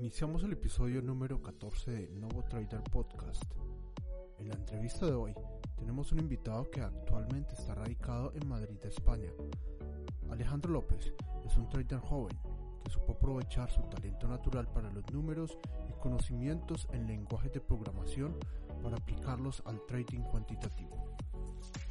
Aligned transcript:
Iniciamos 0.00 0.42
el 0.44 0.54
episodio 0.54 1.02
número 1.02 1.42
14 1.42 1.90
de 1.90 2.08
Novo 2.16 2.42
Trader 2.42 2.82
Podcast. 2.84 3.44
En 4.38 4.48
la 4.48 4.54
entrevista 4.54 5.04
de 5.04 5.12
hoy 5.12 5.34
tenemos 5.76 6.10
un 6.12 6.20
invitado 6.20 6.70
que 6.70 6.80
actualmente 6.80 7.52
está 7.52 7.74
radicado 7.74 8.32
en 8.34 8.48
Madrid, 8.48 8.78
España. 8.82 9.28
Alejandro 10.30 10.72
López 10.72 11.12
es 11.44 11.54
un 11.58 11.68
trader 11.68 11.98
joven 11.98 12.34
que 12.82 12.90
supo 12.90 13.12
aprovechar 13.12 13.70
su 13.70 13.82
talento 13.82 14.26
natural 14.26 14.66
para 14.72 14.90
los 14.90 15.04
números 15.12 15.58
y 15.90 15.92
conocimientos 16.00 16.88
en 16.92 17.06
lenguajes 17.06 17.52
de 17.52 17.60
programación 17.60 18.38
para 18.82 18.96
aplicarlos 18.96 19.62
al 19.66 19.84
trading 19.84 20.22
cuantitativo. 20.22 21.14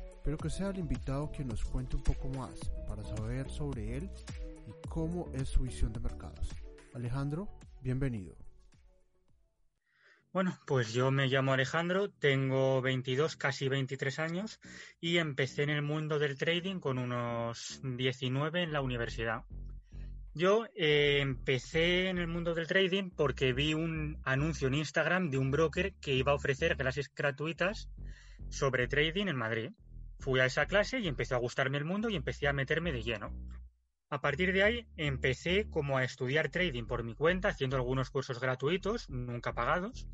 Espero 0.09 0.39
que 0.39 0.49
sea 0.49 0.69
el 0.69 0.79
invitado 0.79 1.31
que 1.31 1.45
nos 1.45 1.63
cuente 1.63 1.95
un 1.95 2.01
poco 2.01 2.27
más 2.29 2.71
para 2.87 3.03
saber 3.03 3.51
sobre 3.51 3.97
él 3.97 4.09
y 4.67 4.87
cómo 4.89 5.27
es 5.33 5.47
su 5.47 5.61
visión 5.61 5.93
de 5.93 5.99
mercados. 5.99 6.49
Alejandro, 6.95 7.47
Bienvenido. 7.81 8.35
Bueno, 10.31 10.59
pues 10.67 10.93
yo 10.93 11.09
me 11.11 11.27
llamo 11.27 11.53
Alejandro, 11.53 12.11
tengo 12.11 12.81
22, 12.81 13.35
casi 13.35 13.67
23 13.67 14.19
años 14.19 14.59
y 14.99 15.17
empecé 15.17 15.63
en 15.63 15.71
el 15.71 15.81
mundo 15.81 16.19
del 16.19 16.37
trading 16.37 16.79
con 16.79 16.99
unos 16.99 17.79
19 17.83 18.63
en 18.63 18.73
la 18.73 18.81
universidad. 18.81 19.43
Yo 20.35 20.67
eh, 20.75 21.19
empecé 21.21 22.09
en 22.09 22.17
el 22.19 22.27
mundo 22.27 22.53
del 22.53 22.67
trading 22.67 23.09
porque 23.09 23.53
vi 23.53 23.73
un 23.73 24.19
anuncio 24.23 24.67
en 24.67 24.75
Instagram 24.75 25.31
de 25.31 25.37
un 25.37 25.49
broker 25.49 25.93
que 25.95 26.13
iba 26.13 26.33
a 26.33 26.35
ofrecer 26.35 26.77
clases 26.77 27.11
gratuitas 27.13 27.89
sobre 28.49 28.87
trading 28.87 29.27
en 29.27 29.35
Madrid. 29.37 29.71
Fui 30.19 30.39
a 30.41 30.45
esa 30.45 30.65
clase 30.67 30.99
y 30.99 31.07
empezó 31.07 31.35
a 31.35 31.39
gustarme 31.39 31.77
el 31.77 31.85
mundo 31.85 32.09
y 32.09 32.15
empecé 32.15 32.47
a 32.47 32.53
meterme 32.53 32.91
de 32.91 33.03
lleno. 33.03 33.33
A 34.11 34.21
partir 34.21 34.53
de 34.53 34.63
ahí 34.63 34.87
empecé 34.97 35.69
como 35.69 35.97
a 35.97 36.03
estudiar 36.03 36.49
trading 36.49 36.85
por 36.85 37.03
mi 37.03 37.13
cuenta, 37.13 37.49
haciendo 37.49 37.75
algunos 37.75 38.09
cursos 38.09 38.39
gratuitos, 38.39 39.07
nunca 39.09 39.53
pagados, 39.53 40.07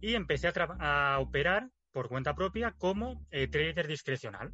y 0.00 0.14
empecé 0.14 0.52
a, 0.54 1.18
operar 1.18 1.70
por 1.92 2.08
cuenta 2.08 2.34
propia 2.34 2.72
como 2.72 3.26
eh, 3.32 3.48
trader 3.48 3.88
discrecional. 3.88 4.52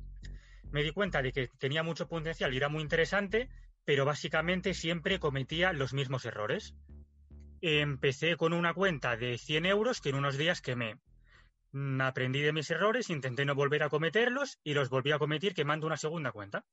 Me 0.70 0.82
di 0.82 0.90
cuenta 0.90 1.20
de 1.20 1.32
que 1.32 1.48
tenía 1.58 1.82
mucho 1.82 2.08
potencial 2.08 2.52
y 2.54 2.56
era 2.56 2.70
muy 2.70 2.82
interesante, 2.82 3.50
pero 3.84 4.06
básicamente 4.06 4.72
siempre 4.72 5.20
cometía 5.20 5.74
los 5.74 5.92
mismos 5.92 6.24
errores. 6.24 6.74
Empecé 7.60 8.36
con 8.36 8.54
una 8.54 8.72
cuenta 8.72 9.16
de 9.16 9.36
100 9.36 9.66
euros 9.66 10.00
que 10.00 10.08
en 10.08 10.16
unos 10.16 10.38
días 10.38 10.62
quemé. 10.62 10.98
Mm, 11.72 12.00
aprendí 12.00 12.41
de 12.41 12.52
mis 12.52 12.70
errores, 12.70 13.10
intenté 13.10 13.44
no 13.44 13.54
volver 13.54 13.82
a 13.82 13.91
cometerlos 13.91 14.58
y 14.64 14.72
los 14.72 14.88
volví 14.88 15.12
a 15.12 15.18
cometer 15.18 15.54
quemando 15.54 15.86
una 15.86 15.98
segunda 15.98 16.32
cuenta. 16.32 16.64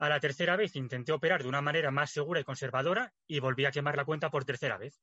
A 0.00 0.08
la 0.08 0.18
tercera 0.18 0.56
vez 0.56 0.76
intenté 0.76 1.12
operar 1.12 1.42
de 1.42 1.48
una 1.50 1.60
manera 1.60 1.90
más 1.90 2.10
segura 2.10 2.40
y 2.40 2.44
conservadora 2.44 3.12
y 3.26 3.38
volví 3.38 3.66
a 3.66 3.70
quemar 3.70 3.96
la 3.98 4.06
cuenta 4.06 4.30
por 4.30 4.46
tercera 4.46 4.78
vez. 4.78 4.98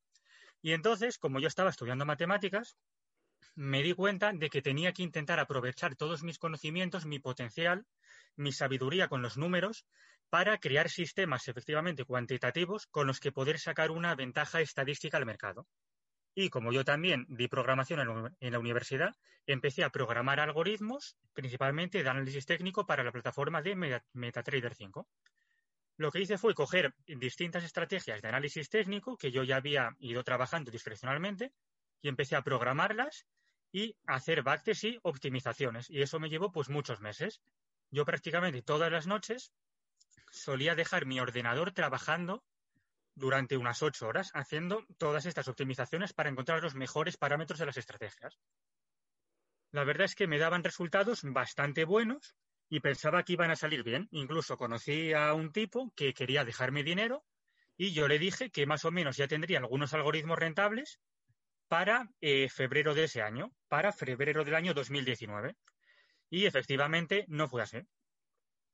Y 0.63 0.71
entonces, 0.71 1.19
como 1.19 1.39
yo 1.39 1.47
estaba 1.47 1.69
estudiando 1.69 2.03
matemáticas, 2.03 2.79
me 3.53 3.83
di 3.83 3.93
cuenta 3.93 4.33
de 4.33 4.49
que 4.49 4.63
tenía 4.63 4.93
que 4.93 5.03
intentar 5.03 5.39
aprovechar 5.39 5.95
todos 5.95 6.23
mis 6.23 6.39
conocimientos, 6.39 7.05
mi 7.05 7.19
potencial, 7.19 7.85
mi 8.35 8.51
sabiduría 8.51 9.07
con 9.07 9.21
los 9.21 9.37
números, 9.37 9.85
para 10.31 10.57
crear 10.57 10.89
sistemas 10.89 11.47
efectivamente 11.47 12.03
cuantitativos 12.03 12.87
con 12.87 13.05
los 13.05 13.19
que 13.19 13.31
poder 13.31 13.59
sacar 13.59 13.91
una 13.91 14.15
ventaja 14.15 14.61
estadística 14.61 15.17
al 15.17 15.27
mercado. 15.27 15.67
Y 16.39 16.51
como 16.51 16.71
yo 16.71 16.85
también 16.85 17.25
di 17.29 17.47
programación 17.47 18.31
en 18.39 18.51
la 18.51 18.59
universidad, 18.59 19.15
empecé 19.47 19.83
a 19.83 19.89
programar 19.89 20.39
algoritmos, 20.39 21.17
principalmente 21.33 22.03
de 22.03 22.09
análisis 22.09 22.45
técnico 22.45 22.85
para 22.85 23.03
la 23.03 23.11
plataforma 23.11 23.63
de 23.63 24.01
MetaTrader 24.13 24.75
5. 24.75 25.07
Lo 25.97 26.11
que 26.11 26.21
hice 26.21 26.37
fue 26.37 26.53
coger 26.53 26.93
distintas 27.07 27.63
estrategias 27.63 28.21
de 28.21 28.27
análisis 28.27 28.69
técnico 28.69 29.17
que 29.17 29.31
yo 29.31 29.41
ya 29.41 29.55
había 29.55 29.95
ido 29.97 30.23
trabajando 30.23 30.69
discrecionalmente 30.69 31.53
y 32.03 32.07
empecé 32.07 32.35
a 32.35 32.43
programarlas 32.43 33.25
y 33.71 33.97
hacer 34.05 34.43
backtests 34.43 34.83
y 34.83 34.99
optimizaciones. 35.01 35.89
Y 35.89 36.03
eso 36.03 36.19
me 36.19 36.29
llevó 36.29 36.51
pues 36.51 36.69
muchos 36.69 37.01
meses. 37.01 37.41
Yo 37.89 38.05
prácticamente 38.05 38.61
todas 38.61 38.91
las 38.91 39.07
noches 39.07 39.53
solía 40.29 40.75
dejar 40.75 41.07
mi 41.07 41.19
ordenador 41.19 41.71
trabajando 41.71 42.43
durante 43.17 43.57
unas 43.57 43.81
ocho 43.81 44.07
horas 44.07 44.31
haciendo 44.33 44.85
todas 44.97 45.25
estas 45.25 45.47
optimizaciones 45.47 46.13
para 46.13 46.29
encontrar 46.29 46.61
los 46.61 46.75
mejores 46.75 47.17
parámetros 47.17 47.59
de 47.59 47.65
las 47.65 47.77
estrategias. 47.77 48.39
La 49.71 49.83
verdad 49.83 50.05
es 50.05 50.15
que 50.15 50.27
me 50.27 50.37
daban 50.37 50.63
resultados 50.63 51.21
bastante 51.23 51.83
buenos 51.83 52.35
y 52.69 52.79
pensaba 52.79 53.23
que 53.23 53.33
iban 53.33 53.51
a 53.51 53.55
salir 53.55 53.83
bien. 53.83 54.07
Incluso 54.11 54.57
conocí 54.57 55.13
a 55.13 55.33
un 55.33 55.51
tipo 55.51 55.91
que 55.95 56.13
quería 56.13 56.45
dejarme 56.45 56.83
dinero 56.83 57.25
y 57.75 57.91
yo 57.93 58.07
le 58.07 58.19
dije 58.19 58.49
que 58.49 58.65
más 58.65 58.85
o 58.85 58.91
menos 58.91 59.17
ya 59.17 59.27
tendría 59.27 59.59
algunos 59.59 59.93
algoritmos 59.93 60.37
rentables 60.39 60.99
para 61.67 62.09
eh, 62.21 62.49
febrero 62.49 62.93
de 62.93 63.05
ese 63.05 63.21
año, 63.21 63.51
para 63.67 63.91
febrero 63.91 64.43
del 64.43 64.55
año 64.55 64.73
2019. 64.73 65.55
Y 66.29 66.45
efectivamente 66.45 67.25
no 67.27 67.47
fue 67.47 67.61
así. 67.61 67.79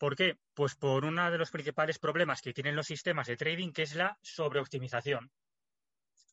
¿Por 0.03 0.17
qué? 0.17 0.37
Pues 0.53 0.75
por 0.75 1.05
uno 1.05 1.31
de 1.31 1.37
los 1.37 1.49
principales 1.49 1.97
problemas 1.97 2.41
que 2.41 2.51
tienen 2.51 2.75
los 2.75 2.87
sistemas 2.87 3.25
de 3.25 3.37
trading, 3.37 3.71
que 3.71 3.83
es 3.83 3.95
la 3.95 4.17
sobreoptimización. 4.21 5.31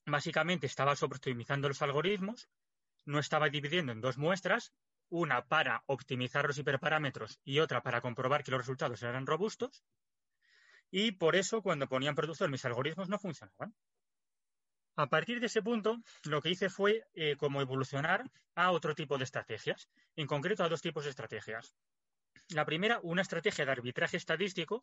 Básicamente 0.06 0.66
estaba 0.66 0.96
sobreoptimizando 0.96 1.68
los 1.68 1.80
algoritmos, 1.80 2.48
no 3.04 3.20
estaba 3.20 3.48
dividiendo 3.48 3.92
en 3.92 4.00
dos 4.00 4.18
muestras, 4.18 4.72
una 5.08 5.46
para 5.46 5.84
optimizar 5.86 6.48
los 6.48 6.58
hiperparámetros 6.58 7.38
y 7.44 7.60
otra 7.60 7.80
para 7.80 8.00
comprobar 8.00 8.42
que 8.42 8.50
los 8.50 8.58
resultados 8.58 9.04
eran 9.04 9.24
robustos, 9.24 9.84
y 10.90 11.12
por 11.12 11.36
eso 11.36 11.62
cuando 11.62 11.86
ponía 11.86 12.08
en 12.08 12.16
producción 12.16 12.50
mis 12.50 12.64
algoritmos 12.64 13.08
no 13.08 13.20
funcionaban. 13.20 13.72
A 14.96 15.06
partir 15.06 15.38
de 15.38 15.46
ese 15.46 15.62
punto, 15.62 16.02
lo 16.24 16.42
que 16.42 16.50
hice 16.50 16.70
fue 16.70 17.04
eh, 17.14 17.36
como 17.36 17.60
evolucionar 17.60 18.28
a 18.56 18.72
otro 18.72 18.96
tipo 18.96 19.16
de 19.16 19.22
estrategias, 19.22 19.88
en 20.16 20.26
concreto 20.26 20.64
a 20.64 20.68
dos 20.68 20.82
tipos 20.82 21.04
de 21.04 21.10
estrategias. 21.10 21.76
La 22.48 22.64
primera, 22.64 23.00
una 23.02 23.22
estrategia 23.22 23.64
de 23.64 23.72
arbitraje 23.72 24.16
estadístico 24.16 24.82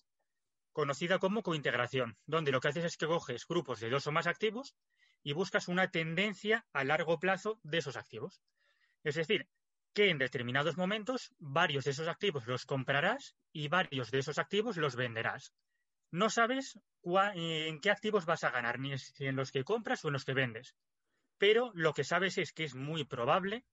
conocida 0.71 1.19
como 1.19 1.43
cointegración, 1.43 2.17
donde 2.25 2.51
lo 2.51 2.61
que 2.61 2.67
haces 2.67 2.85
es 2.85 2.97
que 2.97 3.07
coges 3.07 3.47
grupos 3.47 3.79
de 3.79 3.89
dos 3.89 4.07
o 4.07 4.11
más 4.11 4.27
activos 4.27 4.75
y 5.23 5.33
buscas 5.33 5.67
una 5.67 5.89
tendencia 5.89 6.65
a 6.71 6.83
largo 6.83 7.19
plazo 7.19 7.59
de 7.63 7.79
esos 7.79 7.97
activos. 7.97 8.41
Es 9.03 9.15
decir, 9.15 9.47
que 9.93 10.09
en 10.09 10.19
determinados 10.19 10.77
momentos 10.77 11.33
varios 11.39 11.85
de 11.85 11.91
esos 11.91 12.07
activos 12.07 12.45
los 12.45 12.65
comprarás 12.65 13.35
y 13.51 13.67
varios 13.67 14.11
de 14.11 14.19
esos 14.19 14.37
activos 14.37 14.77
los 14.77 14.95
venderás. 14.95 15.53
No 16.11 16.29
sabes 16.29 16.79
en 17.03 17.81
qué 17.81 17.89
activos 17.89 18.25
vas 18.25 18.43
a 18.43 18.51
ganar, 18.51 18.79
ni 18.79 18.93
en 18.93 19.35
los 19.35 19.51
que 19.51 19.63
compras 19.63 20.05
o 20.05 20.09
en 20.09 20.13
los 20.13 20.23
que 20.23 20.33
vendes. 20.33 20.75
Pero 21.37 21.71
lo 21.73 21.93
que 21.93 22.03
sabes 22.03 22.37
es 22.37 22.53
que 22.53 22.63
es 22.63 22.75
muy 22.75 23.03
probable 23.03 23.65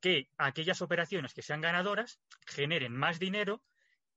que 0.00 0.30
aquellas 0.38 0.82
operaciones 0.82 1.34
que 1.34 1.42
sean 1.42 1.60
ganadoras 1.60 2.20
generen 2.46 2.96
más 2.96 3.18
dinero 3.18 3.62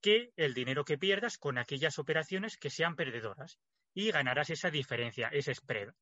que 0.01 0.33
el 0.35 0.53
dinero 0.53 0.83
que 0.83 0.97
pierdas 0.97 1.37
con 1.37 1.57
aquellas 1.57 1.97
operaciones 1.99 2.57
que 2.57 2.69
sean 2.69 2.95
perdedoras 2.95 3.59
y 3.93 4.11
ganarás 4.11 4.49
esa 4.49 4.69
diferencia, 4.69 5.29
ese 5.29 5.53
spread. 5.53 5.93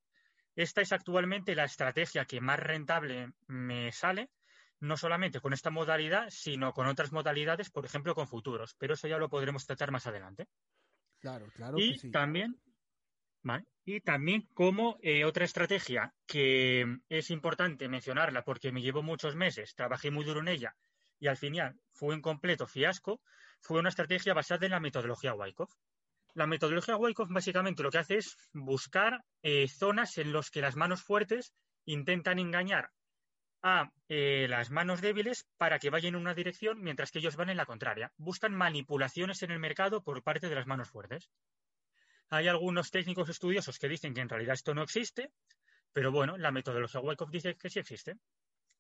Esta 0.56 0.82
es 0.82 0.92
actualmente 0.92 1.56
la 1.56 1.66
estrategia 1.66 2.26
que 2.26 2.42
más 2.42 2.60
rentable 2.60 3.32
me 3.48 3.92
sale, 3.92 4.30
no 4.80 4.98
solamente 4.98 5.40
con 5.40 5.54
esta 5.54 5.70
modalidad, 5.70 6.30
sino 6.30 6.74
con 6.74 6.88
otras 6.88 7.12
modalidades, 7.12 7.70
por 7.70 7.86
ejemplo, 7.86 8.16
con 8.16 8.28
futuros. 8.28 8.76
Pero 8.78 8.96
eso 8.96 9.08
ya 9.08 9.18
lo 9.18 9.30
podremos 9.30 9.66
tratar 9.66 9.92
más 9.92 10.08
adelante. 10.08 10.48
Claro, 11.20 11.48
claro. 11.54 11.78
Y 11.80 11.94
que 11.94 12.00
sí. 12.00 12.12
también, 12.12 12.60
y 13.86 14.02
también 14.02 14.48
como 14.54 14.98
eh, 15.02 15.26
otra 15.26 15.46
estrategia 15.46 16.14
que 16.28 17.00
es 17.10 17.32
importante 17.32 17.90
mencionarla 17.90 18.44
porque 18.44 18.72
me 18.72 18.82
llevó 18.82 19.02
muchos 19.02 19.36
meses, 19.36 19.76
trabajé 19.76 20.12
muy 20.12 20.26
duro 20.26 20.42
en 20.42 20.48
ella 20.48 20.76
y 21.20 21.28
al 21.28 21.38
final 21.38 21.80
fue 21.92 22.16
un 22.16 22.22
completo 22.22 22.68
fiasco, 22.68 23.22
fue 23.60 23.80
una 23.80 23.90
estrategia 23.90 24.34
basada 24.34 24.66
en 24.66 24.72
la 24.72 24.80
metodología 24.80 25.34
Wyckoff. 25.34 25.74
La 26.34 26.48
metodología 26.48 26.98
Wyckoff 26.98 27.30
básicamente 27.30 27.84
lo 27.84 27.92
que 27.92 28.00
hace 28.00 28.18
es 28.18 28.38
buscar 28.54 29.24
eh, 29.44 29.68
zonas 29.68 30.18
en 30.18 30.34
las 30.34 30.50
que 30.50 30.62
las 30.62 30.76
manos 30.76 31.02
fuertes 31.04 31.54
intentan 31.86 32.40
engañar 32.40 32.92
a 33.64 33.92
eh, 34.10 34.48
las 34.50 34.72
manos 34.72 35.02
débiles 35.02 35.48
para 35.58 35.78
que 35.78 35.90
vayan 35.90 36.16
en 36.16 36.22
una 36.22 36.34
dirección 36.34 36.82
mientras 36.82 37.12
que 37.12 37.20
ellos 37.20 37.36
van 37.36 37.50
en 37.50 37.58
la 37.58 37.66
contraria. 37.66 38.12
Buscan 38.18 38.54
manipulaciones 38.54 39.44
en 39.44 39.52
el 39.52 39.60
mercado 39.60 40.04
por 40.04 40.24
parte 40.24 40.50
de 40.50 40.56
las 40.56 40.68
manos 40.68 40.90
fuertes. 40.90 41.30
Hay 42.34 42.48
algunos 42.48 42.92
técnicos 42.92 43.28
estudiosos 43.28 43.78
que 43.78 43.90
dicen 43.90 44.14
que 44.14 44.22
en 44.22 44.30
realidad 44.30 44.54
esto 44.54 44.74
no 44.74 44.84
existe, 44.84 45.34
pero 45.92 46.14
bueno, 46.14 46.38
la 46.38 46.52
metodología 46.52 47.02
Wyckoff 47.02 47.30
dice 47.30 47.58
que 47.58 47.70
sí 47.70 47.80
existe. 47.80 48.16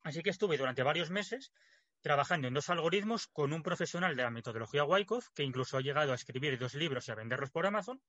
Así 0.04 0.24
que 0.24 0.30
estuve 0.30 0.58
durante 0.58 0.84
varios 0.84 1.10
meses 1.10 1.52
trabajando 2.00 2.48
en 2.48 2.54
dos 2.54 2.70
algoritmos 2.70 3.28
con 3.28 3.52
un 3.52 3.62
profesional 3.62 4.16
de 4.16 4.24
la 4.24 4.30
metodología 4.32 4.86
Wyckoff, 4.86 5.28
que 5.36 5.44
incluso 5.44 5.76
ha 5.76 5.82
llegado 5.82 6.14
a 6.14 6.16
escribir 6.16 6.58
dos 6.58 6.76
libros 6.76 7.06
y 7.08 7.12
a 7.12 7.16
venderlos 7.16 7.52
por 7.52 7.66
Amazon, 7.66 8.02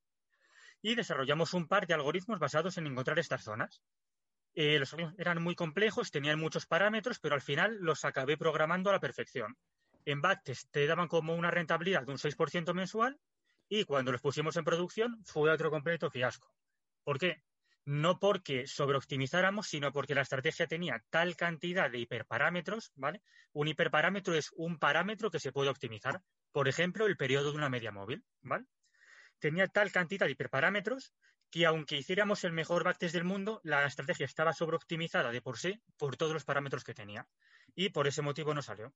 y 0.80 0.94
desarrollamos 0.94 1.54
un 1.54 1.66
par 1.66 1.88
de 1.88 1.94
algoritmos 1.94 2.38
basados 2.38 2.78
en 2.78 2.86
encontrar 2.86 3.18
estas 3.18 3.42
zonas. 3.42 3.82
Eh, 4.54 4.78
los 4.78 4.92
algoritmos 4.92 5.18
eran 5.18 5.42
muy 5.42 5.56
complejos, 5.56 6.12
tenían 6.12 6.38
muchos 6.38 6.66
parámetros, 6.66 7.18
pero 7.18 7.34
al 7.34 7.42
final 7.42 7.78
los 7.80 8.04
acabé 8.04 8.36
programando 8.36 8.90
a 8.90 8.92
la 8.92 9.00
perfección. 9.00 9.56
En 10.04 10.20
backtest 10.20 10.70
te 10.70 10.86
daban 10.86 11.08
como 11.08 11.34
una 11.34 11.50
rentabilidad 11.50 12.04
de 12.04 12.12
un 12.12 12.18
6% 12.18 12.72
mensual 12.74 13.18
y 13.74 13.84
cuando 13.84 14.12
los 14.12 14.20
pusimos 14.20 14.56
en 14.58 14.64
producción 14.64 15.24
fue 15.24 15.50
otro 15.50 15.70
completo 15.70 16.10
fiasco. 16.10 16.54
¿Por 17.04 17.18
qué? 17.18 17.42
no 17.84 18.20
porque 18.20 18.66
sobreoptimizáramos, 18.66 19.66
sino 19.66 19.92
porque 19.92 20.14
la 20.14 20.20
estrategia 20.20 20.66
tenía 20.66 21.02
tal 21.10 21.34
cantidad 21.36 21.90
de 21.90 21.98
hiperparámetros, 21.98 22.92
¿vale? 22.94 23.22
Un 23.52 23.68
hiperparámetro 23.68 24.34
es 24.34 24.50
un 24.54 24.78
parámetro 24.78 25.30
que 25.30 25.40
se 25.40 25.50
puede 25.50 25.70
optimizar. 25.70 26.22
Por 26.52 26.68
ejemplo, 26.68 27.06
el 27.06 27.16
periodo 27.16 27.50
de 27.50 27.56
una 27.56 27.70
media 27.70 27.90
móvil, 27.90 28.24
¿vale? 28.40 28.66
Tenía 29.40 29.66
tal 29.66 29.90
cantidad 29.90 30.26
de 30.26 30.32
hiperparámetros 30.32 31.12
que 31.50 31.66
aunque 31.66 31.96
hiciéramos 31.96 32.44
el 32.44 32.52
mejor 32.52 32.84
backtest 32.84 33.14
del 33.14 33.24
mundo, 33.24 33.60
la 33.64 33.84
estrategia 33.84 34.26
estaba 34.26 34.52
sobreoptimizada 34.52 35.32
de 35.32 35.42
por 35.42 35.58
sí 35.58 35.82
por 35.96 36.16
todos 36.16 36.32
los 36.32 36.44
parámetros 36.44 36.84
que 36.84 36.94
tenía. 36.94 37.26
Y 37.74 37.88
por 37.88 38.06
ese 38.06 38.22
motivo 38.22 38.54
no 38.54 38.62
salió. 38.62 38.94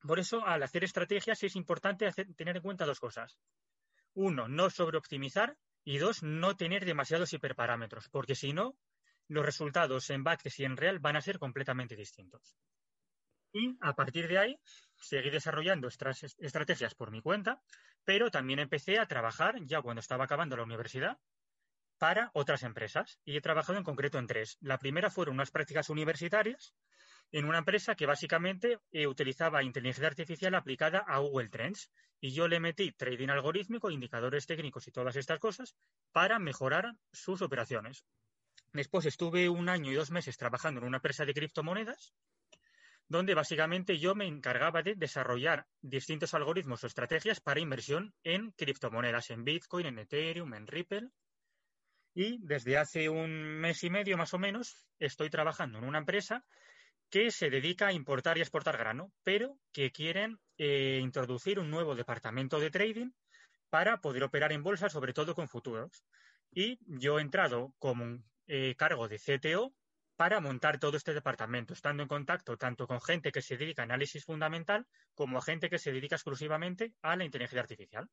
Por 0.00 0.18
eso, 0.18 0.44
al 0.44 0.62
hacer 0.62 0.84
estrategias 0.84 1.42
es 1.42 1.54
importante 1.54 2.10
tener 2.36 2.56
en 2.56 2.62
cuenta 2.62 2.86
dos 2.86 2.98
cosas. 2.98 3.38
Uno, 4.16 4.48
no 4.48 4.70
sobreoptimizar 4.70 5.58
y 5.84 5.98
dos, 5.98 6.22
no 6.22 6.56
tener 6.56 6.86
demasiados 6.86 7.34
hiperparámetros, 7.34 8.08
porque 8.08 8.34
si 8.34 8.54
no, 8.54 8.74
los 9.28 9.44
resultados 9.44 10.08
en 10.08 10.24
backtest 10.24 10.60
y 10.60 10.64
en 10.64 10.78
real 10.78 11.00
van 11.00 11.16
a 11.16 11.20
ser 11.20 11.38
completamente 11.38 11.96
distintos. 11.96 12.56
Y 13.52 13.76
a 13.82 13.94
partir 13.94 14.26
de 14.26 14.38
ahí, 14.38 14.58
seguí 14.96 15.28
desarrollando 15.28 15.88
estrategias 15.88 16.94
por 16.94 17.10
mi 17.10 17.20
cuenta, 17.20 17.60
pero 18.04 18.30
también 18.30 18.58
empecé 18.58 18.98
a 18.98 19.06
trabajar, 19.06 19.56
ya 19.66 19.82
cuando 19.82 20.00
estaba 20.00 20.24
acabando 20.24 20.56
la 20.56 20.62
universidad, 20.62 21.18
para 21.98 22.30
otras 22.32 22.62
empresas. 22.62 23.18
Y 23.22 23.36
he 23.36 23.42
trabajado 23.42 23.76
en 23.76 23.84
concreto 23.84 24.18
en 24.18 24.26
tres. 24.26 24.56
La 24.60 24.78
primera 24.78 25.10
fueron 25.10 25.34
unas 25.34 25.50
prácticas 25.50 25.90
universitarias 25.90 26.74
en 27.32 27.44
una 27.44 27.58
empresa 27.58 27.94
que 27.94 28.06
básicamente 28.06 28.78
eh, 28.92 29.06
utilizaba 29.06 29.62
inteligencia 29.62 30.06
artificial 30.06 30.54
aplicada 30.54 31.04
a 31.06 31.18
Google 31.18 31.48
Trends. 31.48 31.90
Y 32.20 32.32
yo 32.32 32.48
le 32.48 32.60
metí 32.60 32.92
trading 32.92 33.28
algorítmico, 33.28 33.90
indicadores 33.90 34.46
técnicos 34.46 34.88
y 34.88 34.92
todas 34.92 35.16
estas 35.16 35.38
cosas 35.38 35.76
para 36.12 36.38
mejorar 36.38 36.94
sus 37.12 37.42
operaciones. 37.42 38.04
Después 38.72 39.06
estuve 39.06 39.48
un 39.48 39.68
año 39.68 39.92
y 39.92 39.94
dos 39.94 40.10
meses 40.10 40.36
trabajando 40.36 40.80
en 40.80 40.86
una 40.86 40.98
empresa 40.98 41.24
de 41.24 41.34
criptomonedas, 41.34 42.14
donde 43.08 43.34
básicamente 43.34 43.98
yo 43.98 44.14
me 44.14 44.26
encargaba 44.26 44.82
de 44.82 44.94
desarrollar 44.94 45.66
distintos 45.80 46.34
algoritmos 46.34 46.82
o 46.82 46.86
estrategias 46.86 47.40
para 47.40 47.60
inversión 47.60 48.14
en 48.24 48.50
criptomonedas, 48.52 49.30
en 49.30 49.44
Bitcoin, 49.44 49.86
en 49.86 49.98
Ethereum, 49.98 50.54
en 50.54 50.66
Ripple. 50.66 51.10
Y 52.14 52.38
desde 52.40 52.78
hace 52.78 53.08
un 53.08 53.30
mes 53.60 53.84
y 53.84 53.90
medio 53.90 54.16
más 54.16 54.34
o 54.34 54.38
menos 54.38 54.88
estoy 54.98 55.30
trabajando 55.30 55.78
en 55.78 55.84
una 55.84 55.98
empresa 55.98 56.44
que 57.10 57.30
se 57.30 57.50
dedica 57.50 57.88
a 57.88 57.92
importar 57.92 58.38
y 58.38 58.40
exportar 58.40 58.76
grano, 58.76 59.12
pero 59.22 59.58
que 59.72 59.92
quieren 59.92 60.38
eh, 60.58 61.00
introducir 61.02 61.58
un 61.58 61.70
nuevo 61.70 61.94
departamento 61.94 62.58
de 62.58 62.70
trading 62.70 63.10
para 63.70 64.00
poder 64.00 64.24
operar 64.24 64.52
en 64.52 64.62
bolsa, 64.62 64.88
sobre 64.88 65.12
todo 65.12 65.34
con 65.34 65.48
futuros. 65.48 66.04
Y 66.50 66.78
yo 66.86 67.18
he 67.18 67.22
entrado 67.22 67.74
como 67.78 68.22
eh, 68.46 68.74
cargo 68.76 69.08
de 69.08 69.18
CTO 69.18 69.74
para 70.16 70.40
montar 70.40 70.78
todo 70.78 70.96
este 70.96 71.12
departamento, 71.12 71.74
estando 71.74 72.02
en 72.02 72.08
contacto 72.08 72.56
tanto 72.56 72.86
con 72.86 73.00
gente 73.00 73.32
que 73.32 73.42
se 73.42 73.56
dedica 73.56 73.82
a 73.82 73.84
análisis 73.84 74.24
fundamental 74.24 74.86
como 75.14 75.38
a 75.38 75.42
gente 75.42 75.68
que 75.68 75.78
se 75.78 75.92
dedica 75.92 76.16
exclusivamente 76.16 76.94
a 77.02 77.16
la 77.16 77.24
inteligencia 77.24 77.60
artificial. 77.60 78.08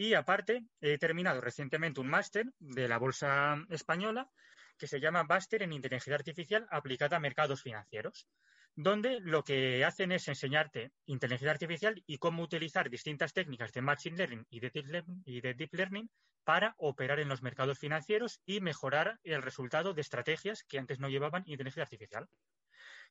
Y 0.00 0.14
aparte, 0.14 0.62
he 0.80 0.96
terminado 0.96 1.40
recientemente 1.40 2.00
un 2.00 2.06
máster 2.06 2.46
de 2.60 2.86
la 2.86 2.98
Bolsa 2.98 3.56
Española 3.68 4.30
que 4.78 4.86
se 4.86 5.00
llama 5.00 5.24
Buster 5.24 5.64
en 5.64 5.72
Inteligencia 5.72 6.14
Artificial 6.14 6.68
aplicada 6.70 7.16
a 7.16 7.20
mercados 7.20 7.62
financieros, 7.62 8.28
donde 8.76 9.18
lo 9.18 9.42
que 9.42 9.84
hacen 9.84 10.12
es 10.12 10.28
enseñarte 10.28 10.92
inteligencia 11.06 11.50
artificial 11.50 12.00
y 12.06 12.18
cómo 12.18 12.44
utilizar 12.44 12.88
distintas 12.88 13.32
técnicas 13.32 13.72
de 13.72 13.82
Machine 13.82 14.16
Learning 14.16 14.46
y 14.50 14.60
Learning, 14.60 15.22
y 15.26 15.40
de 15.40 15.54
deep 15.54 15.74
learning 15.74 16.08
para 16.44 16.76
operar 16.78 17.18
en 17.18 17.28
los 17.28 17.42
mercados 17.42 17.80
financieros 17.80 18.40
y 18.46 18.60
mejorar 18.60 19.18
el 19.24 19.42
resultado 19.42 19.94
de 19.94 20.02
estrategias 20.02 20.62
que 20.62 20.78
antes 20.78 21.00
no 21.00 21.08
llevaban 21.08 21.42
inteligencia 21.46 21.82
artificial. 21.82 22.28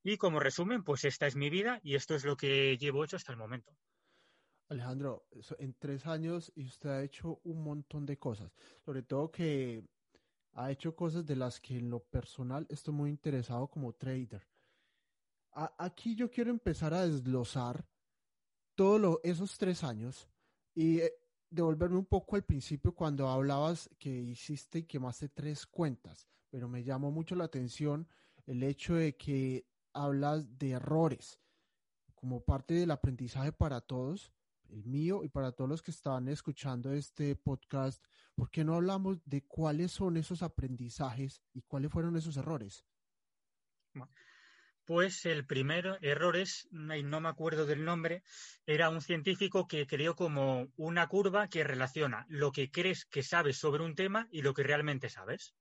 Y 0.04 0.16
como 0.16 0.40
resumen, 0.40 0.86
pues 0.86 1.04
esta 1.04 1.28
es 1.28 1.36
mi 1.36 1.50
vida 1.50 1.81
y 1.83 1.95
esto 1.95 2.16
es 2.16 2.24
lo 2.24 2.38
que 2.38 2.78
llevo 2.78 3.04
hecho 3.04 3.18
hasta 3.18 3.33
el 3.33 3.38
momento. 3.38 3.74
Alejandro, 4.69 5.25
en 5.60 5.74
tres 5.75 6.06
años 6.06 6.52
usted 6.58 6.90
ha 6.90 7.04
hecho 7.04 7.40
un 7.44 7.64
montón 7.64 8.06
de 8.06 8.18
cosas, 8.18 8.52
sobre 8.84 9.02
todo 9.02 9.31
que 9.31 9.84
ha 10.54 10.72
hecho 10.72 10.96
cosas 10.96 11.25
de 11.25 11.38
las 11.38 11.62
que 11.62 11.78
en 11.78 11.90
lo 11.90 12.04
personal 12.04 12.66
estoy 12.69 12.94
muy 12.94 13.10
interesado 13.10 13.68
como 13.68 13.94
trader. 13.94 14.46
aquí 15.78 16.16
yo 16.16 16.30
quiero 16.30 16.50
empezar 16.50 16.94
a 16.94 17.08
desglosar 17.08 17.86
todos 18.75 19.19
esos 19.24 19.58
tres 19.58 19.84
años 19.84 20.28
y 20.75 21.00
eh, 21.00 21.14
devolverme 21.50 21.98
un 21.98 22.06
poco 22.06 22.36
al 22.36 22.44
principio 22.44 22.94
cuando 22.94 23.30
hablabas 23.30 23.90
que 23.98 24.10
hiciste 24.10 24.80
y 24.80 24.84
quemaste 24.84 25.30
tres 25.30 25.66
cuentas, 25.66 26.28
pero 26.50 26.68
me 26.68 26.84
llamó 26.84 27.10
mucho 27.10 27.36
la 27.36 27.46
atención 27.46 28.08
el 28.46 28.64
hecho 28.64 28.96
de 28.96 29.16
que 29.16 29.66
hablas 29.94 30.58
de 30.58 30.72
errores 30.72 31.40
como 32.16 32.42
parte 32.42 32.74
del 32.74 32.92
aprendizaje 32.92 33.52
para 33.52 33.80
todos 33.80 34.34
el 34.72 34.86
mío 34.86 35.24
y 35.24 35.30
para 35.30 35.52
todos 35.52 35.69
los 35.69 35.81
que 35.81 35.92
están 35.92 36.28
escuchando 36.28 36.92
este 36.94 37.36
podcast, 37.36 38.04
¿por 38.36 38.50
qué 38.50 38.64
no 38.64 38.75
hablamos 38.75 39.24
de 39.25 39.44
cuáles 39.44 39.92
son 39.92 40.18
esos 40.18 40.44
aprendizajes 40.44 41.42
y 41.54 41.62
cuáles 41.62 41.92
fueron 41.92 42.16
esos 42.18 42.38
errores? 42.38 42.86
Pues 44.86 45.25
el 45.25 45.46
primer 45.46 46.00
error 46.02 46.38
es, 46.38 46.68
no 46.72 47.19
me 47.19 47.28
acuerdo 47.30 47.66
del 47.66 47.84
nombre, 47.84 48.24
era 48.66 48.90
un 48.90 49.02
científico 49.02 49.68
que 49.68 49.86
creó 49.86 50.16
como 50.16 50.72
una 50.78 51.08
curva 51.08 51.50
que 51.50 51.66
relaciona 51.66 52.25
lo 52.30 52.54
que 52.54 52.71
crees 52.71 53.06
que 53.06 53.21
sabes 53.21 53.57
sobre 53.57 53.83
un 53.83 53.95
tema 53.95 54.30
y 54.31 54.44
lo 54.44 54.54
que 54.54 54.64
realmente 54.64 55.09
sabes. 55.09 55.56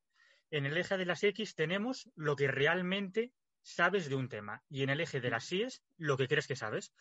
En 0.50 0.64
el 0.64 0.76
eje 0.76 0.96
de 0.96 1.06
las 1.06 1.24
X 1.24 1.56
tenemos 1.56 2.08
lo 2.14 2.36
que 2.36 2.46
realmente 2.46 3.32
sabes 3.62 4.08
de 4.08 4.14
un 4.14 4.28
tema 4.28 4.62
y 4.68 4.84
en 4.84 4.90
el 4.90 5.00
eje 5.00 5.20
de 5.20 5.30
las 5.30 5.50
Y 5.50 5.66
lo 5.96 6.16
que 6.16 6.28
crees 6.28 6.46
que 6.46 6.54
sabes. 6.54 6.92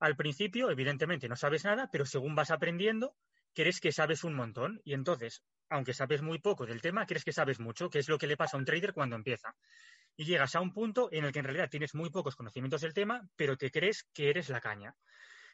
Al 0.00 0.16
principio, 0.16 0.70
evidentemente, 0.70 1.28
no 1.28 1.36
sabes 1.36 1.64
nada, 1.64 1.88
pero 1.90 2.06
según 2.06 2.34
vas 2.34 2.50
aprendiendo, 2.50 3.16
crees 3.54 3.80
que 3.80 3.92
sabes 3.92 4.24
un 4.24 4.34
montón. 4.34 4.80
Y 4.84 4.94
entonces, 4.94 5.42
aunque 5.68 5.94
sabes 5.94 6.22
muy 6.22 6.38
poco 6.38 6.66
del 6.66 6.80
tema, 6.82 7.06
crees 7.06 7.24
que 7.24 7.32
sabes 7.32 7.60
mucho, 7.60 7.90
que 7.90 8.00
es 8.00 8.08
lo 8.08 8.18
que 8.18 8.26
le 8.26 8.36
pasa 8.36 8.56
a 8.56 8.60
un 8.60 8.66
trader 8.66 8.92
cuando 8.92 9.16
empieza. 9.16 9.56
Y 10.16 10.24
llegas 10.24 10.54
a 10.54 10.60
un 10.60 10.72
punto 10.72 11.08
en 11.12 11.24
el 11.24 11.32
que 11.32 11.40
en 11.40 11.46
realidad 11.46 11.70
tienes 11.70 11.94
muy 11.94 12.10
pocos 12.10 12.36
conocimientos 12.36 12.82
del 12.82 12.94
tema, 12.94 13.28
pero 13.36 13.56
te 13.56 13.70
crees 13.70 14.06
que 14.12 14.30
eres 14.30 14.48
la 14.48 14.60
caña. 14.60 14.96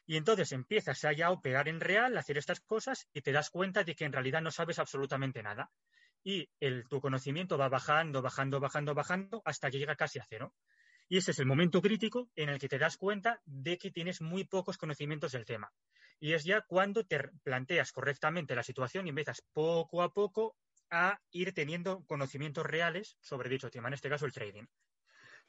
Y 0.05 0.17
entonces 0.17 0.51
empiezas 0.51 1.03
a 1.05 1.13
ya 1.13 1.31
operar 1.31 1.67
en 1.67 1.79
real, 1.79 2.17
a 2.17 2.19
hacer 2.19 2.37
estas 2.37 2.59
cosas 2.59 3.07
y 3.13 3.21
te 3.21 3.31
das 3.31 3.49
cuenta 3.49 3.83
de 3.83 3.95
que 3.95 4.05
en 4.05 4.11
realidad 4.11 4.41
no 4.41 4.51
sabes 4.51 4.79
absolutamente 4.79 5.43
nada. 5.43 5.71
Y 6.23 6.49
el, 6.59 6.87
tu 6.87 6.99
conocimiento 6.99 7.57
va 7.57 7.69
bajando, 7.69 8.21
bajando, 8.21 8.59
bajando, 8.59 8.93
bajando 8.93 9.41
hasta 9.45 9.71
que 9.71 9.79
llega 9.79 9.95
casi 9.95 10.19
a 10.19 10.25
cero. 10.27 10.53
Y 11.11 11.17
ese 11.17 11.31
es 11.31 11.39
el 11.39 11.45
momento 11.45 11.81
crítico 11.81 12.29
en 12.37 12.47
el 12.47 12.57
que 12.57 12.69
te 12.69 12.79
das 12.79 12.95
cuenta 12.95 13.41
de 13.43 13.77
que 13.77 13.91
tienes 13.91 14.21
muy 14.21 14.45
pocos 14.45 14.77
conocimientos 14.77 15.33
del 15.33 15.43
tema. 15.43 15.69
Y 16.21 16.31
es 16.31 16.45
ya 16.45 16.61
cuando 16.61 17.05
te 17.05 17.19
planteas 17.43 17.91
correctamente 17.91 18.55
la 18.55 18.63
situación 18.63 19.05
y 19.05 19.09
empiezas 19.09 19.43
poco 19.51 20.03
a 20.03 20.13
poco 20.13 20.55
a 20.89 21.19
ir 21.31 21.53
teniendo 21.53 22.05
conocimientos 22.05 22.65
reales 22.65 23.17
sobre 23.19 23.49
dicho 23.49 23.69
tema, 23.69 23.89
en 23.89 23.95
este 23.95 24.07
caso 24.07 24.25
el 24.25 24.31
trading. 24.31 24.67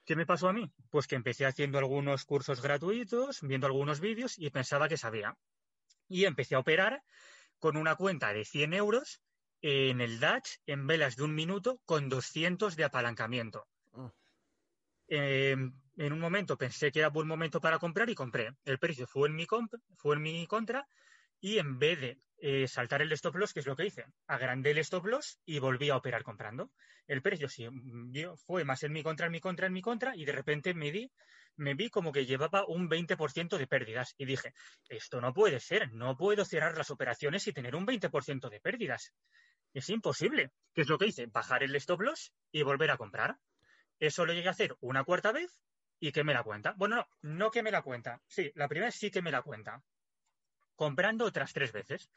¿Qué 0.04 0.16
me 0.16 0.26
pasó 0.26 0.48
a 0.48 0.52
mí? 0.52 0.68
Pues 0.90 1.06
que 1.06 1.14
empecé 1.14 1.46
haciendo 1.46 1.78
algunos 1.78 2.24
cursos 2.24 2.60
gratuitos, 2.60 3.40
viendo 3.42 3.68
algunos 3.68 4.00
vídeos 4.00 4.40
y 4.40 4.50
pensaba 4.50 4.88
que 4.88 4.96
sabía. 4.96 5.38
Y 6.08 6.24
empecé 6.24 6.56
a 6.56 6.58
operar 6.58 7.04
con 7.60 7.76
una 7.76 7.94
cuenta 7.94 8.32
de 8.32 8.44
100 8.44 8.74
euros 8.74 9.22
en 9.60 10.00
el 10.00 10.18
Dutch 10.18 10.58
en 10.66 10.88
velas 10.88 11.14
de 11.14 11.22
un 11.22 11.36
minuto 11.36 11.80
con 11.84 12.08
200 12.08 12.74
de 12.74 12.82
apalancamiento. 12.82 13.68
Em, 15.14 15.74
en 15.98 16.10
un 16.14 16.20
momento 16.20 16.56
pensé 16.56 16.90
que 16.90 17.00
era 17.00 17.10
buen 17.10 17.28
momento 17.28 17.60
para 17.60 17.78
comprar 17.78 18.08
y 18.08 18.14
compré. 18.14 18.54
El 18.64 18.78
precio 18.78 19.06
fue 19.06 19.28
en 19.28 19.34
mi, 19.34 19.46
fue 19.98 20.16
en 20.16 20.22
mi 20.22 20.46
contra 20.46 20.88
y 21.38 21.58
en 21.58 21.78
vez 21.78 22.00
de 22.00 22.18
eh, 22.38 22.66
saltar 22.66 23.02
el 23.02 23.12
stop 23.12 23.36
loss, 23.36 23.52
que 23.52 23.60
es 23.60 23.66
lo 23.66 23.76
que 23.76 23.84
hice, 23.84 24.06
agrandé 24.26 24.70
el 24.70 24.78
stop 24.78 25.04
loss 25.04 25.38
y 25.44 25.58
volví 25.58 25.90
a 25.90 25.96
operar 25.96 26.22
comprando. 26.22 26.70
El 27.06 27.20
precio 27.20 27.46
sí, 27.50 27.68
fue 28.46 28.64
más 28.64 28.84
en 28.84 28.92
mi 28.92 29.02
contra, 29.02 29.26
en 29.26 29.32
mi 29.32 29.40
contra, 29.42 29.66
en 29.66 29.74
mi 29.74 29.82
contra 29.82 30.16
y 30.16 30.24
de 30.24 30.32
repente 30.32 30.72
me 30.72 30.90
di 30.90 31.10
me 31.56 31.74
vi 31.74 31.90
como 31.90 32.10
que 32.10 32.24
llevaba 32.24 32.64
un 32.66 32.88
20% 32.88 33.58
de 33.58 33.66
pérdidas 33.66 34.14
y 34.16 34.24
dije, 34.24 34.54
esto 34.88 35.20
no 35.20 35.34
puede 35.34 35.60
ser, 35.60 35.92
no 35.92 36.16
puedo 36.16 36.46
cerrar 36.46 36.78
las 36.78 36.90
operaciones 36.90 37.46
y 37.46 37.52
tener 37.52 37.76
un 37.76 37.84
20% 37.84 38.48
de 38.48 38.60
pérdidas. 38.60 39.12
Es 39.74 39.90
imposible. 39.90 40.52
¿Qué 40.72 40.80
es 40.80 40.88
lo 40.88 40.96
que 40.96 41.08
hice? 41.08 41.26
Bajar 41.26 41.62
el 41.62 41.76
stop 41.76 42.00
loss 42.00 42.32
y 42.50 42.62
volver 42.62 42.90
a 42.90 42.96
comprar. 42.96 43.36
Eso 44.02 44.26
lo 44.26 44.32
llegué 44.32 44.48
a 44.48 44.50
hacer 44.50 44.76
una 44.80 45.04
cuarta 45.04 45.30
vez 45.30 45.56
y 46.00 46.10
que 46.10 46.24
me 46.24 46.34
la 46.34 46.42
cuenta. 46.42 46.74
Bueno, 46.76 46.96
no, 46.96 47.06
no 47.22 47.50
que 47.52 47.62
me 47.62 47.70
la 47.70 47.82
cuenta. 47.82 48.20
Sí, 48.26 48.50
la 48.56 48.66
primera 48.66 48.90
sí 48.90 49.12
que 49.12 49.22
me 49.22 49.30
la 49.30 49.42
cuenta. 49.42 49.80
Comprando 50.74 51.24
otras 51.24 51.52
tres 51.52 51.70
veces. 51.70 52.10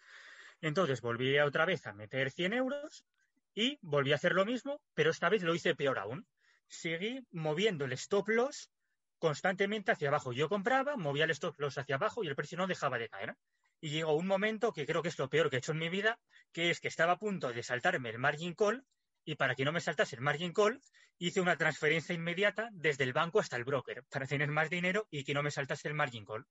Entonces 0.61 1.01
volví 1.01 1.37
otra 1.37 1.63
vez 1.63 1.85
a 1.85 1.93
meter 1.93 2.31
100 2.31 2.53
euros 2.53 3.05
y 3.53 3.77
volví 3.83 4.13
a 4.13 4.15
hacer 4.15 4.33
lo 4.33 4.47
mismo, 4.47 4.81
pero 4.95 5.11
esta 5.11 5.29
vez 5.29 5.43
lo 5.43 5.53
hice 5.53 5.75
peor 5.75 5.99
aún. 5.99 6.25
Seguí 6.67 7.23
moviendo 7.29 7.85
el 7.85 7.93
stop 7.93 8.29
loss 8.29 8.71
constantemente 9.19 9.91
hacia 9.91 10.07
abajo. 10.07 10.33
Yo 10.33 10.49
compraba, 10.49 10.97
movía 10.97 11.25
el 11.25 11.29
stop 11.29 11.59
loss 11.59 11.77
hacia 11.77 11.97
abajo 11.97 12.23
y 12.23 12.27
el 12.27 12.35
precio 12.35 12.57
no 12.57 12.65
dejaba 12.65 12.97
de 12.97 13.09
caer. 13.09 13.35
Y 13.79 13.89
llegó 13.89 14.15
un 14.15 14.25
momento 14.25 14.73
que 14.73 14.87
creo 14.87 15.03
que 15.03 15.09
es 15.09 15.19
lo 15.19 15.29
peor 15.29 15.51
que 15.51 15.57
he 15.57 15.59
hecho 15.59 15.73
en 15.73 15.77
mi 15.77 15.89
vida, 15.89 16.17
que 16.51 16.71
es 16.71 16.79
que 16.79 16.87
estaba 16.87 17.11
a 17.13 17.19
punto 17.19 17.53
de 17.53 17.61
saltarme 17.61 18.09
el 18.09 18.17
margin 18.17 18.55
call 18.55 18.83
y 19.25 19.35
para 19.35 19.55
que 19.55 19.65
no 19.65 19.71
me 19.71 19.81
saltase 19.81 20.15
el 20.15 20.21
margin 20.21 20.53
call, 20.53 20.79
hice 21.17 21.41
una 21.41 21.57
transferencia 21.57 22.13
inmediata 22.13 22.69
desde 22.71 23.03
el 23.03 23.13
banco 23.13 23.39
hasta 23.39 23.57
el 23.57 23.65
broker 23.65 24.03
para 24.09 24.27
tener 24.27 24.49
más 24.49 24.69
dinero 24.69 25.07
y 25.09 25.23
que 25.23 25.33
no 25.33 25.43
me 25.43 25.51
saltase 25.51 25.87
el 25.87 25.95
margin 25.95 26.25
call. 26.25 26.45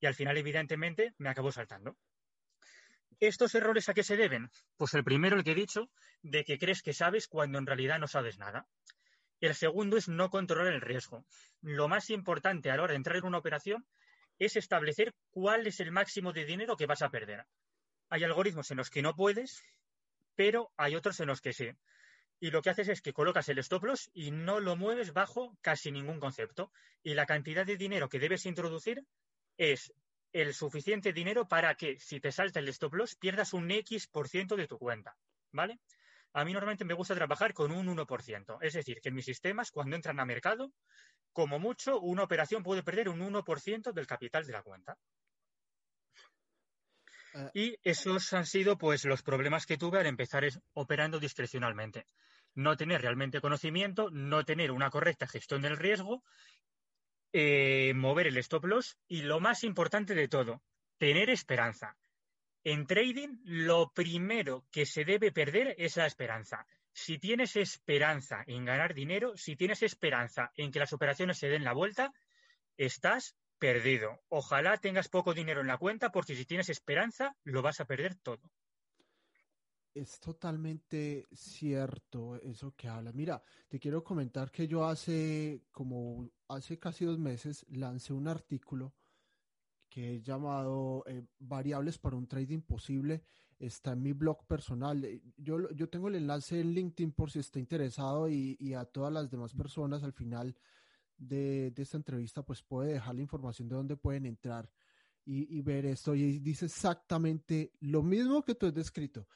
Y 0.00 0.06
al 0.06 0.14
final, 0.14 0.36
evidentemente, 0.36 1.14
me 1.18 1.28
acabó 1.28 1.50
saltando. 1.50 1.96
¿Estos 3.18 3.54
errores 3.56 3.88
a 3.88 3.94
qué 3.94 4.04
se 4.04 4.16
deben? 4.16 4.48
Pues 4.76 4.94
el 4.94 5.02
primero, 5.02 5.36
el 5.36 5.42
que 5.42 5.50
he 5.50 5.56
dicho, 5.56 5.90
de 6.22 6.44
que 6.44 6.56
crees 6.56 6.82
que 6.82 6.92
sabes 6.92 7.26
cuando 7.26 7.58
en 7.58 7.66
realidad 7.66 7.98
no 7.98 8.06
sabes 8.06 8.38
nada. 8.38 8.68
El 9.40 9.56
segundo 9.56 9.96
es 9.96 10.08
no 10.08 10.30
controlar 10.30 10.72
el 10.72 10.80
riesgo. 10.80 11.24
Lo 11.60 11.88
más 11.88 12.10
importante 12.10 12.70
a 12.70 12.76
la 12.76 12.84
hora 12.84 12.92
de 12.92 12.96
entrar 12.96 13.16
en 13.16 13.24
una 13.24 13.38
operación 13.38 13.86
es 14.38 14.54
establecer 14.54 15.14
cuál 15.30 15.66
es 15.66 15.80
el 15.80 15.90
máximo 15.90 16.32
de 16.32 16.44
dinero 16.44 16.76
que 16.76 16.86
vas 16.86 17.02
a 17.02 17.10
perder. 17.10 17.44
Hay 18.08 18.22
algoritmos 18.22 18.70
en 18.70 18.76
los 18.76 18.88
que 18.88 19.02
no 19.02 19.14
puedes, 19.14 19.64
pero 20.38 20.70
hay 20.76 20.94
otros 20.94 21.18
en 21.18 21.26
los 21.26 21.40
que 21.40 21.52
sí. 21.52 21.68
Y 22.38 22.52
lo 22.52 22.62
que 22.62 22.70
haces 22.70 22.86
es 22.86 23.02
que 23.02 23.12
colocas 23.12 23.48
el 23.48 23.58
stop 23.58 23.82
loss 23.82 24.08
y 24.14 24.30
no 24.30 24.60
lo 24.60 24.76
mueves 24.76 25.12
bajo 25.12 25.58
casi 25.62 25.90
ningún 25.90 26.20
concepto. 26.20 26.70
Y 27.02 27.14
la 27.14 27.26
cantidad 27.26 27.66
de 27.66 27.76
dinero 27.76 28.08
que 28.08 28.20
debes 28.20 28.46
introducir 28.46 29.02
es 29.56 29.92
el 30.32 30.54
suficiente 30.54 31.12
dinero 31.12 31.48
para 31.48 31.74
que 31.74 31.98
si 31.98 32.20
te 32.20 32.30
salta 32.30 32.60
el 32.60 32.68
stop 32.68 32.94
loss 32.94 33.16
pierdas 33.16 33.52
un 33.52 33.68
X% 33.68 34.12
por 34.12 34.28
ciento 34.28 34.54
de 34.54 34.68
tu 34.68 34.78
cuenta. 34.78 35.16
¿Vale? 35.50 35.80
a 36.34 36.44
mí 36.44 36.52
normalmente 36.52 36.84
me 36.84 36.94
gusta 36.94 37.16
trabajar 37.16 37.52
con 37.52 37.72
un 37.72 37.88
1%. 37.88 38.58
Es 38.60 38.74
decir, 38.74 39.00
que 39.00 39.08
en 39.08 39.16
mis 39.16 39.24
sistemas, 39.24 39.72
cuando 39.72 39.96
entran 39.96 40.20
a 40.20 40.24
mercado, 40.24 40.72
como 41.32 41.58
mucho, 41.58 41.98
una 41.98 42.22
operación 42.22 42.62
puede 42.62 42.84
perder 42.84 43.08
un 43.08 43.20
1% 43.20 43.92
del 43.92 44.06
capital 44.06 44.46
de 44.46 44.52
la 44.52 44.62
cuenta. 44.62 44.96
Eh. 47.34 47.50
y 47.54 47.76
esos 47.82 48.32
han 48.32 48.46
sido 48.46 48.78
pues 48.78 49.04
los 49.04 49.22
problemas 49.22 49.66
que 49.66 49.76
tuve 49.76 50.00
al 50.00 50.06
empezar 50.06 50.44
operando 50.72 51.18
discrecionalmente. 51.18 52.06
No 52.54 52.76
tener 52.76 53.02
realmente 53.02 53.40
conocimiento, 53.40 54.10
no 54.10 54.44
tener 54.44 54.70
una 54.72 54.90
correcta 54.90 55.26
gestión 55.26 55.62
del 55.62 55.76
riesgo, 55.76 56.22
eh, 57.32 57.92
mover 57.94 58.26
el 58.26 58.38
stop 58.38 58.64
loss 58.64 58.96
y 59.06 59.22
lo 59.22 59.40
más 59.40 59.62
importante 59.64 60.14
de 60.14 60.28
todo, 60.28 60.62
tener 60.96 61.30
esperanza. 61.30 61.96
En 62.64 62.86
trading, 62.86 63.38
lo 63.44 63.92
primero 63.92 64.66
que 64.70 64.86
se 64.86 65.04
debe 65.04 65.30
perder 65.30 65.74
es 65.78 65.96
la 65.96 66.06
esperanza. 66.06 66.66
Si 66.92 67.18
tienes 67.18 67.54
esperanza 67.54 68.42
en 68.46 68.64
ganar 68.64 68.94
dinero, 68.94 69.36
si 69.36 69.54
tienes 69.54 69.82
esperanza 69.82 70.50
en 70.56 70.72
que 70.72 70.80
las 70.80 70.92
operaciones 70.92 71.38
se 71.38 71.48
den 71.48 71.64
la 71.64 71.72
vuelta, 71.72 72.12
estás 72.76 73.36
perdido. 73.58 74.20
Ojalá 74.28 74.76
tengas 74.78 75.08
poco 75.08 75.34
dinero 75.34 75.60
en 75.60 75.66
la 75.66 75.78
cuenta 75.78 76.10
porque 76.10 76.34
si 76.34 76.44
tienes 76.44 76.68
esperanza, 76.68 77.36
lo 77.44 77.62
vas 77.62 77.80
a 77.80 77.84
perder 77.84 78.14
todo. 78.16 78.50
Es 79.94 80.20
totalmente 80.20 81.26
cierto 81.32 82.36
eso 82.36 82.72
que 82.76 82.88
hablas. 82.88 83.14
Mira, 83.14 83.42
te 83.68 83.80
quiero 83.80 84.04
comentar 84.04 84.50
que 84.50 84.68
yo 84.68 84.86
hace 84.86 85.64
como 85.72 86.30
hace 86.46 86.78
casi 86.78 87.04
dos 87.04 87.18
meses 87.18 87.66
lancé 87.68 88.12
un 88.12 88.28
artículo 88.28 88.94
que 89.88 90.14
he 90.14 90.22
llamado 90.22 91.02
eh, 91.06 91.24
Variables 91.38 91.98
para 91.98 92.16
un 92.16 92.28
Trading 92.28 92.60
Posible. 92.60 93.24
Está 93.58 93.92
en 93.92 94.02
mi 94.02 94.12
blog 94.12 94.46
personal. 94.46 95.04
Eh, 95.04 95.20
yo, 95.36 95.68
yo 95.70 95.88
tengo 95.88 96.08
el 96.08 96.14
enlace 96.14 96.60
en 96.60 96.74
LinkedIn 96.74 97.12
por 97.12 97.30
si 97.32 97.40
está 97.40 97.58
interesado 97.58 98.28
y 98.28 98.74
a 98.74 98.84
todas 98.84 99.12
las 99.12 99.30
demás 99.30 99.52
personas 99.54 100.04
al 100.04 100.12
final 100.12 100.54
de, 101.18 101.70
de, 101.72 101.82
esta 101.82 101.96
entrevista, 101.96 102.42
pues 102.42 102.62
puede 102.62 102.94
dejar 102.94 103.14
la 103.14 103.22
información 103.22 103.68
de 103.68 103.74
dónde 103.74 103.96
pueden 103.96 104.24
entrar 104.24 104.70
y, 105.24 105.58
y, 105.58 105.60
ver 105.60 105.84
esto. 105.84 106.14
Y 106.14 106.38
dice 106.38 106.66
exactamente 106.66 107.72
lo 107.80 108.02
mismo 108.02 108.44
que 108.44 108.54
tú 108.54 108.66
has 108.66 108.74
descrito. 108.74 109.26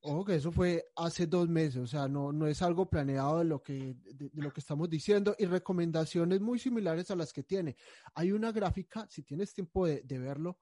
Ojo 0.00 0.24
que 0.24 0.36
eso 0.36 0.52
fue 0.52 0.86
hace 0.96 1.26
dos 1.26 1.48
meses, 1.48 1.76
o 1.76 1.86
sea, 1.86 2.08
no, 2.08 2.30
no 2.30 2.46
es 2.46 2.60
algo 2.60 2.90
planeado 2.90 3.38
de 3.38 3.46
lo, 3.46 3.62
que, 3.62 3.96
de, 4.04 4.30
lo 4.34 4.52
que 4.52 4.60
estamos 4.60 4.88
diciendo 4.90 5.34
y 5.38 5.46
recomendaciones 5.46 6.40
muy 6.40 6.58
similares 6.58 7.10
a 7.10 7.16
las 7.16 7.32
que 7.32 7.42
tiene. 7.42 7.76
Hay 8.14 8.30
una 8.32 8.52
gráfica, 8.52 9.06
si 9.08 9.22
tienes 9.22 9.54
tiempo 9.54 9.86
de, 9.86 10.02
de 10.02 10.18
verlo, 10.18 10.58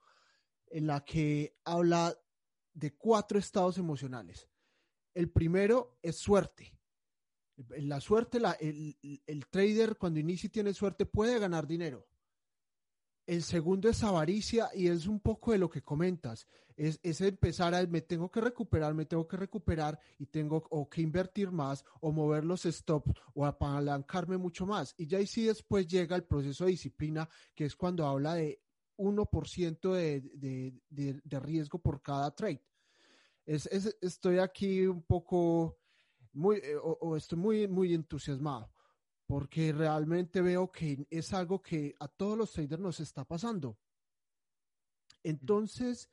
en 0.69 0.87
la 0.87 1.05
que 1.05 1.57
habla 1.65 2.17
de 2.73 2.95
cuatro 2.95 3.39
estados 3.39 3.79
emocionales. 3.79 4.49
El 5.13 5.31
primero 5.31 5.99
es 6.03 6.17
suerte. 6.17 6.73
La 7.57 8.01
suerte, 8.01 8.39
el, 8.61 8.97
el, 9.27 9.47
trader 9.47 9.97
cuando 9.97 10.19
inicia 10.19 10.47
y 10.47 10.51
tiene 10.51 10.73
suerte 10.73 11.07
puede 11.07 11.39
ganar 11.39 11.67
dinero. 11.67 12.07
El 13.27 13.43
segundo 13.43 13.89
es 13.89 14.03
avaricia 14.03 14.71
y 14.75 14.89
es 14.89 15.07
un 15.07 15.21
poco 15.21 15.53
de 15.53 15.59
lo 15.59 15.71
que 15.71 15.83
comentas. 15.83 16.47
Es, 16.77 16.99
es, 17.03 17.21
empezar 17.21 17.75
a, 17.75 17.87
me 17.87 18.01
tengo 18.01 18.31
que 18.31 18.41
recuperar, 18.41 18.95
me 18.95 19.05
tengo 19.05 19.29
que 19.29 19.37
recuperar 19.37 19.99
y 20.19 20.27
tengo 20.27 20.65
o 20.71 20.89
que 20.89 21.03
invertir 21.03 21.53
más 21.53 21.85
o 22.01 22.11
mover 22.11 22.45
los 22.45 22.63
stops 22.63 23.13
o 23.35 23.47
apalancarme 23.47 24.39
mucho 24.39 24.67
más. 24.67 24.95
Y 24.97 25.07
ya 25.07 25.19
ahí 25.19 25.27
sí 25.27 25.45
después 25.45 25.87
llega 25.87 26.17
el 26.17 26.25
proceso 26.25 26.65
de 26.65 26.73
disciplina, 26.73 27.29
que 27.55 27.67
es 27.67 27.77
cuando 27.77 28.07
habla 28.07 28.35
de 28.35 28.61
1% 28.97 29.93
de, 29.93 30.21
de, 30.35 30.75
de, 30.89 31.21
de, 31.23 31.41
riesgo 31.41 31.79
por 31.79 32.03
cada 32.03 32.35
trade. 32.35 32.63
Es, 33.45 33.67
estoy 34.01 34.39
aquí 34.39 34.87
un 34.87 35.03
poco, 35.03 35.79
muy, 36.33 36.57
eh, 36.59 36.77
o, 36.81 37.17
estoy 37.17 37.39
muy, 37.39 37.69
muy 37.69 37.95
entusiasmado 37.95 38.71
porque 39.27 39.73
realmente 39.73 40.43
veo 40.43 40.71
que 40.71 41.07
es 41.09 41.33
algo 41.33 41.63
que 41.63 41.95
a 42.01 42.09
todos 42.09 42.37
los 42.37 42.53
traders 42.53 42.83
nos 42.83 43.01
está 43.01 43.25
pasando. 43.25 43.79
Entonces, 45.23 46.11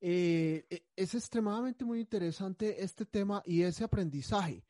eh, 0.00 0.66
e, 0.68 0.84
es 0.96 1.14
extremadamente 1.14 1.84
muy 1.84 2.00
interesante 2.00 2.82
este 2.82 3.06
tema 3.06 3.42
y 3.46 3.62
ese 3.62 3.84
aprendizaje. 3.84 4.64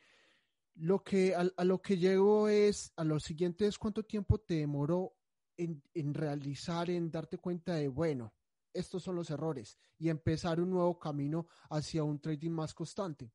Lo 0.75 1.03
que 1.03 1.35
a, 1.35 1.45
a, 1.57 1.65
lo 1.65 1.83
que 1.83 1.97
llego 1.97 2.49
es, 2.49 2.93
a 2.97 3.05
lo 3.05 3.19
siguiente 3.19 3.67
es 3.67 3.79
cuánto 3.79 4.05
tiempo 4.05 4.39
te 4.39 4.55
demoró 4.55 5.15
en, 5.57 5.83
en 5.95 6.15
realizar, 6.15 6.89
en 6.91 7.11
darte 7.11 7.39
cuenta 7.39 7.75
de, 7.75 7.89
bueno, 7.89 8.33
estos 8.73 9.03
son 9.03 9.17
los 9.17 9.31
errores 9.31 9.79
y 9.99 10.09
empezar 10.09 10.61
un 10.61 10.71
nuevo 10.71 10.99
camino 10.99 11.47
hacia 11.71 12.05
un 12.05 12.21
trading 12.21 12.51
más 12.51 12.75
constante. 12.75 13.33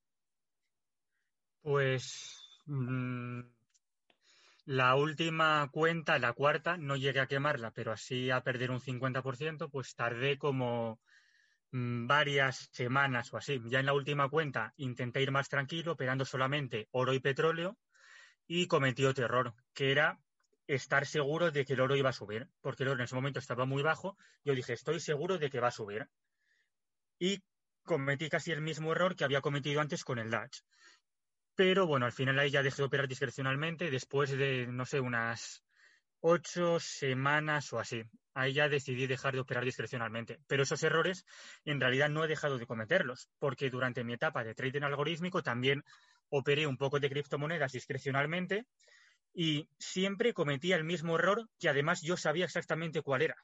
Pues 1.68 2.40
mmm 2.66 3.42
la 4.64 4.96
última 4.96 5.70
cuenta, 5.70 6.18
la 6.18 6.32
cuarta, 6.32 6.78
no 6.78 6.96
llegué 6.96 7.20
a 7.20 7.28
quemarla, 7.28 7.72
pero 7.72 7.92
así 7.92 8.32
a 8.32 8.42
perder 8.42 8.72
un 8.72 8.80
50%, 8.80 9.70
pues 9.70 9.94
tardé 9.94 10.38
como 10.38 11.02
mmm, 11.72 12.08
varias 12.08 12.70
semanas 12.72 13.34
o 13.34 13.38
así. 13.38 13.62
Ya 13.66 13.82
en 13.82 13.86
la 13.86 13.94
última 13.94 14.30
cuenta 14.30 14.74
intenté 14.78 15.22
ir 15.22 15.32
más 15.32 15.50
tranquilo, 15.50 15.92
operando 15.92 16.24
solamente 16.24 16.88
oro 16.92 17.14
y 17.14 17.20
petróleo, 17.20 17.78
y 18.48 18.68
cometí 18.68 19.04
otro 19.04 19.26
error, 19.26 19.54
que 19.74 19.92
era 19.92 20.22
estar 20.68 21.06
seguro 21.06 21.52
de 21.52 21.66
que 21.66 21.74
el 21.74 21.82
oro 21.82 21.98
iba 21.98 22.12
a 22.12 22.14
subir, 22.22 22.48
porque 22.62 22.84
el 22.84 22.90
oro 22.92 23.00
en 23.00 23.06
ese 23.06 23.16
momento 23.16 23.40
estaba 23.40 23.66
muy 23.66 23.84
bajo. 23.84 24.18
Yo 24.46 24.56
dije, 24.56 24.72
estoy 24.72 25.02
seguro 25.02 25.38
de 25.38 25.50
que 25.50 25.60
va 25.60 25.68
a 25.68 25.72
subir. 25.72 26.08
Y 27.20 27.42
cometí 27.88 28.30
casi 28.30 28.52
el 28.52 28.62
mismo 28.62 28.92
error 28.92 29.16
que 29.16 29.24
había 29.24 29.42
cometido 29.42 29.82
antes 29.82 30.04
con 30.04 30.20
el 30.20 30.30
DAX. 30.30 30.64
Pero 31.58 31.88
bueno, 31.88 32.06
al 32.06 32.12
final 32.12 32.38
ahí 32.38 32.52
ya 32.52 32.62
dejé 32.62 32.84
de 32.84 32.86
operar 32.86 33.08
discrecionalmente 33.08 33.90
después 33.90 34.30
de, 34.30 34.68
no 34.68 34.86
sé, 34.86 35.00
unas 35.00 35.66
ocho 36.20 36.80
semanas 36.80 37.74
o 37.74 37.80
así. 37.80 38.04
Ahí 38.36 38.54
ya 38.54 38.70
decidí 38.70 39.08
dejar 39.08 39.34
de 39.34 39.40
operar 39.40 39.66
discrecionalmente. 39.66 40.38
Pero 40.46 40.62
esos 40.62 40.84
errores 40.84 41.26
en 41.66 41.82
realidad 41.82 42.10
no 42.10 42.24
he 42.24 42.28
dejado 42.28 42.60
de 42.60 42.68
cometerlos, 42.68 43.32
porque 43.40 43.72
durante 43.72 44.04
mi 44.04 44.14
etapa 44.14 44.44
de 44.44 44.54
trading 44.54 44.84
algorítmico 44.84 45.42
también 45.42 45.84
operé 46.30 46.68
un 46.68 46.78
poco 46.78 47.00
de 47.00 47.10
criptomonedas 47.10 47.72
discrecionalmente 47.72 48.68
y 49.34 49.68
siempre 49.80 50.36
cometía 50.36 50.76
el 50.76 50.84
mismo 50.84 51.16
error 51.16 51.50
que 51.60 51.70
además 51.70 52.04
yo 52.04 52.18
sabía 52.18 52.46
exactamente 52.46 53.02
cuál 53.02 53.24
era. 53.24 53.36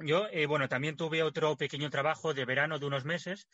Yo, 0.00 0.26
eh, 0.32 0.46
bueno, 0.46 0.68
también 0.68 0.96
tuve 0.96 1.22
otro 1.22 1.56
pequeño 1.56 1.90
trabajo 1.90 2.34
de 2.34 2.44
verano 2.44 2.80
de 2.80 2.86
unos 2.86 3.04
meses 3.04 3.46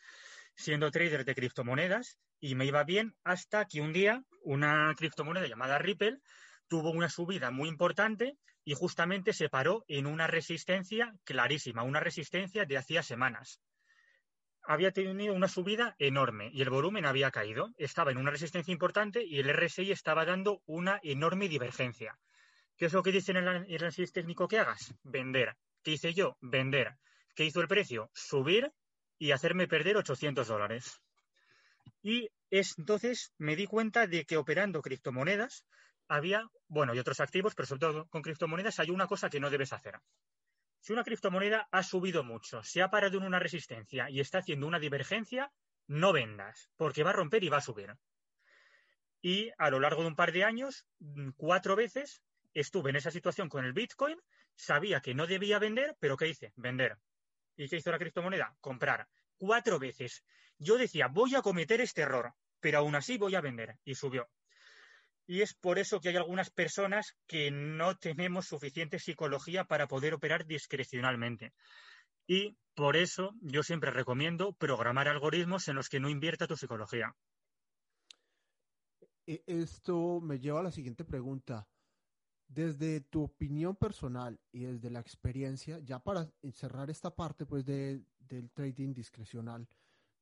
siendo 0.57 0.91
trader 0.91 1.23
de 1.23 1.35
criptomonedas 1.35 2.17
y 2.39 2.55
me 2.55 2.65
iba 2.65 2.83
bien 2.83 3.15
hasta 3.23 3.65
que 3.65 3.79
un 3.79 3.93
día 3.93 4.23
una 4.41 4.93
criptomoneda 4.97 5.47
llamada 5.47 5.77
Ripple 5.77 6.19
tuvo 6.67 6.91
una 6.91 7.09
subida 7.09 7.51
muy 7.51 7.69
importante 7.69 8.37
y 8.65 8.73
justamente 8.73 9.31
se 9.31 9.49
paró 9.49 9.85
en 9.87 10.07
una 10.07 10.27
resistencia 10.27 11.13
clarísima, 11.23 11.83
una 11.83 12.01
resistencia 12.01 12.65
de 12.65 12.77
hacía 12.77 13.01
semanas. 13.01 13.61
Había 14.63 14.91
tenido 14.91 15.33
una 15.33 15.47
subida 15.47 15.95
enorme 15.99 16.49
y 16.51 16.61
el 16.61 16.69
volumen 16.69 17.05
había 17.05 17.31
caído. 17.31 17.69
Estaba 17.77 18.11
en 18.11 18.17
una 18.17 18.31
resistencia 18.31 18.73
importante 18.73 19.23
y 19.23 19.39
el 19.39 19.49
RSI 19.49 19.91
estaba 19.91 20.25
dando 20.25 20.61
una 20.65 20.99
enorme 21.03 21.47
divergencia. 21.47 22.19
¿Qué 22.75 22.87
es 22.87 22.93
lo 22.93 23.01
que 23.01 23.13
dice 23.13 23.31
en 23.31 23.37
el 23.37 23.47
análisis 23.47 24.11
técnico 24.11 24.49
que 24.49 24.59
hagas? 24.59 24.93
Vender. 25.03 25.55
¿Qué 25.83 25.91
hice 25.91 26.13
yo? 26.13 26.35
Vender. 26.41 26.97
¿Qué 27.33 27.45
hizo 27.45 27.61
el 27.61 27.69
precio? 27.69 28.09
Subir 28.13 28.69
y 29.17 29.31
hacerme 29.31 29.67
perder 29.67 29.97
800 29.97 30.47
dólares. 30.47 31.01
Y 32.01 32.29
entonces 32.49 33.33
me 33.37 33.55
di 33.55 33.65
cuenta 33.65 34.07
de 34.07 34.25
que 34.25 34.37
operando 34.37 34.81
criptomonedas 34.81 35.65
había, 36.07 36.47
bueno, 36.67 36.93
y 36.95 36.99
otros 36.99 37.19
activos, 37.19 37.55
pero 37.55 37.67
sobre 37.67 37.79
todo 37.79 38.07
con 38.07 38.21
criptomonedas 38.21 38.79
hay 38.79 38.89
una 38.89 39.07
cosa 39.07 39.29
que 39.29 39.39
no 39.39 39.49
debes 39.49 39.73
hacer. 39.73 39.99
Si 40.79 40.93
una 40.93 41.03
criptomoneda 41.03 41.67
ha 41.71 41.83
subido 41.83 42.23
mucho, 42.23 42.63
se 42.63 42.81
ha 42.81 42.89
parado 42.89 43.17
en 43.17 43.25
una 43.25 43.39
resistencia 43.39 44.09
y 44.09 44.19
está 44.19 44.39
haciendo 44.39 44.67
una 44.67 44.79
divergencia, 44.79 45.51
no 45.87 46.13
vendas, 46.13 46.69
porque 46.77 47.03
va 47.03 47.09
a 47.09 47.13
romper 47.13 47.43
y 47.43 47.49
va 47.49 47.57
a 47.57 47.61
subir. 47.61 47.93
Y 49.21 49.51
a 49.57 49.69
lo 49.69 49.79
largo 49.79 50.03
de 50.03 50.09
un 50.09 50.15
par 50.15 50.31
de 50.31 50.43
años, 50.43 50.85
mm, 50.99 51.31
cuatro 51.35 51.75
veces 51.75 52.21
estuve 52.53 52.91
en 52.91 52.95
esa 52.95 53.11
situación 53.11 53.49
con 53.49 53.65
el 53.65 53.73
Bitcoin, 53.73 54.17
sabía 54.55 55.01
que 55.01 55.13
no 55.13 55.27
debía 55.27 55.59
vender, 55.59 55.95
pero 55.99 56.15
¿qué 56.17 56.27
hice? 56.27 56.53
Vender. 56.55 56.97
¿Y 57.57 57.67
qué 57.67 57.77
hizo 57.77 57.91
la 57.91 57.99
criptomoneda? 57.99 58.55
Comprar. 58.61 59.07
Cuatro 59.37 59.79
veces. 59.79 60.23
Yo 60.59 60.77
decía, 60.77 61.07
voy 61.07 61.35
a 61.35 61.41
cometer 61.41 61.81
este 61.81 62.03
error, 62.03 62.33
pero 62.59 62.79
aún 62.79 62.95
así 62.95 63.17
voy 63.17 63.35
a 63.35 63.41
vender. 63.41 63.77
Y 63.83 63.95
subió. 63.95 64.29
Y 65.25 65.41
es 65.41 65.53
por 65.53 65.77
eso 65.77 65.99
que 65.99 66.09
hay 66.09 66.15
algunas 66.15 66.49
personas 66.49 67.17
que 67.27 67.51
no 67.51 67.97
tenemos 67.97 68.47
suficiente 68.47 68.99
psicología 68.99 69.65
para 69.65 69.87
poder 69.87 70.13
operar 70.13 70.45
discrecionalmente. 70.45 71.53
Y 72.27 72.57
por 72.75 72.95
eso 72.95 73.33
yo 73.41 73.63
siempre 73.63 73.91
recomiendo 73.91 74.53
programar 74.53 75.07
algoritmos 75.07 75.67
en 75.67 75.75
los 75.75 75.89
que 75.89 75.99
no 75.99 76.09
invierta 76.09 76.47
tu 76.47 76.55
psicología. 76.55 77.13
E, 79.25 79.43
esto 79.47 80.21
me 80.21 80.39
lleva 80.39 80.61
a 80.61 80.63
la 80.63 80.71
siguiente 80.71 81.03
pregunta. 81.03 81.67
Desde 82.47 83.01
tu 83.01 83.23
opinión 83.23 83.75
personal 83.75 84.39
y 84.51 84.63
desde 84.63 84.89
la 84.89 84.99
experiencia, 84.99 85.79
ya 85.79 85.99
para 85.99 86.31
cerrar 86.53 86.89
esta 86.89 87.13
parte 87.15 87.45
pues 87.45 87.65
del 87.65 88.05
trading 88.53 88.93
discrecional 88.93 89.67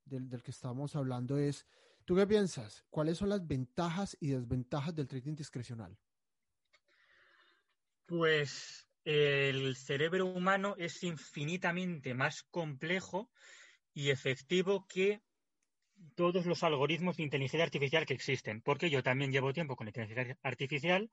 del, 0.05 0.27
del 0.29 0.41
que 0.41 0.51
estamos 0.51 0.95
hablando 0.95 1.37
es, 1.37 1.65
¿Tú 2.05 2.15
qué 2.15 2.27
piensas? 2.27 2.85
¿Cuáles 2.91 3.17
son 3.17 3.29
las 3.29 3.47
ventajas 3.47 4.15
y 4.19 4.29
desventajas 4.29 4.95
del 4.95 5.07
trading 5.07 5.35
discrecional? 5.35 5.97
Pues 8.05 8.87
el 9.03 9.75
cerebro 9.75 10.27
humano 10.27 10.75
es 10.77 11.01
infinitamente 11.03 12.13
más 12.13 12.43
complejo 12.43 13.31
y 13.91 14.11
efectivo 14.11 14.85
que 14.87 15.23
todos 16.13 16.45
los 16.45 16.63
algoritmos 16.63 17.17
de 17.17 17.23
inteligencia 17.23 17.63
artificial 17.63 18.05
que 18.05 18.13
existen, 18.13 18.61
porque 18.61 18.91
yo 18.91 19.01
también 19.01 19.31
llevo 19.31 19.51
tiempo 19.51 19.75
con 19.75 19.87
inteligencia 19.87 20.37
artificial 20.43 21.09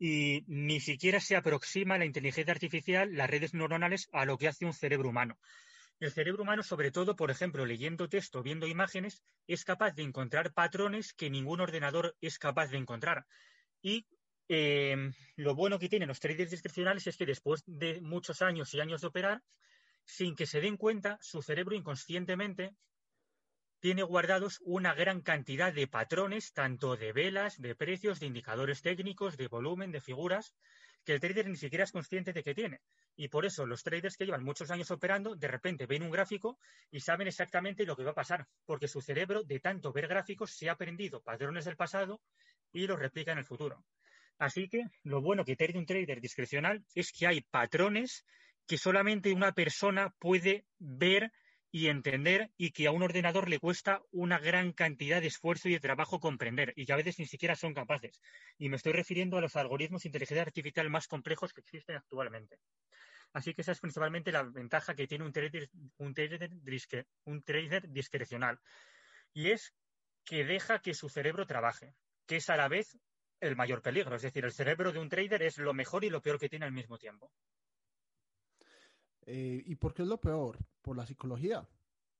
y 0.00 0.44
ni 0.46 0.80
siquiera 0.80 1.20
se 1.20 1.36
aproxima 1.36 1.98
la 1.98 2.06
inteligencia 2.06 2.54
artificial, 2.54 3.14
las 3.14 3.28
redes 3.28 3.52
neuronales, 3.52 4.08
a 4.12 4.24
lo 4.24 4.38
que 4.38 4.48
hace 4.48 4.64
un 4.64 4.72
cerebro 4.72 5.10
humano. 5.10 5.38
El 6.00 6.10
cerebro 6.10 6.42
humano, 6.42 6.62
sobre 6.62 6.90
todo, 6.90 7.14
por 7.14 7.30
ejemplo, 7.30 7.66
leyendo 7.66 8.08
texto, 8.08 8.42
viendo 8.42 8.66
imágenes, 8.66 9.22
es 9.46 9.62
capaz 9.62 9.92
de 9.92 10.02
encontrar 10.02 10.54
patrones 10.54 11.12
que 11.12 11.28
ningún 11.28 11.60
ordenador 11.60 12.16
es 12.22 12.38
capaz 12.38 12.68
de 12.68 12.78
encontrar. 12.78 13.26
Y 13.82 14.06
em, 14.48 15.12
lo 15.36 15.54
bueno 15.54 15.78
que 15.78 15.90
tienen 15.90 16.08
los 16.08 16.18
traders 16.18 16.50
discrecionales 16.50 17.06
es 17.06 17.18
que 17.18 17.26
después 17.26 17.62
de 17.66 18.00
muchos 18.00 18.40
años 18.40 18.72
y 18.72 18.80
años 18.80 19.02
de 19.02 19.08
operar, 19.08 19.42
sin 20.06 20.34
que 20.34 20.46
se 20.46 20.62
den 20.62 20.78
cuenta, 20.78 21.18
su 21.20 21.42
cerebro 21.42 21.76
inconscientemente 21.76 22.72
tiene 23.80 24.02
guardados 24.02 24.60
una 24.62 24.94
gran 24.94 25.22
cantidad 25.22 25.72
de 25.72 25.86
patrones, 25.86 26.52
tanto 26.52 26.96
de 26.96 27.12
velas, 27.12 27.60
de 27.60 27.74
precios, 27.74 28.20
de 28.20 28.26
indicadores 28.26 28.82
técnicos, 28.82 29.36
de 29.36 29.48
volumen, 29.48 29.90
de 29.90 30.00
figuras, 30.00 30.54
que 31.04 31.14
el 31.14 31.20
trader 31.20 31.48
ni 31.48 31.56
siquiera 31.56 31.84
es 31.84 31.92
consciente 31.92 32.34
de 32.34 32.42
que 32.42 32.54
tiene. 32.54 32.80
Y 33.16 33.28
por 33.28 33.46
eso 33.46 33.64
los 33.64 33.82
traders 33.82 34.16
que 34.16 34.26
llevan 34.26 34.44
muchos 34.44 34.70
años 34.70 34.90
operando, 34.90 35.34
de 35.34 35.48
repente 35.48 35.86
ven 35.86 36.02
un 36.02 36.10
gráfico 36.10 36.58
y 36.90 37.00
saben 37.00 37.26
exactamente 37.26 37.86
lo 37.86 37.96
que 37.96 38.04
va 38.04 38.10
a 38.10 38.14
pasar, 38.14 38.46
porque 38.66 38.86
su 38.86 39.00
cerebro, 39.00 39.42
de 39.42 39.60
tanto 39.60 39.92
ver 39.92 40.08
gráficos, 40.08 40.52
se 40.52 40.68
ha 40.68 40.72
aprendido 40.72 41.22
patrones 41.22 41.64
del 41.64 41.76
pasado 41.76 42.20
y 42.72 42.86
los 42.86 42.98
replica 42.98 43.32
en 43.32 43.38
el 43.38 43.46
futuro. 43.46 43.82
Así 44.38 44.68
que 44.68 44.84
lo 45.04 45.22
bueno 45.22 45.44
que 45.44 45.56
tiene 45.56 45.78
un 45.78 45.86
trader 45.86 46.20
discrecional 46.20 46.84
es 46.94 47.12
que 47.12 47.26
hay 47.26 47.40
patrones 47.42 48.26
que 48.66 48.78
solamente 48.78 49.32
una 49.32 49.52
persona 49.52 50.14
puede 50.18 50.64
ver 50.78 51.32
y 51.72 51.86
entender 51.86 52.50
y 52.56 52.72
que 52.72 52.86
a 52.86 52.90
un 52.90 53.02
ordenador 53.02 53.48
le 53.48 53.60
cuesta 53.60 54.02
una 54.10 54.38
gran 54.38 54.72
cantidad 54.72 55.20
de 55.20 55.28
esfuerzo 55.28 55.68
y 55.68 55.72
de 55.72 55.80
trabajo 55.80 56.18
comprender 56.18 56.72
y 56.76 56.86
que 56.86 56.92
a 56.92 56.96
veces 56.96 57.18
ni 57.18 57.26
siquiera 57.26 57.54
son 57.54 57.74
capaces. 57.74 58.20
Y 58.58 58.68
me 58.68 58.76
estoy 58.76 58.92
refiriendo 58.92 59.38
a 59.38 59.40
los 59.40 59.56
algoritmos 59.56 60.02
de 60.02 60.08
inteligencia 60.08 60.42
artificial 60.42 60.90
más 60.90 61.06
complejos 61.06 61.52
que 61.52 61.60
existen 61.60 61.96
actualmente. 61.96 62.58
Así 63.32 63.54
que 63.54 63.62
esa 63.62 63.72
es 63.72 63.80
principalmente 63.80 64.32
la 64.32 64.42
ventaja 64.42 64.94
que 64.94 65.06
tiene 65.06 65.24
un 65.24 65.32
trader, 65.32 65.70
un 65.98 66.14
trader, 66.14 66.50
un 67.24 67.42
trader 67.42 67.88
discrecional. 67.88 68.58
Y 69.32 69.50
es 69.50 69.72
que 70.24 70.44
deja 70.44 70.80
que 70.80 70.94
su 70.94 71.08
cerebro 71.08 71.46
trabaje, 71.46 71.94
que 72.26 72.36
es 72.36 72.50
a 72.50 72.56
la 72.56 72.68
vez 72.68 72.98
el 73.40 73.54
mayor 73.54 73.82
peligro. 73.82 74.16
Es 74.16 74.22
decir, 74.22 74.44
el 74.44 74.52
cerebro 74.52 74.92
de 74.92 74.98
un 74.98 75.08
trader 75.08 75.42
es 75.42 75.58
lo 75.58 75.72
mejor 75.72 76.04
y 76.04 76.10
lo 76.10 76.20
peor 76.20 76.40
que 76.40 76.48
tiene 76.48 76.66
al 76.66 76.72
mismo 76.72 76.98
tiempo. 76.98 77.32
Eh, 79.26 79.62
¿Y 79.64 79.76
por 79.76 79.94
qué 79.94 80.02
es 80.02 80.08
lo 80.08 80.20
peor? 80.20 80.58
¿Por 80.82 80.96
la 80.96 81.06
psicología? 81.06 81.66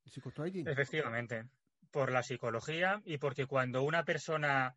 ¿El? 0.04 0.66
Efectivamente, 0.66 1.48
por 1.90 2.12
la 2.12 2.22
psicología 2.22 3.00
y 3.04 3.18
porque 3.18 3.46
cuando 3.46 3.82
una 3.82 4.04
persona 4.04 4.76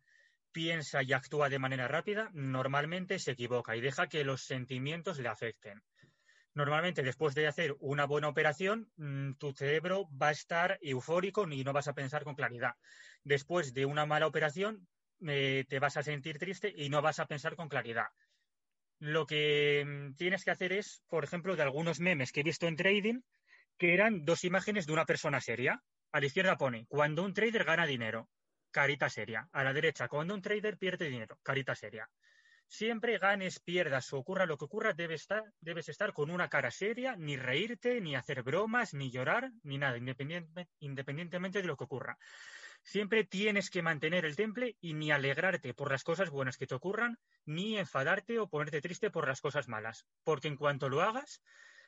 piensa 0.52 1.02
y 1.02 1.12
actúa 1.12 1.48
de 1.48 1.58
manera 1.58 1.88
rápida, 1.88 2.30
normalmente 2.32 3.18
se 3.18 3.32
equivoca 3.32 3.76
y 3.76 3.80
deja 3.80 4.06
que 4.06 4.24
los 4.24 4.42
sentimientos 4.42 5.18
le 5.18 5.28
afecten. 5.28 5.82
Normalmente 6.54 7.02
después 7.02 7.34
de 7.34 7.48
hacer 7.48 7.74
una 7.80 8.06
buena 8.06 8.28
operación, 8.28 8.88
mm, 8.96 9.32
tu 9.32 9.52
cerebro 9.52 10.08
va 10.10 10.28
a 10.28 10.32
estar 10.32 10.78
eufórico 10.80 11.48
y 11.50 11.64
no 11.64 11.72
vas 11.72 11.88
a 11.88 11.94
pensar 11.94 12.22
con 12.22 12.36
claridad. 12.36 12.74
Después 13.24 13.74
de 13.74 13.86
una 13.86 14.06
mala 14.06 14.28
operación, 14.28 14.86
eh, 15.26 15.64
te 15.68 15.80
vas 15.80 15.96
a 15.96 16.04
sentir 16.04 16.38
triste 16.38 16.72
y 16.74 16.88
no 16.88 17.02
vas 17.02 17.18
a 17.18 17.26
pensar 17.26 17.56
con 17.56 17.68
claridad 17.68 18.06
lo 19.04 19.26
que 19.26 19.84
mm, 19.86 20.14
tienes 20.14 20.44
que 20.44 20.50
hacer 20.50 20.72
es, 20.72 21.02
por 21.08 21.24
ejemplo, 21.24 21.56
de 21.56 21.62
algunos 21.62 22.00
memes 22.00 22.32
que 22.32 22.40
he 22.40 22.42
visto 22.42 22.66
en 22.66 22.76
trading, 22.76 23.20
que 23.76 23.92
eran 23.92 24.24
dos 24.24 24.44
imágenes 24.44 24.86
de 24.86 24.94
una 24.94 25.04
persona 25.04 25.40
seria. 25.42 25.82
A 26.10 26.20
la 26.20 26.26
izquierda 26.26 26.56
pone, 26.56 26.86
cuando 26.88 27.22
un 27.22 27.34
trader 27.34 27.64
gana 27.64 27.86
dinero, 27.86 28.30
carita 28.70 29.10
seria. 29.10 29.48
A 29.52 29.62
la 29.62 29.74
derecha, 29.74 30.08
cuando 30.08 30.32
un 30.32 30.40
trader 30.40 30.78
pierde 30.78 31.10
dinero, 31.10 31.38
carita 31.42 31.74
seria. 31.74 32.08
Siempre 32.66 33.18
ganes, 33.18 33.60
pierdas 33.60 34.10
o 34.14 34.18
ocurra 34.18 34.46
lo 34.46 34.56
que 34.56 34.64
ocurra, 34.64 34.94
debes 34.94 35.20
estar, 35.22 35.44
debes 35.60 35.90
estar 35.90 36.14
con 36.14 36.30
una 36.30 36.48
cara 36.48 36.70
seria, 36.70 37.14
ni 37.14 37.36
reírte, 37.36 38.00
ni 38.00 38.16
hacer 38.16 38.42
bromas, 38.42 38.94
ni 38.94 39.10
llorar, 39.10 39.50
ni 39.62 39.76
nada, 39.76 39.98
independientemente 40.78 41.60
de 41.60 41.68
lo 41.68 41.76
que 41.76 41.84
ocurra. 41.84 42.16
Siempre 42.84 43.24
tienes 43.24 43.70
que 43.70 43.82
mantener 43.82 44.26
el 44.26 44.36
temple 44.36 44.76
y 44.78 44.92
ni 44.92 45.10
alegrarte 45.10 45.72
por 45.72 45.90
las 45.90 46.04
cosas 46.04 46.28
buenas 46.28 46.58
que 46.58 46.66
te 46.66 46.74
ocurran, 46.74 47.18
ni 47.46 47.78
enfadarte 47.78 48.38
o 48.38 48.48
ponerte 48.48 48.82
triste 48.82 49.10
por 49.10 49.26
las 49.26 49.40
cosas 49.40 49.68
malas. 49.68 50.06
Porque 50.22 50.48
en 50.48 50.56
cuanto 50.56 50.90
lo 50.90 51.00
hagas, 51.00 51.42